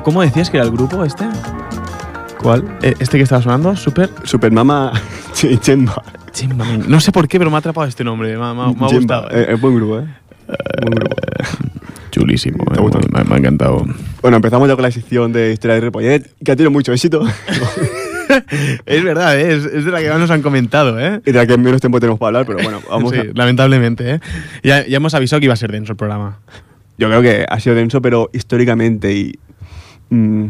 Cómo 0.04 0.22
decías 0.22 0.50
que 0.50 0.58
era 0.58 0.66
el 0.66 0.72
grupo 0.72 1.04
este? 1.04 1.26
¿Cuál? 2.42 2.78
Eh, 2.82 2.94
Este 3.00 3.18
que 3.18 3.24
estaba 3.24 3.42
sonando, 3.42 3.76
Super 3.76 4.10
Supermama 4.24 4.92
Jemba. 5.36 6.04
Chimba, 6.32 6.64
men. 6.66 6.86
No 6.88 7.00
sé 7.02 7.12
por 7.12 7.28
qué, 7.28 7.38
pero 7.38 7.50
me 7.50 7.58
ha 7.58 7.60
atrapado 7.60 7.86
este 7.88 8.04
nombre. 8.04 8.38
Me, 8.38 8.44
ha- 8.46 8.54
me 8.54 8.62
ha- 8.64 8.68
gustado. 8.68 9.30
Eh, 9.32 9.48
es 9.54 9.60
buen 9.62 9.76
grupo, 9.76 10.00
¿eh? 10.00 10.06
Buen 10.82 10.96
grupo. 10.96 11.16
Chulísimo. 12.10 12.64
¿Te 12.74 12.80
ha 12.80 12.84
eh, 12.84 13.08
me, 13.12 13.24
me 13.26 13.36
ha 13.36 13.38
encantado. 13.38 13.86
Bueno, 14.22 14.38
empezamos 14.38 14.68
ya 14.70 14.76
con 14.76 14.84
la 14.84 14.92
sección 14.92 15.34
de 15.34 15.52
historia 15.54 15.76
de 15.76 15.82
Ripollet, 15.82 16.32
que 16.44 16.52
ha 16.52 16.56
tenido 16.56 16.72
mucho 16.72 16.94
éxito 16.94 17.22
es 18.86 19.04
verdad, 19.04 19.38
¿eh? 19.40 19.54
es, 19.56 19.66
es 19.66 19.86
de 19.86 19.92
la 19.92 20.00
que 20.00 20.10
más 20.10 20.20
nos 20.20 20.32
han 20.32 20.42
comentado, 20.42 20.98
¿eh? 21.00 21.22
y 21.26 21.32
de 21.32 21.38
la 21.38 21.46
que 21.46 21.58
menos 21.58 21.82
tiempo 21.82 22.00
tenemos 22.00 22.18
para 22.20 22.28
hablar, 22.40 22.46
pero 22.46 22.60
bueno, 22.64 22.80
vamos 22.90 23.12
Sí, 23.12 23.20
a... 23.20 23.24
lamentablemente, 23.34 24.10
¿eh? 24.16 24.20
Ya, 24.64 24.86
ya 24.88 24.98
hemos 24.98 25.14
avisado 25.14 25.40
que 25.42 25.46
iba 25.46 25.54
a 25.54 25.58
ser 25.58 25.72
denso 25.72 25.92
el 25.94 25.98
programa. 25.98 26.40
Yo 26.98 27.08
creo 27.10 27.22
que 27.22 27.46
ha 27.50 27.60
sido 27.60 27.76
denso, 27.76 28.02
pero 28.02 28.30
históricamente 28.34 29.14
y 29.14 29.40
mm, 30.12 30.46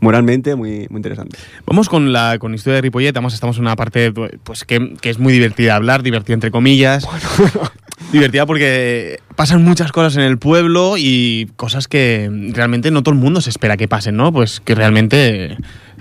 moralmente 0.00 0.56
muy, 0.56 0.86
muy 0.88 0.98
interesante. 0.98 1.36
Vamos 1.66 1.88
con 1.90 2.12
la 2.12 2.38
con 2.38 2.54
historia 2.54 2.76
de 2.76 2.80
Ripollet. 2.82 3.12
Vamos, 3.12 3.34
estamos 3.34 3.56
en 3.58 3.62
una 3.64 3.76
parte 3.76 4.12
pues 4.42 4.64
que, 4.64 4.94
que 5.00 5.10
es 5.10 5.18
muy 5.18 5.32
divertida 5.34 5.66
de 5.66 5.72
hablar, 5.72 6.02
divertida 6.02 6.34
entre 6.34 6.50
comillas. 6.50 7.06
divertida 8.12 8.46
porque 8.46 9.20
pasan 9.36 9.62
muchas 9.62 9.92
cosas 9.92 10.16
en 10.16 10.22
el 10.22 10.38
pueblo 10.38 10.94
y 10.96 11.50
cosas 11.56 11.86
que 11.86 12.30
realmente 12.52 12.90
no 12.90 13.02
todo 13.02 13.14
el 13.14 13.20
mundo 13.20 13.40
se 13.40 13.50
espera 13.50 13.76
que 13.76 13.88
pasen, 13.88 14.16
¿no? 14.16 14.32
Pues 14.32 14.60
que 14.60 14.74
realmente 14.74 15.56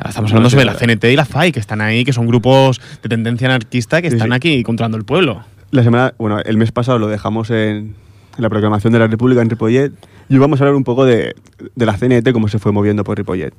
estamos 0.08 0.32
hablando 0.32 0.50
sobre 0.50 0.66
la 0.66 0.76
CNT 0.76 1.04
y 1.06 1.16
la 1.16 1.26
FAI, 1.26 1.52
que 1.52 1.60
están 1.60 1.82
ahí, 1.82 2.04
que 2.06 2.14
son 2.14 2.26
grupos 2.26 2.80
de 3.04 3.10
tendencia 3.10 3.48
anarquista 3.48 4.02
que 4.02 4.10
Sí, 4.10 4.16
están 4.16 4.30
sí. 4.30 4.36
aquí 4.36 4.64
controlando 4.64 4.98
el 4.98 5.04
pueblo. 5.04 5.44
La 5.72 5.84
semana, 5.84 6.14
bueno, 6.18 6.40
el 6.40 6.58
mes 6.58 6.72
pasado 6.72 6.98
lo 6.98 7.08
dejamos 7.08 7.52
en, 7.52 7.96
en 8.40 8.44
la 8.44 8.50
proclamación 8.50 8.94
de 8.94 9.00
la 9.00 9.08
República 9.08 9.42
en 9.42 9.50
Ripollet. 9.50 9.92
Y 10.30 10.38
vamos 10.38 10.60
a 10.60 10.64
hablar 10.64 10.76
un 10.76 10.86
poco 10.86 11.06
de, 11.06 11.36
de 11.76 11.86
la 11.86 11.98
CNT, 11.98 12.32
cómo 12.32 12.48
se 12.48 12.58
fue 12.58 12.72
moviendo 12.72 13.04
por 13.04 13.18
Ripollet. 13.18 13.54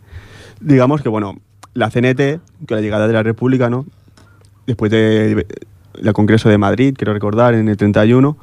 Digamos 0.60 1.02
que, 1.02 1.10
bueno, 1.10 1.36
la 1.74 1.90
CNT, 1.90 2.40
con 2.66 2.76
la 2.76 2.80
llegada 2.80 3.06
de 3.06 3.12
la 3.12 3.22
República, 3.22 3.68
¿no? 3.68 3.86
Después 4.66 4.90
del 4.90 5.44
Congreso 6.14 6.48
de 6.48 6.56
Madrid, 6.56 6.94
quiero 6.96 7.12
recordar, 7.12 7.54
en 7.54 7.68
el 7.68 7.76
31, 7.76 8.38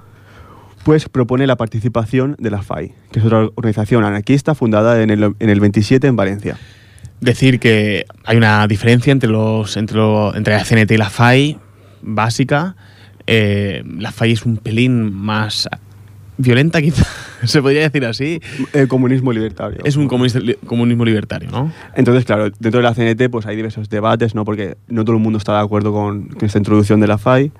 pues 0.83 1.09
propone 1.09 1.47
la 1.47 1.55
participación 1.55 2.35
de 2.39 2.51
la 2.51 2.61
FAI, 2.61 2.93
que 3.11 3.19
es 3.19 3.25
otra 3.25 3.49
organización 3.55 4.03
anarquista 4.03 4.53
fundada 4.53 5.01
en 5.01 5.09
el, 5.09 5.35
en 5.39 5.49
el 5.49 5.59
27 5.59 6.05
en 6.05 6.15
Valencia. 6.15 6.57
Decir 7.19 7.59
que 7.59 8.05
hay 8.25 8.37
una 8.37 8.67
diferencia 8.67 9.11
entre, 9.11 9.29
los, 9.29 9.75
entre, 9.75 9.99
entre 10.35 10.53
la 10.53 10.63
CNT 10.63 10.91
y 10.91 10.97
la 10.97 11.09
FAI, 11.09 11.57
básica. 12.03 12.75
Eh, 13.25 13.83
la 13.97 14.11
FAI 14.11 14.33
es 14.33 14.45
un 14.45 14.57
pelín 14.57 15.11
más 15.11 15.67
violenta, 16.37 16.81
quizá, 16.81 17.05
se 17.43 17.61
podría 17.61 17.81
decir 17.81 18.05
así. 18.05 18.41
El 18.73 18.87
comunismo 18.87 19.31
libertario. 19.33 19.79
Es 19.83 19.95
un 19.95 20.07
comunista- 20.07 20.39
li- 20.39 20.57
comunismo 20.65 21.05
libertario, 21.05 21.49
¿no? 21.51 21.71
Entonces, 21.95 22.25
claro, 22.25 22.49
dentro 22.59 22.79
de 22.79 22.83
la 22.83 22.93
CNT 22.93 23.29
pues 23.31 23.45
hay 23.45 23.55
diversos 23.55 23.89
debates, 23.89 24.35
¿no? 24.35 24.45
Porque 24.45 24.77
no 24.87 25.03
todo 25.05 25.15
el 25.15 25.21
mundo 25.21 25.37
está 25.37 25.53
de 25.53 25.59
acuerdo 25.63 25.91
con, 25.91 26.27
con 26.29 26.45
esta 26.45 26.57
introducción 26.57 26.99
de 26.99 27.07
la 27.07 27.17
FAI. 27.17 27.51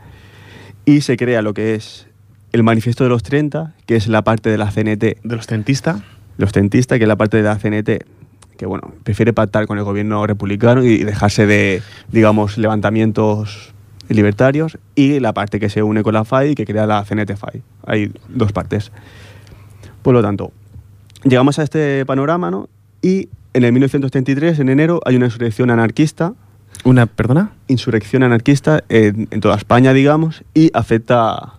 Y 0.85 1.01
se 1.01 1.17
crea 1.17 1.41
lo 1.41 1.53
que 1.53 1.75
es 1.75 2.07
el 2.53 2.63
Manifiesto 2.63 3.03
de 3.03 3.09
los 3.09 3.23
30, 3.23 3.75
que 3.85 3.95
es 3.97 4.07
la 4.07 4.23
parte 4.23 4.49
de 4.49 4.57
la 4.57 4.71
CNT, 4.71 5.01
De 5.23 5.35
los 5.35 5.47
tentistas. 5.47 6.01
los 6.37 6.51
tentistas, 6.53 6.97
que 6.97 7.03
es 7.03 7.07
la 7.07 7.17
parte 7.17 7.37
de 7.37 7.43
la 7.43 7.57
CNT 7.57 8.05
que, 8.57 8.65
bueno, 8.65 8.91
prefiere 9.03 9.33
pactar 9.33 9.67
con 9.67 9.77
el 9.77 9.83
gobierno 9.83 10.25
republicano 10.25 10.83
y 10.83 11.03
dejarse 11.03 11.45
de, 11.45 11.83
digamos, 12.11 12.57
levantamientos 12.57 13.73
libertarios. 14.09 14.77
Y 14.95 15.19
la 15.19 15.33
parte 15.33 15.59
que 15.59 15.69
se 15.69 15.83
une 15.83 16.03
con 16.03 16.13
la 16.13 16.25
FAI, 16.25 16.55
que 16.55 16.65
crea 16.65 16.85
la 16.85 17.03
CNT-FAI. 17.03 17.61
Hay 17.85 18.11
dos 18.29 18.51
partes. 18.51 18.91
Por 20.01 20.13
lo 20.13 20.21
tanto, 20.21 20.51
llegamos 21.23 21.59
a 21.59 21.63
este 21.63 22.05
panorama, 22.05 22.51
¿no? 22.51 22.69
Y 23.01 23.29
en 23.53 23.63
el 23.63 23.71
1933, 23.71 24.59
en 24.59 24.69
enero, 24.69 25.01
hay 25.05 25.15
una 25.15 25.25
insurrección 25.25 25.71
anarquista, 25.71 26.33
Una, 26.83 27.05
perdona. 27.07 27.51
insurrección 27.67 28.23
anarquista 28.23 28.83
en, 28.89 29.27
en 29.31 29.41
toda 29.41 29.55
España, 29.55 29.93
digamos, 29.93 30.43
y 30.53 30.69
afecta 30.73 31.53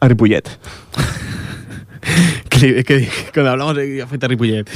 a 0.00 0.08
Ripollet. 0.08 0.44
Que, 2.60 2.84
que- 2.84 3.08
cuando 3.34 3.50
hablamos 3.52 3.76
de 3.76 4.02
a 4.02 4.28
Ripollet. 4.28 4.68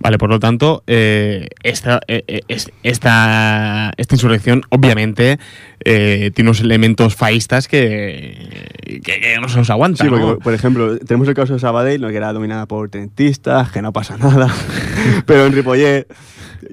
Vale, 0.00 0.18
por 0.18 0.28
lo 0.30 0.40
tanto, 0.40 0.82
eh, 0.86 1.48
esta, 1.62 2.00
eh, 2.08 2.24
eh, 2.26 2.40
es- 2.48 2.70
esta, 2.82 3.92
esta 3.96 4.14
insurrección 4.14 4.62
obviamente 4.70 5.38
eh, 5.84 6.30
tiene 6.34 6.50
unos 6.50 6.60
elementos 6.60 7.14
faístas 7.14 7.68
que, 7.68 8.68
que, 8.84 9.00
que 9.00 9.38
no 9.40 9.48
se 9.48 9.58
nos 9.58 9.70
aguantan. 9.70 10.06
Sí, 10.06 10.10
porque, 10.10 10.24
¿no? 10.26 10.38
por 10.38 10.54
ejemplo, 10.54 10.98
tenemos 10.98 11.28
el 11.28 11.34
caso 11.34 11.52
de 11.54 11.60
Sabadell, 11.60 12.00
¿no? 12.00 12.08
que 12.08 12.16
era 12.16 12.32
dominada 12.32 12.66
por 12.66 12.88
tentistas, 12.90 13.70
que 13.70 13.82
no 13.82 13.92
pasa 13.92 14.16
nada. 14.16 14.52
Pero 15.26 15.46
en 15.46 15.52
Ripollet, 15.52 16.06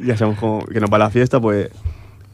ya 0.02 0.18
sabemos 0.18 0.40
cómo- 0.40 0.66
que 0.66 0.80
nos 0.80 0.90
va 0.92 0.98
la 0.98 1.10
fiesta, 1.10 1.40
pues... 1.40 1.70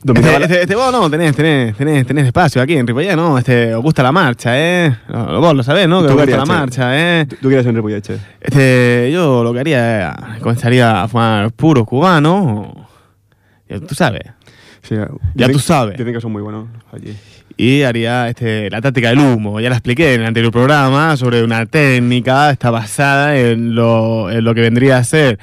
Dominaba 0.03 0.39
la- 0.39 0.45
Este, 0.45 0.61
este, 0.61 0.75
vos 0.75 0.91
no, 0.91 1.09
tenés, 1.09 1.35
tenés, 1.35 1.75
tenés, 1.77 2.05
tenés 2.07 2.25
espacio 2.25 2.61
aquí 2.61 2.75
en 2.75 2.87
Ripollet, 2.87 3.15
¿no? 3.15 3.37
Este, 3.37 3.75
os 3.75 3.83
gusta 3.83 4.01
la 4.01 4.11
marcha, 4.11 4.51
¿eh? 4.59 4.95
No, 5.09 5.39
Vos 5.39 5.53
lo 5.55 5.61
sabés, 5.63 5.87
¿no? 5.87 6.01
Que 6.01 6.07
¿Tú 6.07 6.13
os 6.13 6.19
gusta 6.21 6.25
la 6.37 6.41
harías, 6.41 6.47
Che? 6.49 6.59
marcha, 6.59 7.19
¿eh? 7.21 7.25
¿Tú, 7.41 7.47
qué 7.49 7.53
eres 7.55 7.65
en 7.67 7.75
Ripollet, 7.75 8.01
Che? 8.01 8.17
Este, 8.41 9.11
yo 9.13 9.43
lo 9.43 9.53
que 9.53 9.59
haría 9.59 10.09
es, 10.35 10.41
comenzaría 10.41 11.03
a 11.03 11.07
fumar 11.07 11.51
puro 11.51 11.85
cubano, 11.85 12.87
ya 13.69 13.79
tú 13.79 13.93
sabes, 13.95 14.23
Sí, 14.81 14.95
Ya 15.35 15.47
tú 15.49 15.59
sabes. 15.59 15.95
Dicen 15.97 16.13
que 16.13 16.19
son 16.21 16.31
muy 16.31 16.41
buenos 16.41 16.67
allí. 16.91 17.15
y 17.55 17.83
haría 17.83 18.27
este, 18.27 18.67
la 18.71 18.81
táctica 18.81 19.09
del 19.09 19.19
humo. 19.19 19.59
Ya 19.59 19.69
la 19.69 19.75
expliqué 19.75 20.15
en 20.15 20.21
el 20.21 20.27
anterior 20.27 20.51
programa 20.51 21.15
sobre 21.15 21.43
una 21.43 21.67
técnica, 21.67 22.49
está 22.49 22.71
basada 22.71 23.37
en 23.37 23.75
lo, 23.75 24.31
en 24.31 24.43
lo 24.43 24.55
que 24.55 24.61
vendría 24.61 24.97
a 24.97 25.03
ser 25.03 25.37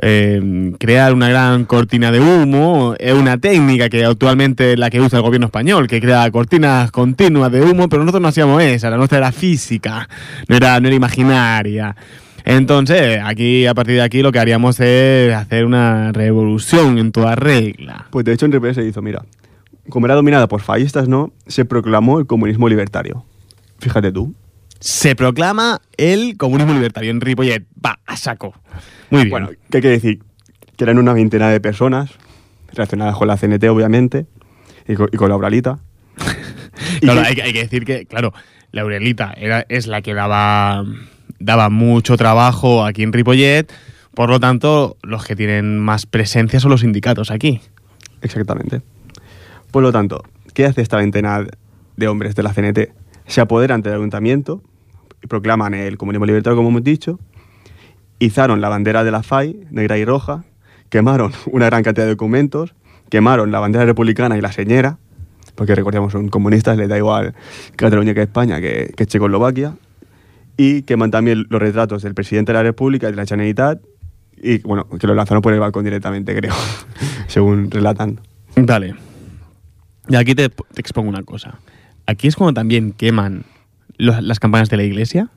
eh, 0.00 0.72
crear 0.78 1.12
una 1.12 1.28
gran 1.28 1.64
cortina 1.64 2.10
de 2.10 2.20
humo. 2.20 2.94
Es 2.98 3.12
una 3.12 3.38
técnica 3.38 3.88
que 3.88 4.04
actualmente 4.04 4.72
es 4.72 4.78
la 4.78 4.90
que 4.90 5.00
usa 5.00 5.18
el 5.18 5.24
gobierno 5.24 5.46
español, 5.46 5.86
que 5.86 6.00
crea 6.00 6.30
cortinas 6.30 6.90
continuas 6.90 7.50
de 7.52 7.62
humo, 7.62 7.88
pero 7.88 8.02
nosotros 8.02 8.22
no 8.22 8.28
hacíamos 8.28 8.62
esa, 8.62 8.90
la 8.90 8.96
nuestra 8.96 9.18
era 9.18 9.32
física, 9.32 10.08
no 10.48 10.56
era, 10.56 10.78
no 10.80 10.88
era 10.88 10.96
imaginaria. 10.96 11.96
Entonces, 12.44 13.20
aquí, 13.22 13.66
a 13.66 13.74
partir 13.74 13.96
de 13.96 14.02
aquí, 14.02 14.22
lo 14.22 14.32
que 14.32 14.38
haríamos 14.38 14.80
es 14.80 15.34
hacer 15.34 15.66
una 15.66 16.12
revolución 16.12 16.98
en 16.98 17.12
toda 17.12 17.34
regla. 17.34 18.06
Pues 18.10 18.24
de 18.24 18.32
hecho 18.32 18.46
en 18.46 18.52
Ripollet 18.52 18.74
se 18.74 18.84
hizo, 18.84 19.02
mira, 19.02 19.22
como 19.90 20.06
era 20.06 20.14
dominada 20.14 20.48
por 20.48 20.62
fallistas, 20.62 21.08
¿no? 21.08 21.32
Se 21.46 21.64
proclamó 21.64 22.18
el 22.18 22.26
comunismo 22.26 22.68
libertario. 22.68 23.24
Fíjate 23.80 24.12
tú. 24.12 24.34
Se 24.80 25.16
proclama 25.16 25.80
el 25.96 26.36
comunismo 26.36 26.72
libertario 26.72 27.10
en 27.10 27.20
Ripollet. 27.20 27.64
Va, 27.84 27.98
a 28.06 28.16
saco. 28.16 28.54
Muy 29.10 29.22
bien. 29.22 29.30
Bueno, 29.30 29.48
¿qué 29.70 29.80
quiere 29.80 29.90
decir? 29.96 30.20
Que 30.76 30.84
eran 30.84 30.98
una 30.98 31.12
veintena 31.12 31.48
de 31.48 31.60
personas 31.60 32.10
relacionadas 32.72 33.16
con 33.16 33.26
la 33.28 33.36
CNT, 33.36 33.64
obviamente, 33.64 34.26
y 34.86 34.94
con, 34.94 35.08
y 35.12 35.16
con 35.16 35.28
la 35.30 35.36
Uralita. 35.36 35.80
Claro, 37.00 37.22
que- 37.22 37.26
hay, 37.28 37.34
que- 37.34 37.42
hay 37.42 37.52
que 37.52 37.60
decir 37.60 37.84
que, 37.84 38.06
claro, 38.06 38.32
la 38.70 38.82
Aurelita 38.82 39.32
era, 39.36 39.66
es 39.68 39.86
la 39.88 40.02
que 40.02 40.14
daba, 40.14 40.84
daba 41.40 41.70
mucho 41.70 42.16
trabajo 42.16 42.84
aquí 42.84 43.02
en 43.02 43.12
Ripollet. 43.12 43.66
Por 44.14 44.30
lo 44.30 44.38
tanto, 44.40 44.96
los 45.02 45.24
que 45.24 45.34
tienen 45.36 45.78
más 45.78 46.06
presencia 46.06 46.60
son 46.60 46.70
los 46.70 46.80
sindicatos 46.82 47.30
aquí. 47.30 47.60
Exactamente. 48.22 48.82
Por 49.70 49.82
lo 49.82 49.90
tanto, 49.92 50.22
¿qué 50.54 50.66
hace 50.66 50.82
esta 50.82 50.96
veintena 50.96 51.44
de 51.96 52.08
hombres 52.08 52.34
de 52.34 52.42
la 52.42 52.52
CNT? 52.52 52.90
Se 53.26 53.40
apoderan 53.40 53.82
del 53.82 53.94
ayuntamiento 53.94 54.62
proclaman 55.26 55.74
el 55.74 55.98
comunismo 55.98 56.26
libertario, 56.26 56.56
como 56.56 56.68
hemos 56.68 56.84
dicho, 56.84 57.18
izaron 58.18 58.60
la 58.60 58.68
bandera 58.68 59.04
de 59.04 59.10
la 59.10 59.22
FAI, 59.22 59.66
negra 59.70 59.98
y 59.98 60.04
roja, 60.04 60.44
quemaron 60.88 61.32
una 61.46 61.66
gran 61.66 61.82
cantidad 61.82 62.06
de 62.06 62.12
documentos, 62.12 62.74
quemaron 63.10 63.50
la 63.50 63.60
bandera 63.60 63.84
republicana 63.84 64.36
y 64.36 64.40
la 64.40 64.52
señera, 64.52 64.98
porque 65.54 65.74
recordemos, 65.74 66.12
son 66.12 66.28
comunistas, 66.28 66.76
les 66.76 66.88
da 66.88 66.96
igual 66.96 67.34
Cataluña 67.76 68.14
que 68.14 68.22
España, 68.22 68.60
que, 68.60 68.92
que 68.96 69.06
Checoslovaquia, 69.06 69.74
y 70.56 70.82
queman 70.82 71.10
también 71.10 71.46
los 71.48 71.60
retratos 71.60 72.02
del 72.02 72.14
presidente 72.14 72.52
de 72.52 72.58
la 72.58 72.62
República 72.62 73.08
y 73.08 73.10
de 73.10 73.16
la 73.16 73.26
Generalitat, 73.26 73.80
y 74.40 74.58
bueno, 74.58 74.88
que 74.88 75.06
lo 75.06 75.14
lanzaron 75.14 75.42
por 75.42 75.52
el 75.52 75.60
balcón 75.60 75.84
directamente, 75.84 76.34
creo, 76.36 76.54
según 77.26 77.70
relatan. 77.70 78.20
Vale. 78.56 78.94
Y 80.08 80.16
aquí 80.16 80.34
te, 80.34 80.48
te 80.48 80.80
expongo 80.80 81.08
una 81.08 81.22
cosa. 81.22 81.58
Aquí 82.06 82.28
es 82.28 82.36
cuando 82.36 82.54
también 82.54 82.92
queman 82.92 83.44
los- 83.98 84.22
las 84.22 84.40
campanas 84.40 84.70
de 84.70 84.76
la 84.78 84.84
iglesia. 84.84 85.28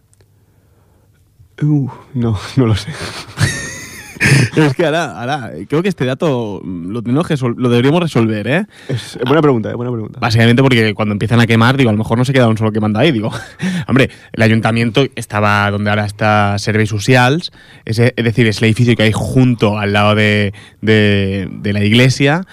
Uh, 1.61 1.89
no, 2.13 2.39
no 2.55 2.65
lo 2.65 2.75
sé. 2.75 2.91
es 4.55 4.73
que 4.75 4.85
ahora, 4.85 5.19
ahora, 5.19 5.51
creo 5.67 5.81
que 5.83 5.89
este 5.89 6.05
dato 6.05 6.61
lo, 6.63 7.01
tenemos 7.01 7.27
que 7.27 7.35
lo 7.37 7.69
deberíamos 7.69 8.01
resolver, 8.01 8.47
¿eh? 8.47 8.65
Es 8.87 9.17
buena 9.25 9.41
pregunta, 9.41 9.69
es 9.69 9.75
buena 9.75 9.91
pregunta. 9.91 10.19
Básicamente 10.19 10.61
porque 10.61 10.93
cuando 10.93 11.13
empiezan 11.13 11.39
a 11.39 11.47
quemar, 11.47 11.77
digo, 11.77 11.89
a 11.89 11.93
lo 11.93 11.97
mejor 11.99 12.17
no 12.17 12.25
se 12.25 12.33
quedaron 12.33 12.57
solo 12.57 12.71
quemando 12.71 12.99
ahí, 12.99 13.11
digo. 13.11 13.31
Hombre, 13.87 14.09
el 14.33 14.43
ayuntamiento 14.43 15.05
estaba 15.15 15.69
donde 15.71 15.89
ahora 15.89 16.05
está 16.05 16.57
Serveis 16.59 16.89
Socials, 16.89 17.51
es, 17.85 17.99
es 17.99 18.13
decir, 18.15 18.47
es 18.47 18.57
el 18.59 18.65
edificio 18.65 18.95
que 18.95 19.03
hay 19.03 19.11
junto 19.13 19.77
al 19.77 19.93
lado 19.93 20.15
de, 20.15 20.53
de- 20.81 21.47
de 21.51 21.73
la 21.73 21.83
iglesia. 21.83 22.45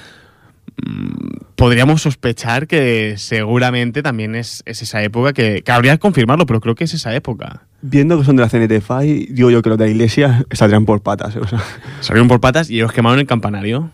Mm, 0.86 1.38
Podríamos 1.58 2.02
sospechar 2.02 2.68
que 2.68 3.14
seguramente 3.18 4.00
también 4.00 4.36
es, 4.36 4.62
es 4.64 4.80
esa 4.80 5.02
época 5.02 5.32
que, 5.32 5.62
que 5.62 5.72
habría 5.72 5.94
que 5.94 5.98
confirmarlo, 5.98 6.46
pero 6.46 6.60
creo 6.60 6.76
que 6.76 6.84
es 6.84 6.94
esa 6.94 7.12
época. 7.16 7.66
Viendo 7.82 8.16
que 8.16 8.24
son 8.24 8.36
de 8.36 8.42
la 8.42 8.48
CNT-FAI, 8.48 9.26
digo 9.30 9.50
yo 9.50 9.60
que 9.60 9.68
los 9.70 9.76
de 9.76 9.86
la 9.86 9.90
iglesia 9.90 10.46
saldrían 10.52 10.84
por 10.84 11.02
patas. 11.02 11.34
O 11.34 11.48
sea, 11.48 11.60
Salieron 12.00 12.28
por 12.28 12.40
patas 12.40 12.70
y 12.70 12.76
ellos 12.76 12.92
quemaron 12.92 13.18
el 13.18 13.26
campanario. 13.26 13.90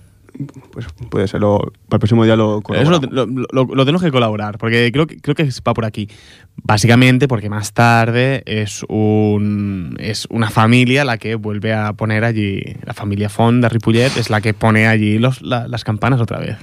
Pues 0.72 0.86
puede 1.10 1.28
ser, 1.28 1.40
lo, 1.40 1.58
para 1.88 1.96
el 1.96 1.98
próximo 2.00 2.24
día 2.24 2.34
lo 2.36 2.60
Eso 2.74 2.90
lo, 2.90 3.26
lo- 3.26 3.46
lo- 3.52 3.84
tenemos 3.84 4.02
que 4.02 4.10
colaborar, 4.10 4.58
porque 4.58 4.90
creo 4.92 5.06
que, 5.06 5.18
creo 5.20 5.34
que 5.34 5.48
va 5.66 5.74
por 5.74 5.84
aquí. 5.84 6.08
Básicamente 6.56 7.28
porque 7.28 7.48
más 7.50 7.72
tarde 7.72 8.42
es, 8.46 8.84
un, 8.88 9.96
es 10.00 10.26
una 10.30 10.50
familia 10.50 11.04
la 11.04 11.18
que 11.18 11.34
vuelve 11.36 11.72
a 11.74 11.92
poner 11.92 12.24
allí, 12.24 12.62
la 12.84 12.94
familia 12.94 13.28
Font 13.28 13.62
de 13.62 13.68
Ripollet 13.68 14.16
es 14.16 14.30
la 14.30 14.40
que 14.40 14.54
pone 14.54 14.86
allí 14.88 15.18
los, 15.18 15.40
la- 15.42 15.68
las 15.68 15.84
campanas 15.84 16.20
otra 16.20 16.38
vez. 16.38 16.56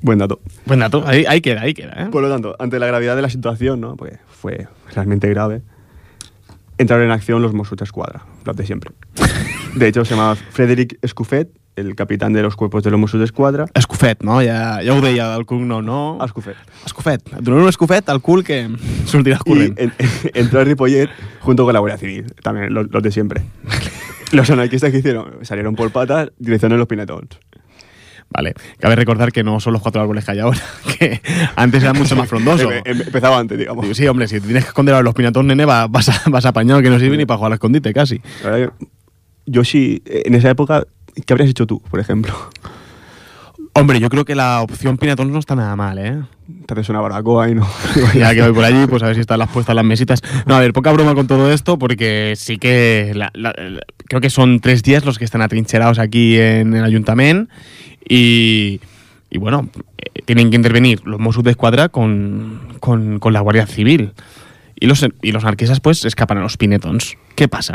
Buen 0.00 0.18
dato. 0.18 0.40
Buen 0.64 0.78
dato, 0.80 1.02
ahí, 1.06 1.24
ahí 1.28 1.40
queda, 1.40 1.62
ahí 1.62 1.74
queda. 1.74 1.92
¿eh? 2.04 2.06
Por 2.10 2.22
lo 2.22 2.30
tanto, 2.30 2.54
ante 2.60 2.78
la 2.78 2.86
gravedad 2.86 3.16
de 3.16 3.22
la 3.22 3.30
situación, 3.30 3.80
¿no? 3.80 3.96
Pues 3.96 4.18
fue 4.28 4.68
realmente 4.94 5.28
grave. 5.28 5.62
Entraron 6.78 7.04
en 7.06 7.10
acción 7.10 7.42
los 7.42 7.52
Mossos 7.52 7.76
d'Esquadra, 7.76 8.22
los 8.44 8.56
de 8.56 8.64
siempre. 8.64 8.92
De 9.74 9.88
hecho, 9.88 10.04
se 10.04 10.14
llamaba 10.14 10.36
Frederic 10.36 10.98
Escuffet, 11.02 11.50
el 11.78 11.94
capitán 11.94 12.32
de 12.32 12.42
los 12.42 12.56
cuerpos 12.56 12.82
de 12.82 12.90
los 12.90 12.98
Mossos 13.00 13.20
d'Esquadra. 13.20 13.66
Escufet, 13.74 14.22
no? 14.22 14.36
Ja, 14.42 14.80
ja 14.84 14.92
ho 14.94 15.00
deia 15.00 15.34
el 15.36 15.46
cognom, 15.46 15.84
no? 15.84 16.18
Escuffet. 16.24 16.56
Escufet. 16.86 17.22
Et 17.32 17.40
donem 17.42 17.62
un 17.62 17.68
escufet 17.68 18.08
al 18.08 18.20
cul 18.20 18.42
que 18.44 18.68
sortiràs 19.06 19.40
Y 19.44 19.50
corrent. 19.50 19.78
en- 19.80 19.92
entró 20.34 20.60
a 20.60 20.64
Ripollet 20.64 21.08
junto 21.40 21.64
con 21.64 21.72
la 21.72 21.80
Guardia 21.80 21.98
Civil, 21.98 22.26
también 22.42 22.72
los, 22.74 22.86
los 22.90 23.02
de 23.02 23.10
siempre. 23.12 23.42
Los 24.32 24.50
anarquistas 24.50 24.90
que 24.92 24.98
hicieron 24.98 25.38
salieron 25.42 25.74
por 25.74 25.90
patas, 25.90 26.30
dirección 26.38 26.72
en 26.72 26.78
los 26.78 26.86
pinetons. 26.86 27.38
Vale, 28.30 28.52
cabe 28.78 28.94
recordar 28.94 29.32
que 29.32 29.42
no 29.42 29.58
son 29.58 29.72
los 29.72 29.80
cuatro 29.80 30.02
árboles 30.02 30.22
que 30.26 30.32
hay 30.32 30.40
ahora, 30.40 30.60
que 30.98 31.22
antes 31.56 31.82
era 31.82 31.94
mucho 31.94 32.14
más 32.14 32.28
frondoso. 32.28 32.70
Em- 32.70 32.82
em- 32.84 33.00
Empezaba 33.06 33.38
antes, 33.38 33.56
digamos. 33.58 33.96
Sí, 33.96 34.06
hombre, 34.06 34.28
si 34.28 34.38
tienes 34.42 34.64
que 34.64 34.68
esconder 34.68 34.94
a 34.96 35.00
los 35.02 35.14
pinatón, 35.14 35.46
nene, 35.46 35.64
va- 35.64 35.86
vas, 35.86 36.10
vas 36.26 36.44
apañado 36.44 36.82
que 36.82 36.90
no 36.90 36.98
sirve 36.98 37.16
ni 37.16 37.24
para 37.24 37.38
jugar 37.38 37.52
al 37.52 37.54
escondite 37.56 37.94
casi. 37.94 38.20
La 38.44 38.50
verdad 38.50 38.72
que 38.78 38.86
Yo 39.46 39.64
sí, 39.64 40.02
en 40.04 40.34
esa 40.34 40.50
época, 40.50 40.84
¿qué 41.26 41.32
habrías 41.32 41.50
hecho 41.50 41.66
tú, 41.66 41.80
por 41.80 42.00
ejemplo? 42.00 42.34
Hombre, 43.74 44.00
yo 44.00 44.08
creo 44.08 44.24
que 44.24 44.34
la 44.34 44.60
opción 44.62 44.96
pinatón 44.98 45.32
no 45.32 45.38
está 45.38 45.54
nada 45.54 45.76
mal, 45.76 45.98
¿eh? 45.98 46.20
Te 46.66 46.74
haces 46.74 46.88
una 46.88 47.00
barbacoa 47.00 47.48
y 47.48 47.54
no. 47.54 47.66
ya 48.14 48.34
que 48.34 48.42
voy 48.42 48.52
por 48.52 48.64
allí, 48.64 48.86
pues 48.88 49.02
a 49.02 49.06
ver 49.06 49.14
si 49.14 49.20
están 49.20 49.38
las 49.38 49.50
puestas 49.50 49.76
las 49.76 49.84
mesitas. 49.84 50.20
No, 50.46 50.56
a 50.56 50.60
ver, 50.60 50.72
poca 50.72 50.90
broma 50.90 51.14
con 51.14 51.28
todo 51.28 51.52
esto, 51.52 51.78
porque 51.78 52.34
sí 52.36 52.58
que 52.58 53.12
la- 53.14 53.30
la- 53.34 53.54
la- 53.56 53.80
creo 54.08 54.20
que 54.20 54.30
son 54.30 54.58
tres 54.60 54.82
días 54.82 55.04
los 55.04 55.16
que 55.18 55.24
están 55.24 55.42
atrincherados 55.42 55.98
aquí 56.00 56.36
en 56.40 56.74
el 56.74 56.82
ayuntamiento 56.84 57.52
y, 58.08 58.80
y 59.30 59.38
bueno, 59.38 59.68
eh, 59.98 60.22
tienen 60.24 60.50
que 60.50 60.56
intervenir 60.56 61.02
los 61.06 61.20
Mossos 61.20 61.44
de 61.44 61.50
Escuadra 61.52 61.88
con, 61.88 62.60
con, 62.80 63.20
con 63.20 63.32
la 63.32 63.40
Guardia 63.40 63.66
Civil. 63.66 64.12
Y 64.80 64.86
los, 64.86 65.06
y 65.22 65.30
los 65.32 65.44
anarquistas 65.44 65.78
pues 65.80 66.04
escapan 66.04 66.38
a 66.38 66.40
los 66.40 66.56
pinetons. 66.56 67.16
¿Qué 67.36 67.46
pasa? 67.48 67.74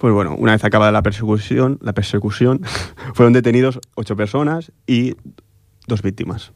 Pues 0.00 0.14
bueno, 0.14 0.34
una 0.34 0.52
vez 0.52 0.64
acabada 0.64 0.92
la 0.92 1.02
persecución, 1.02 1.78
la 1.82 1.92
persecución, 1.92 2.62
fueron 3.14 3.34
detenidos 3.34 3.80
ocho 3.94 4.16
personas 4.16 4.72
y 4.86 5.14
dos 5.86 6.00
víctimas. 6.00 6.52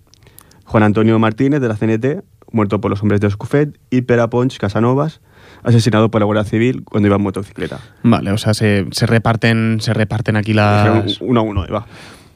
Juan 0.64 0.82
Antonio 0.82 1.18
Martínez 1.18 1.60
de 1.60 1.68
la 1.68 1.76
CNT, 1.76 2.24
muerto 2.52 2.80
por 2.80 2.90
los 2.90 3.02
hombres 3.02 3.20
de 3.20 3.26
Oscufet, 3.26 3.78
y 3.90 4.00
Pera 4.00 4.30
Pons 4.30 4.56
Casanovas, 4.56 5.20
asesinado 5.62 6.10
por 6.10 6.22
la 6.22 6.24
Guardia 6.24 6.44
Civil 6.44 6.84
cuando 6.84 7.08
iba 7.08 7.16
en 7.16 7.22
motocicleta. 7.22 7.80
Vale, 8.02 8.32
o 8.32 8.38
sea, 8.38 8.54
se, 8.54 8.86
se 8.92 9.04
reparten, 9.04 9.76
se 9.82 9.92
reparten 9.92 10.36
aquí 10.36 10.54
las... 10.54 11.20
Uno 11.20 11.40
a 11.40 11.42
uno, 11.42 11.66
va. 11.70 11.86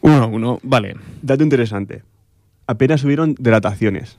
Uno 0.03 0.23
a 0.23 0.27
uno, 0.27 0.61
vale. 0.63 0.95
Dato 1.23 1.43
interesante. 1.43 2.03
Apenas 2.67 3.03
hubieron 3.03 3.35
delataciones. 3.39 4.19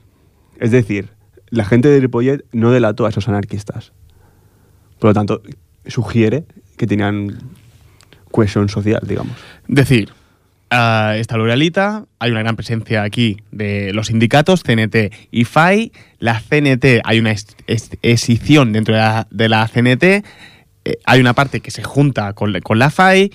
Es 0.58 0.72
decir, 0.72 1.10
la 1.50 1.64
gente 1.64 1.86
de 1.86 2.00
Ripollet 2.00 2.44
no 2.50 2.72
delató 2.72 3.06
a 3.06 3.10
esos 3.10 3.28
anarquistas. 3.28 3.92
Por 4.98 5.10
lo 5.10 5.14
tanto, 5.14 5.40
sugiere 5.90 6.44
que 6.76 6.86
tenían 6.86 7.38
cohesión 8.30 8.68
social, 8.68 9.00
digamos. 9.06 9.36
Decir, 9.68 10.10
está 10.70 11.36
L'Orealita, 11.36 12.06
hay 12.20 12.30
una 12.30 12.40
gran 12.40 12.54
presencia 12.56 13.02
aquí 13.02 13.38
de 13.50 13.92
los 13.92 14.06
sindicatos, 14.06 14.62
CNT 14.62 15.10
y 15.32 15.44
FAI. 15.44 15.92
La 16.20 16.40
CNT, 16.40 17.00
hay 17.04 17.18
una 17.18 17.32
es- 17.32 17.56
es- 17.66 17.90
escisión 18.02 18.72
dentro 18.72 18.94
de 18.94 19.00
la, 19.00 19.26
de 19.30 19.48
la 19.48 19.66
CNT, 19.66 20.04
eh, 20.04 20.22
hay 21.04 21.20
una 21.20 21.34
parte 21.34 21.60
que 21.60 21.70
se 21.70 21.82
junta 21.82 22.32
con, 22.34 22.52
la- 22.52 22.60
con 22.60 22.78
la 22.78 22.90
FAI. 22.90 23.32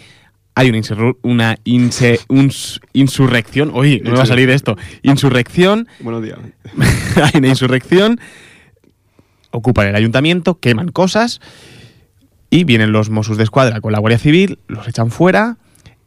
Hay 0.58 0.70
una, 0.70 0.80
una 1.24 1.58
inse- 1.66 2.22
uns- 2.30 2.80
insurrección. 2.94 3.72
Oye, 3.74 4.00
no 4.02 4.12
me 4.12 4.18
va 4.18 4.24
a 4.24 4.26
salir 4.26 4.50
esto. 4.50 4.78
Insurrección. 5.04 5.90
Buenos 6.00 6.24
días. 6.24 6.40
hay 7.22 7.32
una 7.40 7.50
insurrección. 7.50 8.22
Ocupan 9.52 9.88
el 9.88 9.96
ayuntamiento, 9.96 10.60
queman 10.60 10.90
cosas. 10.90 11.42
Y 12.56 12.64
vienen 12.64 12.92
los 12.92 13.10
Mossos 13.10 13.38
de 13.38 13.44
Escuadra 13.44 13.82
con 13.82 13.92
la 13.92 14.00
Guardia 14.00 14.18
Civil, 14.20 14.60
los 14.68 14.88
echan 14.88 15.12
fuera, 15.12 15.58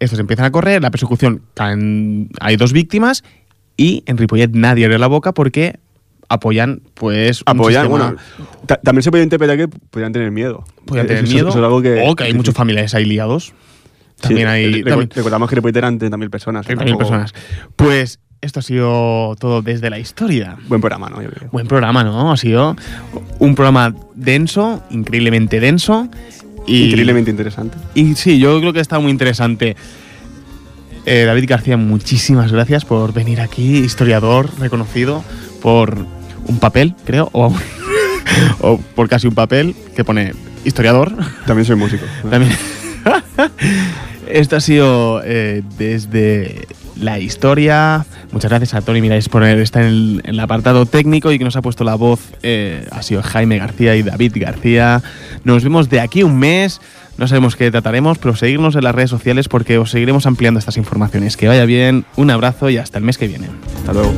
estos 0.01 0.19
empiezan 0.19 0.47
a 0.47 0.51
correr, 0.51 0.81
la 0.81 0.91
persecución, 0.91 1.43
caen- 1.55 2.31
hay 2.41 2.57
dos 2.57 2.73
víctimas 2.73 3.23
y 3.77 4.03
en 4.07 4.17
Ripollet 4.17 4.51
nadie 4.53 4.87
abre 4.87 4.99
la 4.99 5.09
boca 5.09 5.33
porque 5.33 5.79
apoyan, 6.31 6.81
pues, 6.95 7.43
Apoyan, 7.47 7.89
bueno, 7.89 8.17
también 8.83 9.03
se 9.03 9.11
puede 9.11 9.25
interpretar 9.25 9.57
que 9.57 9.69
podrían 9.69 10.13
tener 10.13 10.31
miedo. 10.31 10.65
podían 10.85 11.05
Eh, 11.07 11.09
tener 11.09 11.25
eso- 11.25 11.33
miedo, 11.35 11.49
eso 11.51 11.59
es 11.59 11.65
algo 11.65 11.83
que, 11.83 12.03
o 12.07 12.15
que 12.17 12.25
hay 12.25 12.35
muchos 12.35 12.55
familiares 12.55 12.95
ahí 12.95 13.05
liados. 13.05 13.53
Sí, 14.17 14.23
También 14.29 14.49
hay... 14.49 14.73
recu- 14.73 14.89
también- 14.89 15.11
Recordamos 15.15 15.49
que 15.51 15.55
Ripollet 15.57 15.77
eran 15.77 15.99
30.000 15.99 16.31
personas. 16.31 16.67
30.000 16.67 16.77
tampoco- 16.93 16.99
personas. 16.99 17.35
Pues 17.77 18.21
esto 18.41 18.61
ha 18.61 18.63
sido 18.63 19.37
todo 19.39 19.63
desde 19.63 19.91
la 19.91 19.99
historia. 19.99 20.57
Buen 20.69 20.81
programa, 20.81 21.09
¿no? 21.09 21.21
Yo 21.23 21.31
creo. 21.31 21.51
Buen 21.51 21.67
programa, 21.67 22.05
¿no? 22.05 22.33
Ha 22.33 22.37
sido 22.37 22.77
un 23.39 23.55
programa 23.55 23.95
denso, 24.15 24.83
increíblemente 24.91 25.61
denso. 25.61 26.09
Y, 26.69 26.85
Increíblemente 26.85 27.31
interesante. 27.31 27.79
Y 27.95 28.15
sí, 28.15 28.39
yo 28.39 28.61
creo 28.61 28.73
que 28.73 28.81
está 28.81 28.99
muy 28.99 29.11
interesante. 29.11 29.77
Eh, 31.07 31.25
David 31.25 31.47
García, 31.49 31.77
muchísimas 31.79 32.53
gracias 32.53 32.85
por 32.85 33.15
venir 33.15 33.41
aquí, 33.41 33.79
historiador 33.79 34.51
reconocido 34.59 35.25
por 35.63 36.07
un 36.47 36.59
papel, 36.59 36.95
creo, 37.07 37.31
o, 37.33 37.55
o 38.61 38.79
por 38.95 39.09
casi 39.09 39.27
un 39.27 39.35
papel 39.35 39.75
que 39.97 40.05
pone 40.05 40.35
historiador. 40.65 41.13
También 41.47 41.65
soy 41.65 41.77
músico. 41.77 42.05
También. 42.31 42.53
Esto 44.29 44.57
ha 44.57 44.61
sido 44.61 45.23
eh, 45.25 45.63
desde 45.79 46.67
la 47.01 47.19
historia. 47.19 48.05
Muchas 48.33 48.51
gracias 48.51 48.75
a 48.75 48.83
Tony 48.83 49.01
Mirais 49.01 49.29
por 49.29 49.45
estar 49.45 49.83
en 49.83 49.89
el, 49.89 50.21
en 50.25 50.31
el 50.31 50.41
apartado 50.41 50.87
técnico 50.87 51.33
y 51.33 51.39
que 51.39 51.45
nos 51.45 51.57
ha 51.57 51.63
puesto 51.63 51.85
la 51.85 51.95
voz. 51.95 52.21
eh, 52.43 52.87
ha 52.91 53.03
sido 53.03 53.23
Jaime 53.23 53.59
García 53.59 53.97
y 53.97 54.03
David 54.03 54.33
García. 54.37 55.03
Nos 55.45 55.65
vemos 55.65 55.89
de 55.89 56.01
aquí 56.01 56.23
un 56.23 56.39
mes. 56.39 56.81
No 57.17 57.27
sabemos 57.27 57.57
qué 57.57 57.71
trataremos, 57.73 58.19
pero 58.19 58.37
seguirnos 58.37 58.77
en 58.77 58.85
las 58.85 58.95
redes 58.95 59.11
sociales 59.11 59.49
porque 59.49 59.77
os 59.79 59.91
seguiremos 59.91 60.27
ampliando 60.27 60.61
estas 60.61 60.77
informaciones. 60.77 61.37
Que 61.37 61.49
vaya 61.49 61.65
bien, 61.65 62.05
un 62.17 62.31
abrazo 62.31 62.71
y 62.71 62.77
hasta 62.79 62.99
el 62.99 63.05
mes 63.05 63.19
que 63.19 63.27
viene. 63.27 63.49
Hasta 63.79 63.93
luego. 63.93 64.15